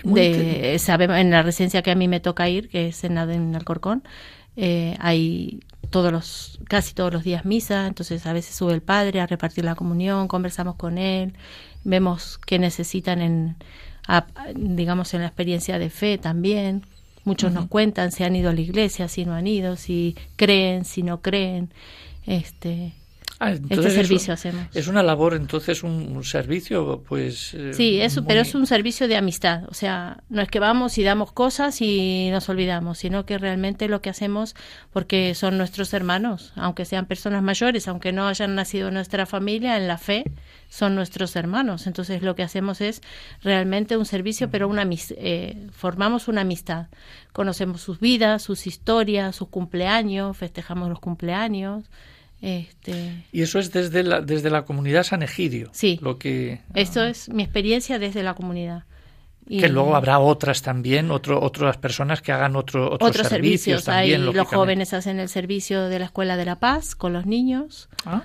de, 0.05 0.79
sabemos, 0.79 1.17
en 1.17 1.31
la 1.31 1.43
residencia 1.43 1.83
que 1.83 1.91
a 1.91 1.95
mí 1.95 2.09
me 2.09 2.21
toca 2.21 2.49
ir, 2.49 2.69
que 2.69 2.89
es 2.89 3.05
en, 3.05 3.19
en 3.19 3.55
Alcorcón, 3.55 4.03
eh, 4.57 4.97
hay 4.99 5.61
todos 5.91 6.13
los, 6.13 6.61
casi 6.69 6.95
todos 6.95 7.13
los 7.13 7.25
días 7.25 7.45
misa, 7.45 7.87
entonces 7.87 8.27
a 8.27 8.33
veces 8.33 8.55
sube 8.55 8.75
el 8.75 8.83
padre 8.83 9.21
a 9.21 9.27
repartir 9.27 9.65
la 9.65 9.75
comunión, 9.75 10.29
conversamos 10.29 10.77
con 10.77 10.99
él, 10.99 11.35
vemos 11.85 12.39
qué 12.39 12.59
necesitan 12.59 13.21
en, 13.21 13.57
digamos, 14.55 15.15
en 15.15 15.21
la 15.21 15.27
experiencia 15.27 15.79
de 15.79 15.91
fe 15.91 16.19
también. 16.19 16.85
Muchos 17.25 17.53
nos 17.53 17.67
cuentan 17.67 18.13
si 18.13 18.25
han 18.25 18.35
ido 18.35 18.51
a 18.51 18.55
la 18.55 18.61
iglesia, 18.61 19.07
si 19.09 19.25
no 19.25 19.35
han 19.35 19.47
ido, 19.47 19.77
si 19.77 20.17
creen, 20.37 20.85
si 20.85 21.03
no 21.03 21.21
creen. 21.21 21.71
Este, 22.27 22.95
Ah, 23.43 23.53
este 23.53 23.91
servicio 23.91 24.35
hacemos. 24.35 24.67
Es 24.75 24.87
una 24.87 25.03
labor, 25.03 25.33
entonces, 25.33 25.83
un, 25.83 26.23
servicio, 26.25 27.03
pues... 27.09 27.55
Eh, 27.55 27.73
sí, 27.73 27.99
eso, 27.99 28.27
pero 28.27 28.43
es 28.43 28.55
un 28.55 28.67
servicio 28.67 29.09
de 29.09 29.17
amistad. 29.17 29.63
O 29.71 29.73
sea, 29.73 30.19
no 30.29 30.43
es 30.43 30.51
que 30.51 30.61
vamos 30.61 30.99
y 30.99 31.03
damos 31.03 31.33
cosas 31.33 31.81
y 31.81 32.29
nos 32.31 32.51
olvidamos, 32.51 32.99
sino 32.99 33.25
que 33.25 33.39
realmente 33.39 33.89
lo 33.89 34.03
que 34.03 34.11
hacemos, 34.11 34.55
porque 34.93 35.35
son 35.35 35.57
nuestros 35.57 35.95
hermanos, 35.95 36.53
aunque 36.55 36.85
sean 36.85 37.07
personas 37.07 37.43
mayores, 37.43 37.89
aunque 37.89 38.13
no 38.13 38.29
hayan 38.29 38.55
nacido 38.55 38.89
en 38.89 38.95
nuestra 38.95 39.25
familia, 39.25 39.79
en 39.79 39.89
la 39.89 39.97
fe, 39.97 40.25
son 40.69 40.95
nuestros 40.95 41.35
hermanos. 41.35 41.87
Entonces 41.87 42.21
lo 42.21 42.35
que 42.35 42.43
hacemos 42.43 42.83
es 42.83 43.01
realmente 43.43 43.97
un 43.97 44.05
servicio, 44.05 44.51
pero 44.51 44.69
una 44.69 44.87
eh, 44.91 45.67
formamos 45.73 46.29
una 46.29 46.43
amistad. 46.43 46.89
Conocemos 47.33 47.81
sus 47.81 48.01
vidas, 48.01 48.43
sus 48.43 48.67
historias, 48.67 49.35
sus 49.35 49.49
cumpleaños, 49.49 50.37
festejamos 50.37 50.91
los 50.91 51.01
cumpleaños. 51.01 51.85
Este... 52.41 53.25
Y 53.33 53.43
eso 53.43 53.59
es 53.59 53.73
desde 53.73 54.03
la, 54.03 54.21
desde 54.21 54.51
la 54.51 54.65
comunidad 54.65 55.03
San 55.03 55.23
Egidio. 55.23 55.71
Sí. 55.73 55.99
Lo 56.03 56.19
que, 56.19 56.61
Esto 56.75 57.05
es 57.05 57.29
mi 57.29 57.43
experiencia 57.43 57.99
desde 57.99 58.23
la 58.23 58.35
comunidad. 58.35 58.85
Que 59.49 59.69
luego 59.69 59.97
habrá 59.97 60.21
otras 60.21 60.63
también, 60.63 61.11
otro, 61.11 61.43
otras 61.43 61.77
personas 61.77 62.23
que 62.23 62.31
hagan 62.31 62.55
otro, 62.55 62.93
otros, 62.93 63.27
servicios. 63.27 63.85
también, 63.85 64.25
los 64.25 64.47
jóvenes 64.47 64.93
hacen 64.93 65.19
el 65.19 65.29
servicio 65.29 65.89
de 65.89 65.99
la 65.99 66.05
Escuela 66.05 66.37
de 66.37 66.45
la 66.45 66.61
Paz 66.61 66.95
con 66.95 67.13
los 67.13 67.27
niños. 67.27 67.89
Ah. 68.07 68.23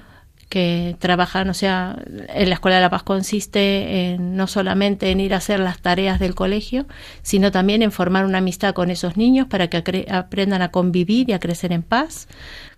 Que 0.50 0.96
trabajan, 1.00 1.50
o 1.50 1.54
sea, 1.54 1.98
en 2.30 2.50
la 2.50 2.56
Escuela 2.56 2.78
de 2.78 2.84
la 2.84 2.90
Paz 2.90 3.04
consiste 3.04 4.14
en, 4.14 4.36
no 4.36 4.48
solamente 4.48 5.10
en 5.10 5.20
ir 5.20 5.34
a 5.34 5.38
hacer 5.38 5.60
las 5.60 5.80
tareas 5.80 6.20
del 6.20 6.36
colegio, 6.36 6.86
sino 7.24 7.52
también 7.52 7.82
en 7.82 7.92
formar 7.92 8.26
una 8.26 8.38
amistad 8.38 8.74
con 8.74 8.92
esos 8.92 9.18
niños 9.18 9.48
para 9.48 9.70
que 9.70 10.06
aprendan 10.10 10.62
a 10.62 10.70
convivir 10.70 11.30
y 11.30 11.34
a 11.34 11.40
crecer 11.40 11.72
en 11.74 11.82
paz, 11.82 12.28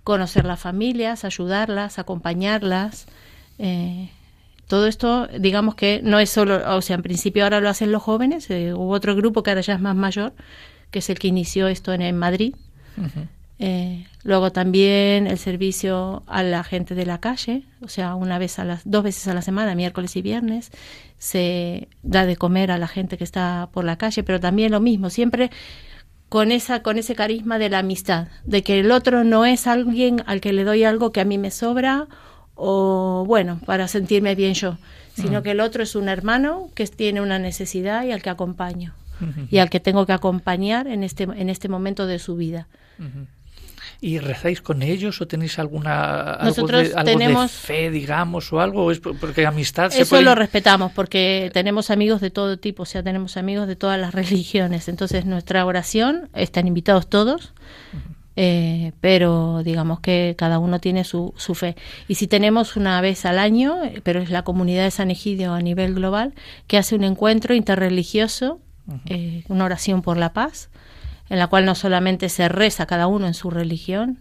conocer 0.04 0.46
las 0.46 0.60
familias, 0.60 1.26
ayudarlas, 1.26 2.00
acompañarlas. 2.00 3.08
Eh, 3.60 4.10
todo 4.68 4.88
esto, 4.88 5.28
digamos 5.28 5.76
que 5.76 6.02
no 6.04 6.20
es 6.20 6.30
solo, 6.30 6.76
o 6.76 6.82
sea, 6.82 6.96
en 6.96 7.04
principio 7.04 7.44
ahora 7.44 7.60
lo 7.60 7.70
hacen 7.70 7.92
los 7.92 8.04
jóvenes, 8.04 8.50
eh, 8.50 8.74
hubo 8.74 8.92
otro 8.92 9.16
grupo 9.16 9.44
que 9.44 9.52
ahora 9.52 9.62
ya 9.62 9.74
es 9.74 9.82
más 9.82 9.96
mayor, 9.96 10.34
que 10.92 11.00
es 11.00 11.10
el 11.10 11.20
que 11.20 11.28
inició 11.28 11.68
esto 11.68 11.94
en, 11.94 12.18
Madrid. 12.18 12.56
Eh, 13.60 14.06
luego 14.28 14.52
también 14.52 15.26
el 15.26 15.38
servicio 15.38 16.22
a 16.28 16.44
la 16.44 16.62
gente 16.66 16.96
de 16.96 17.06
la 17.06 17.20
calle, 17.22 17.64
o 17.82 17.88
sea, 17.88 18.14
una 18.16 18.38
vez 18.38 18.60
a 18.60 18.66
las 18.66 18.82
dos 18.84 19.02
veces 19.02 19.26
a 19.30 19.34
la 19.34 19.42
semana, 19.42 19.74
miércoles 19.74 20.18
y 20.18 20.22
viernes, 20.22 20.70
se 21.18 21.88
da 22.04 22.26
de 22.26 22.36
comer 22.36 22.70
a 22.72 22.78
la 22.78 22.90
gente 22.90 23.18
que 23.18 23.24
está 23.24 23.70
por 23.72 23.86
la 23.86 23.98
calle, 23.98 24.24
pero 24.24 24.42
también 24.42 24.74
lo 24.74 24.82
mismo, 24.82 25.10
siempre 25.10 25.50
con 26.28 26.52
esa 26.52 26.84
con 26.84 26.98
ese 26.98 27.16
carisma 27.16 27.58
de 27.58 27.70
la 27.70 27.80
amistad, 27.80 28.28
de 28.44 28.64
que 28.64 28.82
el 28.82 28.92
otro 28.92 29.24
no 29.24 29.46
es 29.46 29.66
alguien 29.66 30.22
al 30.26 30.42
que 30.42 30.52
le 30.52 30.66
doy 30.66 30.84
algo 30.84 31.14
que 31.14 31.22
a 31.22 31.26
mí 31.26 31.38
me 31.38 31.50
sobra 31.50 32.08
o 32.54 33.24
bueno, 33.26 33.62
para 33.66 33.88
sentirme 33.88 34.36
bien 34.36 34.56
yo, 34.56 34.78
sino 35.16 35.42
que 35.42 35.52
el 35.52 35.62
otro 35.62 35.84
es 35.84 35.96
un 35.96 36.10
hermano 36.10 36.70
que 36.76 36.86
tiene 36.88 37.22
una 37.22 37.40
necesidad 37.40 38.04
y 38.04 38.12
al 38.12 38.22
que 38.22 38.30
acompaño 38.30 38.94
y 39.50 39.60
al 39.60 39.70
que 39.70 39.80
tengo 39.80 40.06
que 40.06 40.12
acompañar 40.12 40.86
en 40.88 41.06
este 41.06 41.24
en 41.24 41.50
este 41.50 41.70
momento 41.70 42.08
de 42.08 42.20
su 42.20 42.36
vida. 42.36 42.68
¿Y 44.00 44.20
rezáis 44.20 44.62
con 44.62 44.84
ellos 44.84 45.22
o 45.22 45.28
tenéis 45.28 45.58
alguna 45.58 46.38
Nosotros 46.44 46.92
tenemos, 47.04 47.52
fe, 47.52 47.90
digamos, 47.90 48.54
o 48.54 48.60
algo? 48.62 48.92
¿Es 48.92 49.00
porque 49.00 49.46
amistad 49.46 49.90
se 49.90 50.04
Eso 50.04 50.22
lo 50.22 50.36
respetamos 50.36 50.92
porque 50.92 51.50
tenemos 51.54 51.90
amigos 51.90 52.22
de 52.22 52.30
todo 52.30 52.58
tipo, 52.58 52.84
o 52.84 52.86
sea, 52.86 53.02
tenemos 53.02 53.38
amigos 53.38 53.68
de 53.68 53.76
todas 53.76 54.00
las 54.00 54.14
religiones. 54.14 54.88
Entonces, 54.88 55.26
nuestra 55.26 55.66
oración, 55.66 56.30
están 56.34 56.68
invitados 56.68 57.10
todos, 57.10 57.54
eh, 58.36 58.92
pero 59.02 59.64
digamos 59.64 60.00
que 60.00 60.36
cada 60.38 60.60
uno 60.60 60.80
tiene 60.80 61.04
su, 61.04 61.34
su 61.38 61.56
fe. 61.56 61.76
Y 62.08 62.16
si 62.16 62.28
tenemos 62.28 62.76
una 62.76 63.02
vez 63.02 63.26
al 63.26 63.40
año, 63.40 63.78
pero 64.04 64.22
es 64.22 64.30
la 64.30 64.44
comunidad 64.44 64.84
de 64.84 64.92
San 64.92 65.10
Egidio 65.10 65.54
a 65.54 65.62
nivel 65.62 65.96
global, 65.96 66.36
que 66.68 66.78
hace 66.78 66.94
un 66.94 67.04
encuentro 67.04 67.56
interreligioso, 67.56 68.60
eh, 69.08 69.44
una 69.48 69.66
oración 69.66 70.04
por 70.04 70.18
la 70.18 70.34
paz, 70.34 70.70
en 71.30 71.40
la 71.40 71.48
cual 71.48 71.66
no 71.66 71.76
solamente 71.76 72.30
se 72.30 72.50
reza 72.50 72.86
cada 72.86 73.08
uno 73.08 73.28
en 73.28 73.34
su 73.34 73.50
religión, 73.50 74.20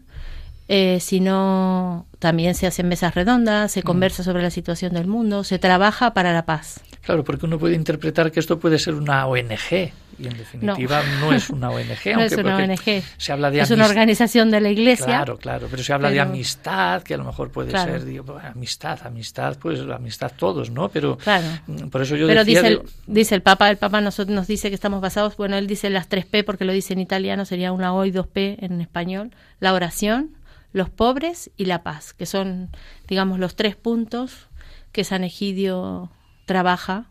eh, 0.69 0.99
sino 1.01 2.07
también 2.19 2.55
se 2.55 2.67
hacen 2.67 2.89
mesas 2.89 3.15
redondas, 3.15 3.73
se 3.73 3.83
conversa 3.83 4.23
sobre 4.23 4.43
la 4.43 4.51
situación 4.51 4.95
del 4.95 5.07
mundo, 5.07 5.45
se 5.45 5.59
trabaja 5.59 6.15
para 6.15 6.33
la 6.33 6.45
paz. 6.45 6.81
Claro, 7.03 7.23
porque 7.23 7.47
uno 7.47 7.59
puede 7.59 7.77
interpretar 7.77 8.33
que 8.33 8.41
esto 8.41 8.59
puede 8.59 8.79
ser 8.79 8.95
una 8.95 9.27
ONG 9.27 9.93
y 10.19 10.27
en 10.27 10.37
definitiva 10.37 11.03
no, 11.21 11.33
es 11.33 11.51
una 11.51 11.71
ONG. 11.71 12.15
no 12.15 12.23
es 12.23 12.33
una 12.33 12.57
ONG. 12.57 13.03
Se 13.19 13.33
habla 13.33 13.51
de 13.51 13.61
es 13.61 13.71
una 13.71 13.87
organización 13.87 14.51
de 14.51 14.61
la 14.61 14.71
Iglesia. 14.71 15.07
Claro, 15.07 15.37
claro, 15.37 15.69
pero 15.71 15.83
se 15.83 15.93
habla 15.93 16.11
de 16.11 16.21
amistad, 16.21 17.03
que 17.03 17.15
a 17.15 17.17
lo 17.19 17.25
mejor 17.25 17.51
puede 17.51 17.73
ser, 17.73 18.05
digo, 18.05 18.39
amistad, 18.43 18.99
amistad, 19.05 19.57
pues 19.61 19.81
amistad 19.81 20.33
todos, 20.37 20.71
¿no? 20.71 20.89
Pero 20.89 21.19
claro. 21.19 21.47
Mm, 21.67 21.89
por 21.89 22.03
eso 22.03 22.17
yo 22.17 22.27
pero 22.27 22.45
decía 22.45 22.63
dice, 22.63 22.73
el, 22.75 22.83
dice 23.07 23.35
el 23.35 23.43
Papa, 23.43 23.71
el 23.71 23.77
Papa 23.77 24.01
nos, 24.01 24.19
nos 24.27 24.47
dice 24.47 24.69
que 24.69 24.75
estamos 24.75 25.01
basados, 25.01 25.37
bueno, 25.37 25.57
él 25.57 25.67
dice 25.67 25.91
las 25.91 26.09
tres 26.09 26.25
P 26.25 26.45
porque 26.45 26.65
lo 26.65 26.73
dice 26.73 26.95
en 26.95 27.01
italiano, 27.01 27.45
sería 27.45 27.73
una 27.73 27.95
O 27.95 28.05
y 28.05 28.11
dos 28.11 28.27
P 28.27 28.57
en 28.61 28.81
español, 28.81 29.33
la 29.61 29.75
oración, 29.75 30.31
los 30.77 30.91
pobres 30.91 31.51
y 31.57 31.65
la 31.65 31.83
paz, 31.83 32.13
que 32.13 32.27
son, 32.27 32.69
digamos, 33.09 33.39
los 33.39 33.57
tres 33.57 33.77
puntos 33.77 34.49
que 34.93 35.05
San 35.05 35.25
Egidio 35.25 36.11
trabaja 36.45 37.07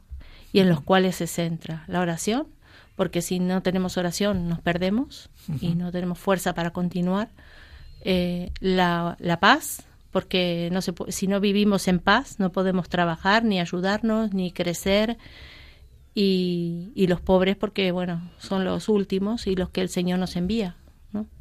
y 0.53 0.59
en 0.59 0.69
los 0.69 0.81
cuales 0.81 1.15
se 1.15 1.25
centra 1.25 1.83
la 1.87 1.99
oración, 1.99 2.45
porque 2.95 3.23
si 3.23 3.39
no 3.39 3.63
tenemos 3.63 3.97
oración 3.97 4.47
nos 4.47 4.61
perdemos 4.61 5.31
y 5.61 5.73
no 5.73 5.91
tenemos 5.91 6.19
fuerza 6.19 6.53
para 6.53 6.73
continuar. 6.73 7.31
Eh, 8.01 8.51
la, 8.59 9.17
la, 9.19 9.39
paz, 9.39 9.87
porque 10.11 10.69
no 10.71 10.83
se, 10.83 10.93
si 11.07 11.25
no 11.25 11.39
vivimos 11.39 11.87
en 11.87 11.97
paz 11.97 12.39
no 12.39 12.51
podemos 12.51 12.87
trabajar, 12.87 13.43
ni 13.43 13.59
ayudarnos, 13.59 14.31
ni 14.31 14.51
crecer. 14.51 15.17
Y, 16.13 16.91
y 16.93 17.07
los 17.07 17.19
pobres, 17.19 17.55
porque 17.55 17.91
bueno, 17.91 18.29
son 18.37 18.63
los 18.63 18.89
últimos 18.89 19.47
y 19.47 19.55
los 19.55 19.71
que 19.71 19.81
el 19.81 19.89
Señor 19.89 20.19
nos 20.19 20.35
envía. 20.35 20.77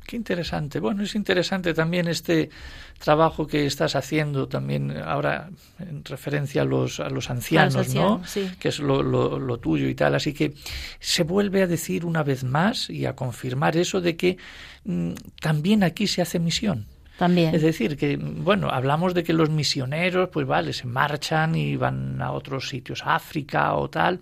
Qué 0.07 0.16
interesante. 0.16 0.80
Bueno, 0.80 1.02
es 1.02 1.14
interesante 1.14 1.72
también 1.72 2.09
este 2.09 2.50
trabajo 2.98 3.46
que 3.46 3.64
estás 3.64 3.96
haciendo 3.96 4.48
también 4.48 4.94
ahora 4.96 5.48
en 5.78 6.05
referencia 6.05 6.62
a 6.62 6.64
los, 6.66 7.00
a 7.00 7.09
los 7.09 7.30
ancianos, 7.30 7.94
¿no? 7.94 8.20
Que 8.59 8.68
es 8.68 8.80
lo, 8.80 9.02
lo, 9.02 9.59
tuyo 9.59 9.88
y 9.88 9.94
tal. 9.94 10.14
Así 10.14 10.34
que 10.34 10.55
se 11.00 11.22
vuelve 11.22 11.62
a 11.62 11.66
decir 11.66 12.05
una 12.05 12.22
vez 12.22 12.44
más 12.44 12.90
y 12.90 13.07
a 13.07 13.16
confirmar 13.16 13.76
eso 13.78 14.00
de 14.02 14.16
que 14.16 14.36
mm, 14.84 15.12
también 15.40 15.82
aquí 15.82 16.07
se 16.07 16.20
hace 16.20 16.38
misión. 16.38 16.86
También. 17.18 17.55
Es 17.55 17.62
decir, 17.62 17.96
que, 17.96 18.16
bueno, 18.16 18.68
hablamos 18.70 19.14
de 19.14 19.22
que 19.22 19.32
los 19.32 19.48
misioneros, 19.48 20.28
pues 20.30 20.46
vale, 20.46 20.72
se 20.72 20.86
marchan 20.86 21.55
y 21.55 21.76
van 21.76 22.20
a 22.20 22.32
otros 22.32 22.68
sitios, 22.68 23.02
África 23.07 23.72
o 23.74 23.88
tal, 23.88 24.20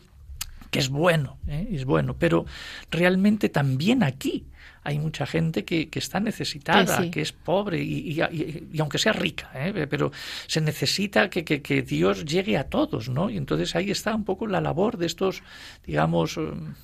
que 0.70 0.78
es 0.78 0.90
bueno, 0.90 1.38
¿eh? 1.48 1.68
es 1.72 1.84
bueno, 1.86 2.14
pero 2.18 2.44
realmente 2.90 3.48
también 3.48 4.02
aquí 4.02 4.44
hay 4.84 4.98
mucha 4.98 5.26
gente 5.26 5.64
que, 5.64 5.88
que 5.88 5.98
está 5.98 6.20
necesitada, 6.20 7.10
que 7.10 7.20
es 7.20 7.32
pobre 7.32 7.82
y, 7.82 8.20
y, 8.20 8.80
aunque 8.80 8.98
sea 8.98 9.12
rica, 9.12 9.50
¿eh? 9.54 9.86
pero 9.88 10.10
se 10.46 10.60
necesita 10.60 11.30
que, 11.30 11.44
que, 11.44 11.62
que, 11.62 11.82
Dios 11.82 12.24
llegue 12.24 12.56
a 12.58 12.64
todos, 12.64 13.08
¿no? 13.08 13.30
Y 13.30 13.36
entonces 13.36 13.76
ahí 13.76 13.90
está 13.90 14.14
un 14.14 14.24
poco 14.24 14.46
la 14.46 14.60
labor 14.60 14.96
de 14.98 15.06
estos, 15.06 15.42
digamos, 15.86 16.36
um, 16.36 16.74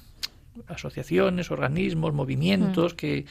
asociaciones, 0.67 1.51
organismos, 1.51 2.13
movimientos, 2.13 2.95
mm. 2.95 2.97
que 2.97 3.27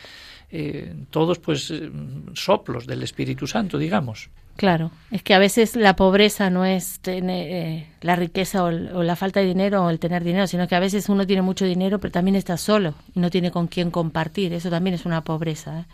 eh, 0.49 0.95
todos 1.09 1.39
pues 1.39 1.71
eh, 1.71 1.91
soplos 2.33 2.87
del 2.87 3.03
Espíritu 3.03 3.47
Santo, 3.47 3.77
digamos. 3.77 4.29
Claro, 4.57 4.89
es 5.11 5.21
que 5.21 5.35
a 5.35 5.39
veces 5.39 5.75
la 5.75 5.95
pobreza 5.95 6.49
no 6.49 6.65
es 6.65 6.99
tener, 7.01 7.47
eh, 7.51 7.87
la 8.01 8.15
riqueza 8.15 8.63
o, 8.63 8.71
la 8.71 9.15
falta 9.15 9.39
de 9.39 9.45
dinero 9.45 9.85
o 9.85 9.89
el 9.91 9.99
tener 9.99 10.23
dinero, 10.23 10.47
sino 10.47 10.67
que 10.67 10.75
a 10.75 10.79
veces 10.79 11.09
uno 11.09 11.27
tiene 11.27 11.43
mucho 11.43 11.63
dinero 11.65 11.99
pero 11.99 12.11
también 12.11 12.35
está 12.35 12.57
solo 12.57 12.95
y 13.13 13.19
no 13.19 13.29
tiene 13.29 13.51
con 13.51 13.67
quién 13.67 13.91
compartir. 13.91 14.53
Eso 14.53 14.71
también 14.71 14.95
es 14.95 15.05
una 15.05 15.23
pobreza. 15.23 15.81
¿eh? 15.81 15.85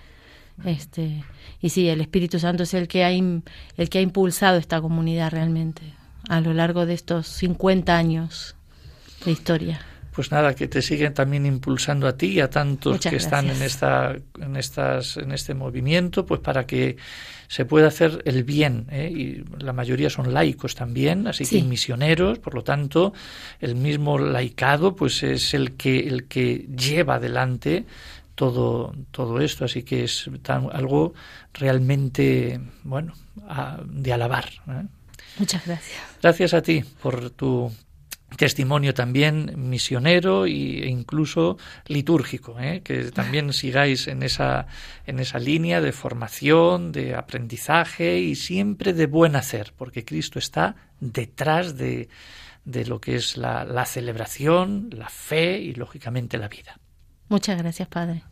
Este, 0.66 1.24
y 1.62 1.70
sí, 1.70 1.90
el 1.90 2.00
Espíritu 2.00 2.40
Santo 2.40 2.64
es 2.64 2.74
el 2.74 2.88
que, 2.88 3.04
ha 3.04 3.12
el 3.12 3.90
que 3.90 3.98
ha 3.98 4.02
impulsado 4.02 4.58
esta 4.58 4.80
comunidad 4.80 5.32
realmente 5.32 5.82
a 6.30 6.40
lo 6.40 6.54
largo 6.54 6.86
de 6.86 6.94
estos 6.94 7.28
50 7.28 7.98
años 7.98 8.56
de 9.26 9.32
historia 9.32 9.82
pues 10.14 10.32
nada, 10.32 10.54
que 10.54 10.68
te 10.68 10.82
siguen 10.82 11.14
también 11.14 11.46
impulsando 11.46 12.08
a 12.08 12.16
ti 12.16 12.28
y 12.28 12.40
a 12.40 12.50
tantos 12.50 13.00
que 13.00 13.16
están 13.16 13.50
en 13.50 13.62
esta, 13.62 14.16
en 14.40 14.56
estas, 14.56 15.18
en 15.18 15.32
este 15.32 15.54
movimiento, 15.56 16.26
pues 16.26 16.40
para 16.40 16.66
que 16.66 16.98
se 17.48 17.66
pueda 17.66 17.88
hacer 17.88 18.22
el 18.26 18.44
bien. 18.44 18.88
¿eh? 18.92 19.12
Y 19.12 19.44
la 19.64 19.74
mayoría 19.74 20.10
son 20.10 20.34
laicos 20.34 20.76
también, 20.76 21.28
así 21.28 21.46
que 21.46 21.62
misioneros, 21.64 22.40
por 22.40 22.54
lo 22.54 22.64
tanto, 22.64 23.14
el 23.60 23.76
mismo 23.76 24.20
laicado, 24.20 24.96
pues 24.96 25.24
es 25.24 25.54
el 25.54 25.74
que, 25.74 26.08
el 26.08 26.28
que 26.28 26.68
lleva 26.76 27.16
adelante 27.16 27.86
todo, 28.36 28.96
todo 29.12 29.40
esto, 29.40 29.66
así 29.66 29.84
que 29.84 30.04
es 30.04 30.30
algo 30.72 31.14
realmente, 31.54 32.60
bueno, 32.84 33.14
de 33.86 34.14
alabar. 34.14 34.50
¿eh? 34.68 34.86
Muchas 35.38 35.66
gracias. 35.66 36.02
Gracias 36.22 36.54
a 36.54 36.62
ti 36.62 36.84
por 37.02 37.32
tu 37.32 37.72
testimonio 38.38 38.94
también 38.94 39.54
misionero 39.58 40.46
e 40.46 40.88
incluso 40.88 41.58
litúrgico, 41.88 42.60
¿eh? 42.60 42.82
que 42.84 43.12
también 43.12 43.54
sigáis 43.54 44.08
en 44.08 44.24
esa, 44.24 44.68
en 45.06 45.20
esa 45.20 45.40
línea 45.40 45.82
de 45.82 45.92
formación, 45.92 46.92
de 46.92 47.16
aprendizaje 47.16 48.20
y 48.20 48.36
siempre 48.36 48.94
de 48.94 49.08
buen 49.08 49.36
hacer, 49.36 49.74
porque 49.78 50.06
Cristo 50.06 50.40
está 50.40 50.76
detrás 51.00 51.78
de, 51.78 52.10
de 52.66 52.86
lo 52.86 53.00
que 53.00 53.16
es 53.16 53.38
la, 53.38 53.66
la 53.66 53.86
celebración, 53.86 54.90
la 54.92 55.10
fe 55.10 55.60
y 55.60 55.74
lógicamente 55.74 56.38
la 56.38 56.48
vida. 56.48 56.80
Muchas 57.30 57.58
gracias, 57.58 57.88
Padre. 57.88 58.24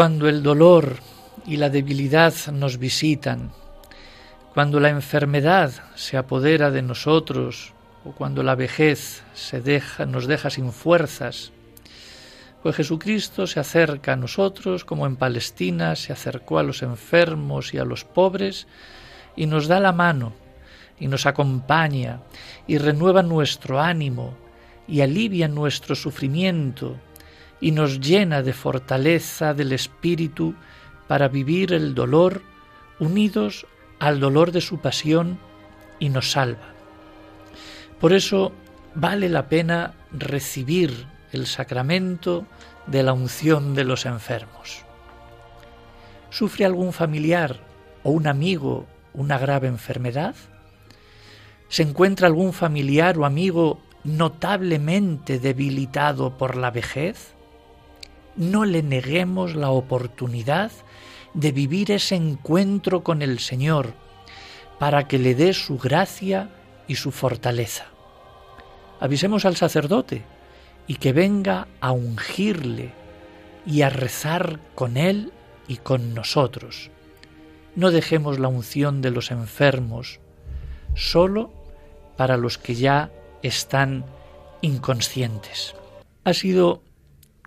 Cuando 0.00 0.30
el 0.30 0.42
dolor 0.42 0.96
y 1.44 1.58
la 1.58 1.68
debilidad 1.68 2.32
nos 2.54 2.78
visitan, 2.78 3.50
cuando 4.54 4.80
la 4.80 4.88
enfermedad 4.88 5.72
se 5.94 6.16
apodera 6.16 6.70
de 6.70 6.80
nosotros 6.80 7.74
o 8.06 8.12
cuando 8.12 8.42
la 8.42 8.54
vejez 8.54 9.22
se 9.34 9.60
deja, 9.60 10.06
nos 10.06 10.26
deja 10.26 10.48
sin 10.48 10.72
fuerzas, 10.72 11.52
pues 12.62 12.76
Jesucristo 12.76 13.46
se 13.46 13.60
acerca 13.60 14.14
a 14.14 14.16
nosotros 14.16 14.86
como 14.86 15.04
en 15.04 15.16
Palestina 15.16 15.94
se 15.96 16.14
acercó 16.14 16.58
a 16.58 16.62
los 16.62 16.80
enfermos 16.80 17.74
y 17.74 17.78
a 17.78 17.84
los 17.84 18.06
pobres 18.06 18.68
y 19.36 19.44
nos 19.44 19.68
da 19.68 19.80
la 19.80 19.92
mano 19.92 20.32
y 20.98 21.08
nos 21.08 21.26
acompaña 21.26 22.22
y 22.66 22.78
renueva 22.78 23.22
nuestro 23.22 23.78
ánimo 23.78 24.32
y 24.88 25.02
alivia 25.02 25.46
nuestro 25.46 25.94
sufrimiento 25.94 26.96
y 27.60 27.72
nos 27.72 28.00
llena 28.00 28.42
de 28.42 28.52
fortaleza 28.52 29.54
del 29.54 29.72
Espíritu 29.72 30.54
para 31.06 31.28
vivir 31.28 31.72
el 31.72 31.94
dolor 31.94 32.42
unidos 32.98 33.66
al 33.98 34.20
dolor 34.20 34.52
de 34.52 34.60
su 34.60 34.80
pasión 34.80 35.38
y 35.98 36.08
nos 36.08 36.30
salva. 36.30 36.74
Por 38.00 38.12
eso 38.12 38.52
vale 38.94 39.28
la 39.28 39.48
pena 39.48 39.94
recibir 40.12 41.06
el 41.32 41.46
sacramento 41.46 42.46
de 42.86 43.02
la 43.02 43.12
unción 43.12 43.74
de 43.74 43.84
los 43.84 44.06
enfermos. 44.06 44.84
¿Sufre 46.30 46.64
algún 46.64 46.92
familiar 46.92 47.60
o 48.02 48.10
un 48.10 48.26
amigo 48.26 48.86
una 49.12 49.38
grave 49.38 49.68
enfermedad? 49.68 50.34
¿Se 51.68 51.82
encuentra 51.82 52.26
algún 52.26 52.52
familiar 52.52 53.18
o 53.18 53.24
amigo 53.24 53.80
notablemente 54.04 55.38
debilitado 55.38 56.36
por 56.36 56.56
la 56.56 56.70
vejez? 56.70 57.34
No 58.40 58.64
le 58.64 58.82
neguemos 58.82 59.54
la 59.54 59.68
oportunidad 59.68 60.72
de 61.34 61.52
vivir 61.52 61.90
ese 61.90 62.14
encuentro 62.14 63.04
con 63.04 63.20
el 63.20 63.38
Señor 63.38 63.92
para 64.78 65.06
que 65.06 65.18
le 65.18 65.34
dé 65.34 65.52
su 65.52 65.76
gracia 65.76 66.48
y 66.88 66.94
su 66.94 67.10
fortaleza. 67.10 67.84
Avisemos 68.98 69.44
al 69.44 69.56
sacerdote 69.56 70.22
y 70.86 70.94
que 70.94 71.12
venga 71.12 71.68
a 71.82 71.92
ungirle 71.92 72.94
y 73.66 73.82
a 73.82 73.90
rezar 73.90 74.58
con 74.74 74.96
él 74.96 75.34
y 75.68 75.76
con 75.76 76.14
nosotros. 76.14 76.90
No 77.76 77.90
dejemos 77.90 78.38
la 78.38 78.48
unción 78.48 79.02
de 79.02 79.10
los 79.10 79.30
enfermos 79.30 80.18
solo 80.94 81.52
para 82.16 82.38
los 82.38 82.56
que 82.56 82.74
ya 82.74 83.10
están 83.42 84.06
inconscientes. 84.62 85.74
Ha 86.24 86.32
sido 86.32 86.82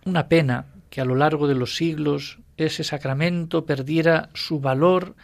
una 0.06 0.28
pena 0.30 0.68
que 0.94 1.02
a 1.02 1.06
lo 1.06 1.16
largo 1.16 1.48
de 1.48 1.56
los 1.56 1.76
siglos 1.76 2.38
ese 2.56 2.84
sacramento 2.84 3.66
perdiera 3.66 4.30
su 4.36 4.60
valor 4.60 5.16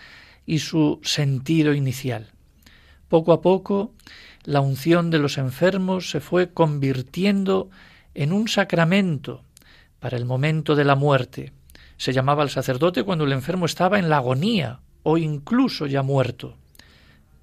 y 0.48 0.58
su 0.58 1.00
sentido 1.04 1.76
inicial. 1.76 2.32
Poco 3.08 3.34
a 3.34 3.42
poco 3.44 3.94
la 4.46 4.62
unción 4.62 5.12
de 5.12 5.20
los 5.20 5.38
enfermos 5.38 6.10
se 6.10 6.22
fue 6.22 6.54
convirtiendo 6.54 7.70
en 8.16 8.34
un 8.34 8.48
sacramento 8.48 9.44
para 10.00 10.18
el 10.18 10.26
momento 10.26 10.76
de 10.76 10.86
la 10.86 10.96
muerte. 10.96 11.54
Se 11.98 12.14
llamaba 12.14 12.42
al 12.42 12.50
sacerdote 12.50 13.04
cuando 13.04 13.26
el 13.26 13.32
enfermo 13.32 13.68
estaba 13.68 14.00
en 14.00 14.10
la 14.10 14.18
agonía 14.18 14.80
o 15.04 15.20
incluso 15.20 15.86
ya 15.86 16.02
muerto. 16.02 16.58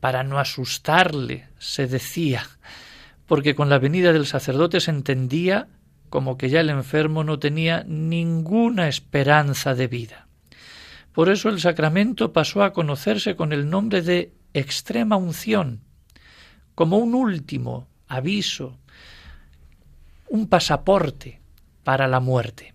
Para 0.01 0.24
no 0.24 0.41
asustarle, 0.41 1.47
se 1.61 1.87
decía, 1.87 2.43
porque 3.27 3.55
con 3.55 3.68
la 3.68 3.79
venida 3.79 4.12
del 4.12 4.27
sacerdote 4.27 4.81
se 4.81 4.91
entendía 4.91 5.68
como 6.09 6.39
que 6.39 6.49
ya 6.49 6.61
el 6.61 6.71
enfermo 6.71 7.25
no 7.25 7.39
tenía 7.39 7.85
ninguna 7.87 8.89
esperanza 8.89 9.75
de 9.75 9.87
vida. 9.87 10.27
Por 11.13 11.29
eso 11.29 11.49
el 11.49 11.61
sacramento 11.61 12.33
pasó 12.33 12.63
a 12.63 12.73
conocerse 12.73 13.37
con 13.37 13.53
el 13.53 13.71
nombre 13.71 14.03
de 14.03 14.33
extrema 14.53 15.17
unción, 15.17 15.81
como 16.75 16.99
un 16.99 17.15
último 17.15 17.89
aviso, 18.09 18.79
un 20.29 20.49
pasaporte 20.49 21.41
para 21.85 22.07
la 22.09 22.21
muerte. 22.21 22.75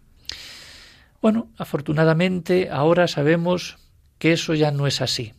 Bueno, 1.22 1.50
afortunadamente 1.58 2.70
ahora 2.72 3.08
sabemos 3.08 3.78
que 4.18 4.34
eso 4.34 4.56
ya 4.56 4.72
no 4.72 4.88
es 4.88 5.02
así. 5.02 5.34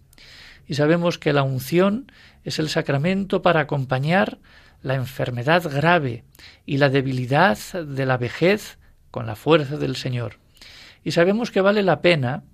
Y 0.69 0.75
sabemos 0.75 1.19
que 1.19 1.33
la 1.33 1.43
unción 1.43 2.11
es 2.45 2.59
el 2.59 2.69
sacramento 2.69 3.43
para 3.43 3.61
acompañar 3.61 4.39
la 4.83 4.95
enfermedad 4.95 5.63
grave 5.71 6.25
y 6.67 6.79
la 6.79 6.89
debilidad 6.89 7.59
de 7.73 8.07
la 8.07 8.17
vejez 8.17 8.79
con 9.11 9.27
la 9.27 9.37
fuerza 9.37 9.77
del 9.77 9.97
Señor. 9.97 10.39
Y 11.05 11.13
sabemos 11.13 11.51
que 11.51 11.61
vale 11.61 11.83
la 11.83 12.01
pena 12.01 12.45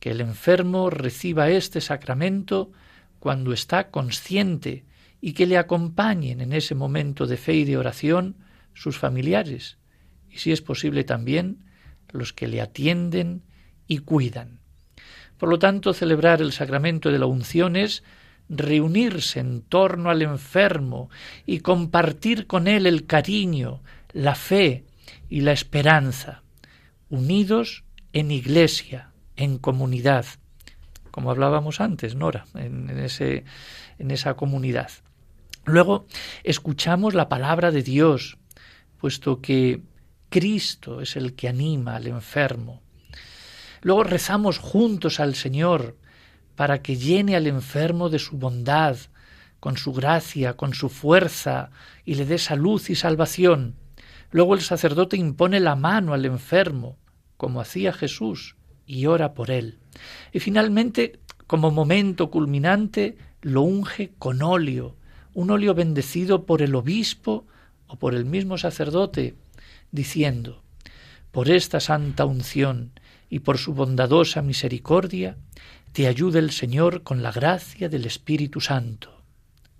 que 0.00 0.10
el 0.10 0.20
enfermo 0.20 0.90
reciba 0.90 1.50
este 1.50 1.80
sacramento 1.80 2.72
cuando 3.18 3.52
está 3.52 3.90
consciente 3.90 4.84
y 5.20 5.34
que 5.34 5.46
le 5.46 5.58
acompañen 5.58 6.40
en 6.40 6.52
ese 6.52 6.74
momento 6.74 7.26
de 7.26 7.36
fe 7.36 7.54
y 7.54 7.64
de 7.64 7.76
oración 7.76 8.36
sus 8.74 8.98
familiares 8.98 9.78
y 10.32 10.38
si 10.38 10.50
es 10.50 10.62
posible 10.62 11.04
también 11.04 11.64
los 12.10 12.32
que 12.32 12.48
le 12.48 12.60
atienden 12.60 13.42
y 13.86 13.98
cuidan. 13.98 14.60
Por 15.38 15.48
lo 15.48 15.58
tanto, 15.58 15.92
celebrar 15.92 16.40
el 16.40 16.52
sacramento 16.52 17.10
de 17.10 17.18
la 17.18 17.26
unción 17.26 17.76
es 17.76 18.02
reunirse 18.52 19.40
en 19.40 19.62
torno 19.62 20.10
al 20.10 20.22
enfermo 20.22 21.08
y 21.46 21.60
compartir 21.60 22.46
con 22.46 22.68
él 22.68 22.86
el 22.86 23.06
cariño, 23.06 23.82
la 24.12 24.34
fe 24.34 24.84
y 25.28 25.40
la 25.40 25.52
esperanza, 25.52 26.42
unidos 27.08 27.84
en 28.12 28.30
iglesia, 28.30 29.10
en 29.36 29.58
comunidad, 29.58 30.26
como 31.10 31.30
hablábamos 31.30 31.80
antes, 31.80 32.14
Nora, 32.14 32.46
en, 32.54 32.90
en 32.90 34.10
esa 34.10 34.34
comunidad. 34.34 34.90
Luego 35.64 36.06
escuchamos 36.44 37.14
la 37.14 37.28
palabra 37.28 37.70
de 37.70 37.82
Dios, 37.82 38.36
puesto 39.00 39.40
que 39.40 39.80
Cristo 40.28 41.00
es 41.00 41.16
el 41.16 41.34
que 41.34 41.48
anima 41.48 41.96
al 41.96 42.06
enfermo. 42.06 42.82
Luego 43.80 44.04
rezamos 44.04 44.58
juntos 44.58 45.20
al 45.20 45.34
Señor 45.34 45.96
para 46.62 46.80
que 46.80 46.94
llene 46.94 47.34
al 47.34 47.48
enfermo 47.48 48.08
de 48.08 48.20
su 48.20 48.38
bondad, 48.38 48.96
con 49.58 49.76
su 49.76 49.92
gracia, 49.92 50.56
con 50.56 50.74
su 50.74 50.90
fuerza, 50.90 51.70
y 52.04 52.14
le 52.14 52.24
dé 52.24 52.38
salud 52.38 52.80
y 52.88 52.94
salvación. 52.94 53.74
Luego 54.30 54.54
el 54.54 54.60
sacerdote 54.60 55.16
impone 55.16 55.58
la 55.58 55.74
mano 55.74 56.14
al 56.14 56.24
enfermo, 56.24 56.98
como 57.36 57.60
hacía 57.60 57.92
Jesús, 57.92 58.54
y 58.86 59.06
ora 59.06 59.34
por 59.34 59.50
él. 59.50 59.80
Y 60.32 60.38
finalmente, 60.38 61.18
como 61.48 61.72
momento 61.72 62.30
culminante, 62.30 63.18
lo 63.40 63.62
unge 63.62 64.12
con 64.20 64.40
óleo, 64.40 64.94
un 65.34 65.50
óleo 65.50 65.74
bendecido 65.74 66.46
por 66.46 66.62
el 66.62 66.76
obispo 66.76 67.44
o 67.88 67.96
por 67.96 68.14
el 68.14 68.24
mismo 68.24 68.56
sacerdote, 68.56 69.34
diciendo, 69.90 70.62
Por 71.32 71.50
esta 71.50 71.80
santa 71.80 72.24
unción 72.24 72.92
y 73.28 73.40
por 73.40 73.58
su 73.58 73.74
bondadosa 73.74 74.42
misericordia, 74.42 75.38
te 75.92 76.06
ayude 76.06 76.38
el 76.38 76.50
Señor 76.50 77.02
con 77.02 77.22
la 77.22 77.32
gracia 77.32 77.88
del 77.88 78.06
Espíritu 78.06 78.60
Santo. 78.60 79.22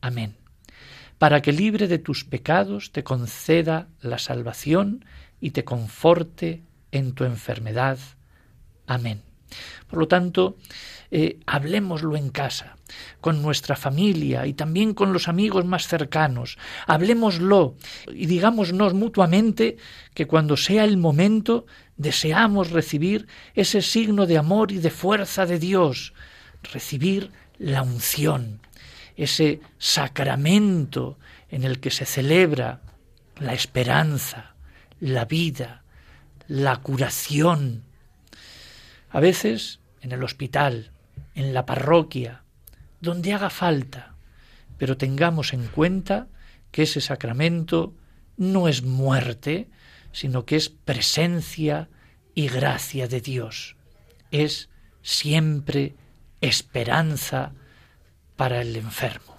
Amén. 0.01 0.37
Para 1.19 1.41
que 1.41 1.53
libre 1.53 1.89
de 1.89 1.99
tus 1.99 2.25
pecados 2.25 2.93
te 2.93 3.03
conceda 3.03 3.89
la 4.01 4.19
salvación 4.19 5.05
y 5.41 5.51
te 5.51 5.65
conforte 5.65 6.63
en 6.91 7.13
tu 7.13 7.25
enfermedad. 7.25 7.99
Amén. 8.87 9.23
Por 9.87 9.99
lo 9.99 10.09
tanto, 10.09 10.57
eh, 11.11 11.41
hablemoslo 11.47 12.17
en 12.17 12.31
casa, 12.31 12.77
con 13.21 13.43
nuestra 13.43 13.77
familia 13.77 14.47
y 14.47 14.55
también 14.55 14.95
con 14.95 15.13
los 15.13 15.29
amigos 15.29 15.65
más 15.65 15.87
cercanos. 15.87 16.59
Hablemoslo 16.87 17.77
y 18.13 18.27
digámonos 18.27 18.95
mutuamente 18.95 19.77
que 20.15 20.27
cuando 20.27 20.57
sea 20.57 20.85
el 20.85 20.97
momento 20.97 21.67
deseamos 21.97 22.71
recibir 22.71 23.27
ese 23.55 23.83
signo 23.83 24.27
de 24.27 24.39
amor 24.39 24.73
y 24.73 24.79
de 24.79 24.91
fuerza 24.91 25.47
de 25.47 25.59
Dios, 25.59 26.15
recibir 26.63 27.31
la 27.59 27.83
unción, 27.83 28.61
ese 29.17 29.61
sacramento 29.79 31.19
en 31.51 31.65
el 31.65 31.81
que 31.81 31.91
se 31.91 32.07
celebra 32.07 32.81
la 33.39 33.53
esperanza, 33.53 34.55
la 35.01 35.25
vida, 35.25 35.83
la 36.49 36.77
curación. 36.77 37.85
A 39.11 39.21
veces 39.21 39.81
en 40.01 40.13
el 40.13 40.23
hospital, 40.23 40.91
en 41.35 41.55
la 41.55 41.67
parroquia, 41.67 42.43
donde 43.01 43.33
haga 43.33 43.51
falta, 43.51 44.15
pero 44.79 44.97
tengamos 44.97 45.53
en 45.53 45.67
cuenta 45.69 46.29
que 46.71 46.83
ese 46.83 47.01
sacramento 47.01 47.95
no 48.37 48.69
es 48.69 48.83
muerte, 48.83 49.69
sino 50.13 50.45
que 50.45 50.57
es 50.57 50.69
presencia 50.69 51.89
y 52.35 52.49
gracia 52.49 53.09
de 53.09 53.21
Dios. 53.21 53.77
Es 54.31 54.71
siempre 55.03 55.95
esperanza 56.41 57.53
para 58.37 58.63
el 58.63 58.77
enfermo. 58.77 59.32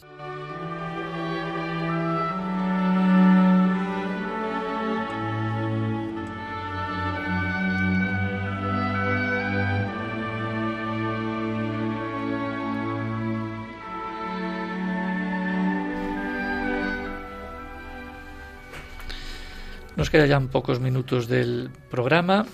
Nos 20.03 20.09
quedan 20.09 20.27
ya 20.27 20.39
pocos 20.51 20.81
minutos 20.81 21.29
del 21.29 21.69
programa. 21.89 22.45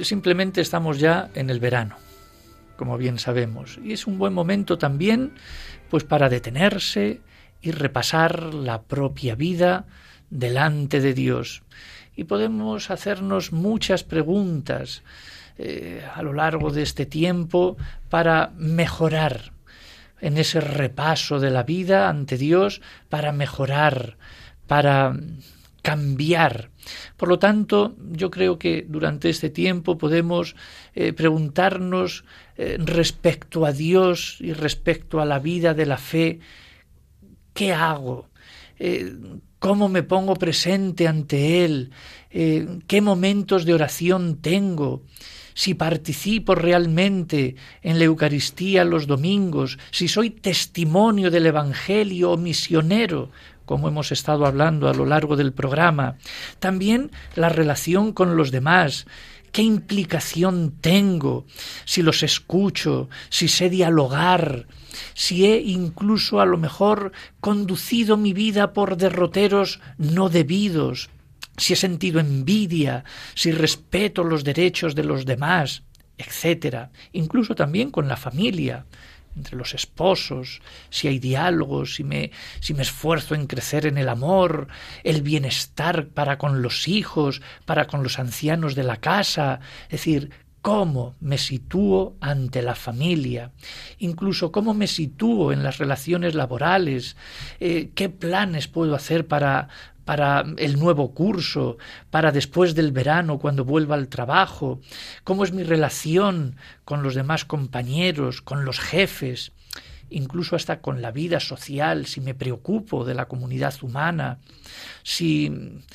Simplemente 0.00 0.60
estamos 0.60 0.98
ya 0.98 1.30
en 1.36 1.48
el 1.48 1.60
verano, 1.60 1.94
como 2.76 2.98
bien 2.98 3.20
sabemos, 3.20 3.78
y 3.84 3.92
es 3.92 4.08
un 4.08 4.18
buen 4.18 4.32
momento 4.32 4.78
también 4.78 5.30
pues 5.90 6.02
para 6.02 6.28
detenerse 6.28 7.20
y 7.60 7.70
repasar 7.70 8.52
la 8.52 8.82
propia 8.82 9.36
vida 9.36 9.84
delante 10.28 11.00
de 11.00 11.14
Dios. 11.14 11.62
Y 12.16 12.24
podemos 12.24 12.90
hacernos 12.90 13.52
muchas 13.52 14.02
preguntas 14.02 15.04
eh, 15.58 16.04
a 16.12 16.20
lo 16.22 16.32
largo 16.32 16.72
de 16.72 16.82
este 16.82 17.06
tiempo 17.06 17.76
para 18.10 18.50
mejorar 18.56 19.52
en 20.20 20.36
ese 20.36 20.60
repaso 20.60 21.38
de 21.38 21.52
la 21.52 21.62
vida 21.62 22.08
ante 22.08 22.36
Dios, 22.36 22.80
para 23.08 23.30
mejorar, 23.30 24.16
para 24.66 25.14
cambiar. 25.82 26.70
Por 27.16 27.28
lo 27.28 27.38
tanto, 27.38 27.96
yo 28.12 28.30
creo 28.30 28.58
que 28.58 28.86
durante 28.88 29.28
este 29.28 29.50
tiempo 29.50 29.98
podemos 29.98 30.56
eh, 30.94 31.12
preguntarnos 31.12 32.24
eh, 32.56 32.78
respecto 32.78 33.66
a 33.66 33.72
Dios 33.72 34.36
y 34.40 34.52
respecto 34.52 35.20
a 35.20 35.24
la 35.26 35.38
vida 35.38 35.74
de 35.74 35.86
la 35.86 35.98
fe, 35.98 36.40
¿qué 37.52 37.72
hago? 37.72 38.30
¿Cómo 39.60 39.88
me 39.88 40.02
pongo 40.02 40.34
presente 40.34 41.06
ante 41.06 41.64
Él? 41.64 41.92
¿Qué 42.30 43.00
momentos 43.00 43.64
de 43.64 43.74
oración 43.74 44.38
tengo? 44.40 45.04
si 45.54 45.74
participo 45.74 46.54
realmente 46.54 47.56
en 47.82 47.98
la 47.98 48.04
Eucaristía 48.04 48.84
los 48.84 49.06
domingos, 49.06 49.78
si 49.90 50.08
soy 50.08 50.30
testimonio 50.30 51.30
del 51.30 51.46
Evangelio 51.46 52.32
o 52.32 52.36
misionero, 52.36 53.30
como 53.72 53.88
hemos 53.88 54.12
estado 54.12 54.44
hablando 54.44 54.86
a 54.86 54.92
lo 54.92 55.06
largo 55.06 55.34
del 55.34 55.54
programa, 55.54 56.16
también 56.58 57.10
la 57.36 57.48
relación 57.48 58.12
con 58.12 58.36
los 58.36 58.50
demás, 58.50 59.06
qué 59.50 59.62
implicación 59.62 60.74
tengo, 60.78 61.46
si 61.86 62.02
los 62.02 62.22
escucho, 62.22 63.08
si 63.30 63.48
sé 63.48 63.70
dialogar, 63.70 64.66
si 65.14 65.46
he 65.46 65.58
incluso 65.58 66.42
a 66.42 66.44
lo 66.44 66.58
mejor 66.58 67.12
conducido 67.40 68.18
mi 68.18 68.34
vida 68.34 68.74
por 68.74 68.98
derroteros 68.98 69.80
no 69.96 70.28
debidos, 70.28 71.08
si 71.56 71.72
he 71.72 71.76
sentido 71.76 72.20
envidia, 72.20 73.06
si 73.34 73.52
respeto 73.52 74.22
los 74.22 74.44
derechos 74.44 74.94
de 74.94 75.04
los 75.04 75.24
demás, 75.24 75.82
etcétera, 76.18 76.90
incluso 77.12 77.54
también 77.54 77.90
con 77.90 78.06
la 78.06 78.18
familia, 78.18 78.84
entre 79.36 79.56
los 79.56 79.74
esposos, 79.74 80.60
si 80.90 81.08
hay 81.08 81.18
diálogos, 81.18 81.94
si 81.94 82.04
me, 82.04 82.30
si 82.60 82.74
me 82.74 82.82
esfuerzo 82.82 83.34
en 83.34 83.46
crecer 83.46 83.86
en 83.86 83.98
el 83.98 84.08
amor, 84.08 84.68
el 85.04 85.22
bienestar 85.22 86.06
para 86.08 86.38
con 86.38 86.62
los 86.62 86.88
hijos, 86.88 87.42
para 87.64 87.86
con 87.86 88.02
los 88.02 88.18
ancianos 88.18 88.74
de 88.74 88.84
la 88.84 88.98
casa, 88.98 89.60
es 89.84 89.90
decir, 89.90 90.30
cómo 90.62 91.16
me 91.20 91.38
sitúo 91.38 92.16
ante 92.20 92.62
la 92.62 92.76
familia, 92.76 93.50
incluso 93.98 94.52
cómo 94.52 94.74
me 94.74 94.86
sitúo 94.86 95.52
en 95.52 95.64
las 95.64 95.78
relaciones 95.78 96.34
laborales, 96.36 97.16
eh, 97.58 97.90
qué 97.96 98.08
planes 98.08 98.68
puedo 98.68 98.94
hacer 98.94 99.26
para, 99.26 99.68
para 100.04 100.44
el 100.58 100.78
nuevo 100.78 101.14
curso, 101.14 101.78
para 102.10 102.30
después 102.30 102.76
del 102.76 102.92
verano 102.92 103.40
cuando 103.40 103.64
vuelva 103.64 103.96
al 103.96 104.08
trabajo, 104.08 104.80
cómo 105.24 105.42
es 105.42 105.52
mi 105.52 105.64
relación 105.64 106.56
con 106.84 107.02
los 107.02 107.16
demás 107.16 107.44
compañeros, 107.44 108.40
con 108.40 108.64
los 108.64 108.78
jefes, 108.78 109.52
incluso 110.12 110.56
hasta 110.56 110.80
con 110.80 111.02
la 111.02 111.10
vida 111.10 111.40
social, 111.40 112.06
si 112.06 112.20
me 112.20 112.34
preocupo 112.34 113.04
de 113.04 113.14
la 113.14 113.26
comunidad 113.26 113.74
humana, 113.82 114.38
si 115.02 115.50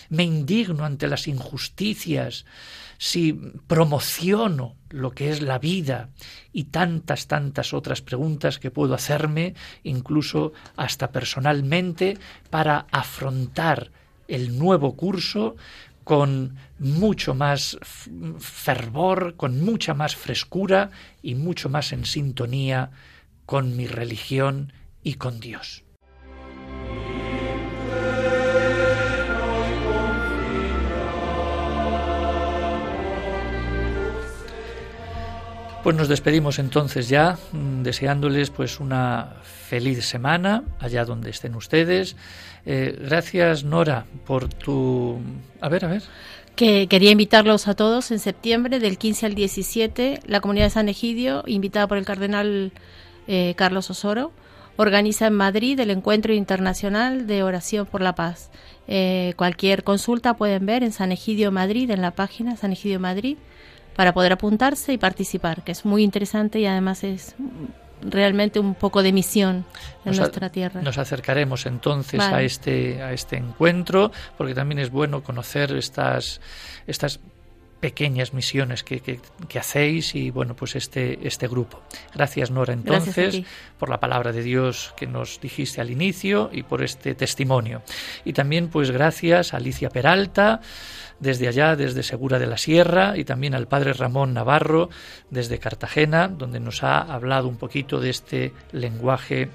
me 0.10 0.24
indigno 0.24 0.86
ante 0.86 1.08
las 1.08 1.28
injusticias, 1.28 2.46
si 2.98 3.34
promociono 3.68 4.76
lo 4.90 5.12
que 5.12 5.30
es 5.30 5.42
la 5.42 5.60
vida 5.60 6.10
y 6.52 6.66
tantas, 6.66 7.28
tantas 7.28 7.74
otras 7.74 8.02
preguntas 8.02 8.60
que 8.60 8.72
puedo 8.72 8.94
hacerme, 8.94 9.54
incluso 9.84 10.54
hasta 10.76 11.12
personalmente, 11.12 12.18
para 12.50 12.88
afrontar 12.92 13.92
el 14.28 14.58
nuevo 14.58 14.96
curso 14.96 15.56
con 16.04 16.56
mucho 16.80 17.36
más 17.36 17.78
fervor, 18.40 19.36
con 19.36 19.60
mucha 19.60 19.94
más 19.94 20.16
frescura 20.16 20.90
y 21.22 21.36
mucho 21.36 21.70
más 21.70 21.92
en 21.92 22.06
sintonía 22.06 22.92
con 23.48 23.78
mi 23.78 23.88
religión 23.88 24.74
y 25.02 25.16
con 25.16 25.40
Dios. 25.40 25.84
Pues 35.82 35.96
nos 35.96 36.10
despedimos 36.10 36.60
entonces 36.60 37.08
ya, 37.08 37.38
mm, 37.54 37.84
deseándoles 37.84 38.50
pues 38.50 38.82
una 38.82 39.38
feliz 39.44 40.06
semana 40.06 40.66
allá 40.80 41.06
donde 41.06 41.30
estén 41.30 41.56
ustedes. 41.56 42.18
Eh, 42.66 43.00
gracias 43.02 43.64
Nora 43.64 44.06
por 44.26 44.50
tu... 44.50 45.22
A 45.62 45.70
ver, 45.70 45.86
a 45.86 45.88
ver. 45.88 46.04
Que 46.58 46.88
quería 46.88 47.12
invitarlos 47.12 47.70
a 47.70 47.76
todos 47.76 48.12
en 48.12 48.20
septiembre, 48.20 48.80
del 48.80 48.98
15 48.98 49.28
al 49.28 49.36
17, 49.36 50.20
la 50.26 50.42
comunidad 50.42 50.66
de 50.66 50.72
San 50.72 50.90
Egidio, 50.90 51.46
invitada 51.48 51.88
por 51.88 51.98
el 51.98 52.04
cardenal 52.04 52.74
eh, 53.28 53.54
Carlos 53.56 53.90
Osoro, 53.90 54.32
organiza 54.78 55.28
en 55.28 55.34
Madrid 55.34 55.80
el 55.80 55.90
Encuentro 55.90 56.34
Internacional 56.34 57.28
de 57.28 57.44
Oración 57.44 57.86
por 57.86 58.02
la 58.02 58.16
Paz. 58.16 58.50
Eh, 58.88 59.34
cualquier 59.36 59.84
consulta 59.84 60.36
pueden 60.36 60.66
ver 60.66 60.84
en 60.84 60.92
San 60.92 61.12
Egidio 61.12 61.52
Madrid, 61.52 61.90
en 61.92 62.02
la 62.02 62.12
página 62.12 62.56
San 62.56 62.72
Egidio 62.72 63.00
Madrid 63.00 63.38
para 63.96 64.14
poder 64.14 64.32
apuntarse 64.32 64.94
y 64.94 64.98
participar, 64.98 65.64
que 65.64 65.72
es 65.72 65.84
muy 65.84 66.04
interesante 66.04 66.60
y 66.60 66.68
además 66.68 67.04
es 67.04 67.36
realmente 68.02 68.60
un 68.60 68.76
poco 68.76 69.02
de 69.02 69.12
misión 69.12 69.66
en 70.06 70.16
nuestra 70.16 70.52
tierra. 70.52 70.82
Nos 70.82 71.00
acercaremos 71.00 71.66
entonces 71.66 72.22
a 72.22 72.44
este 72.44 73.02
a 73.02 73.12
este 73.12 73.38
encuentro 73.38 74.12
porque 74.38 74.54
también 74.54 74.78
es 74.78 74.92
bueno 74.92 75.24
conocer 75.24 75.76
estas 75.76 76.40
estas 76.86 77.20
pequeñas 77.88 78.34
misiones 78.34 78.84
que, 78.84 79.00
que, 79.00 79.60
hacéis 79.60 80.14
y 80.14 80.30
bueno 80.30 80.58
pues 80.58 80.76
este 80.76 81.26
este 81.26 81.48
grupo. 81.48 81.82
Gracias 82.14 82.52
Nora 82.52 82.74
entonces 82.74 83.44
por 83.80 83.88
la 83.88 84.02
palabra 84.02 84.34
de 84.34 84.44
Dios 84.44 84.94
que 84.98 85.08
nos 85.08 85.40
dijiste 85.40 85.80
al 85.80 85.90
inicio 85.90 86.50
y 86.52 86.64
por 86.64 86.84
este 86.84 87.16
testimonio. 87.16 87.84
Y 88.26 88.34
también 88.34 88.68
pues 88.68 88.92
gracias 88.92 89.54
a 89.54 89.58
Alicia 89.58 89.90
Peralta 89.90 90.60
desde 91.22 91.48
allá, 91.48 91.78
desde 91.78 92.04
Segura 92.04 92.40
de 92.40 92.48
la 92.48 92.58
Sierra, 92.58 93.18
y 93.18 93.24
también 93.24 93.56
al 93.56 93.68
padre 93.68 93.94
Ramón 93.94 94.34
Navarro, 94.34 94.90
desde 95.32 95.58
Cartagena, 95.58 96.28
donde 96.28 96.60
nos 96.60 96.84
ha 96.84 97.00
hablado 97.00 97.48
un 97.48 97.56
poquito 97.56 98.02
de 98.02 98.10
este 98.10 98.54
lenguaje 98.74 99.50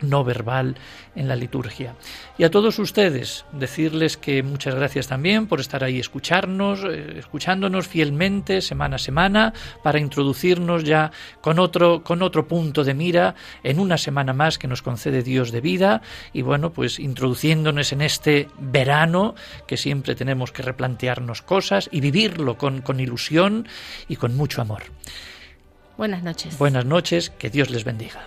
no 0.00 0.24
verbal 0.24 0.76
en 1.14 1.28
la 1.28 1.36
liturgia. 1.36 1.94
Y 2.38 2.44
a 2.44 2.50
todos 2.50 2.78
ustedes 2.78 3.44
decirles 3.52 4.16
que 4.16 4.42
muchas 4.42 4.74
gracias 4.74 5.08
también 5.08 5.46
por 5.46 5.60
estar 5.60 5.82
ahí 5.82 5.98
escucharnos, 5.98 6.84
eh, 6.84 7.18
escuchándonos 7.18 7.88
fielmente 7.88 8.60
semana 8.60 8.96
a 8.96 8.98
semana 8.98 9.54
para 9.82 9.98
introducirnos 9.98 10.84
ya 10.84 11.10
con 11.40 11.58
otro 11.58 12.02
con 12.02 12.22
otro 12.22 12.46
punto 12.46 12.84
de 12.84 12.94
mira 12.94 13.34
en 13.62 13.80
una 13.80 13.96
semana 13.98 14.32
más 14.32 14.58
que 14.58 14.68
nos 14.68 14.82
concede 14.82 15.22
Dios 15.22 15.52
de 15.52 15.60
vida 15.60 16.02
y 16.32 16.42
bueno, 16.42 16.72
pues 16.72 16.98
introduciéndonos 16.98 17.92
en 17.92 18.02
este 18.02 18.48
verano 18.58 19.34
que 19.66 19.76
siempre 19.76 20.14
tenemos 20.14 20.52
que 20.52 20.62
replantearnos 20.62 21.42
cosas 21.42 21.88
y 21.90 22.00
vivirlo 22.00 22.58
con, 22.58 22.82
con 22.82 23.00
ilusión 23.00 23.66
y 24.08 24.16
con 24.16 24.36
mucho 24.36 24.60
amor. 24.60 24.82
Buenas 25.96 26.22
noches. 26.22 26.58
Buenas 26.58 26.84
noches, 26.84 27.30
que 27.30 27.48
Dios 27.48 27.70
les 27.70 27.84
bendiga. 27.84 28.26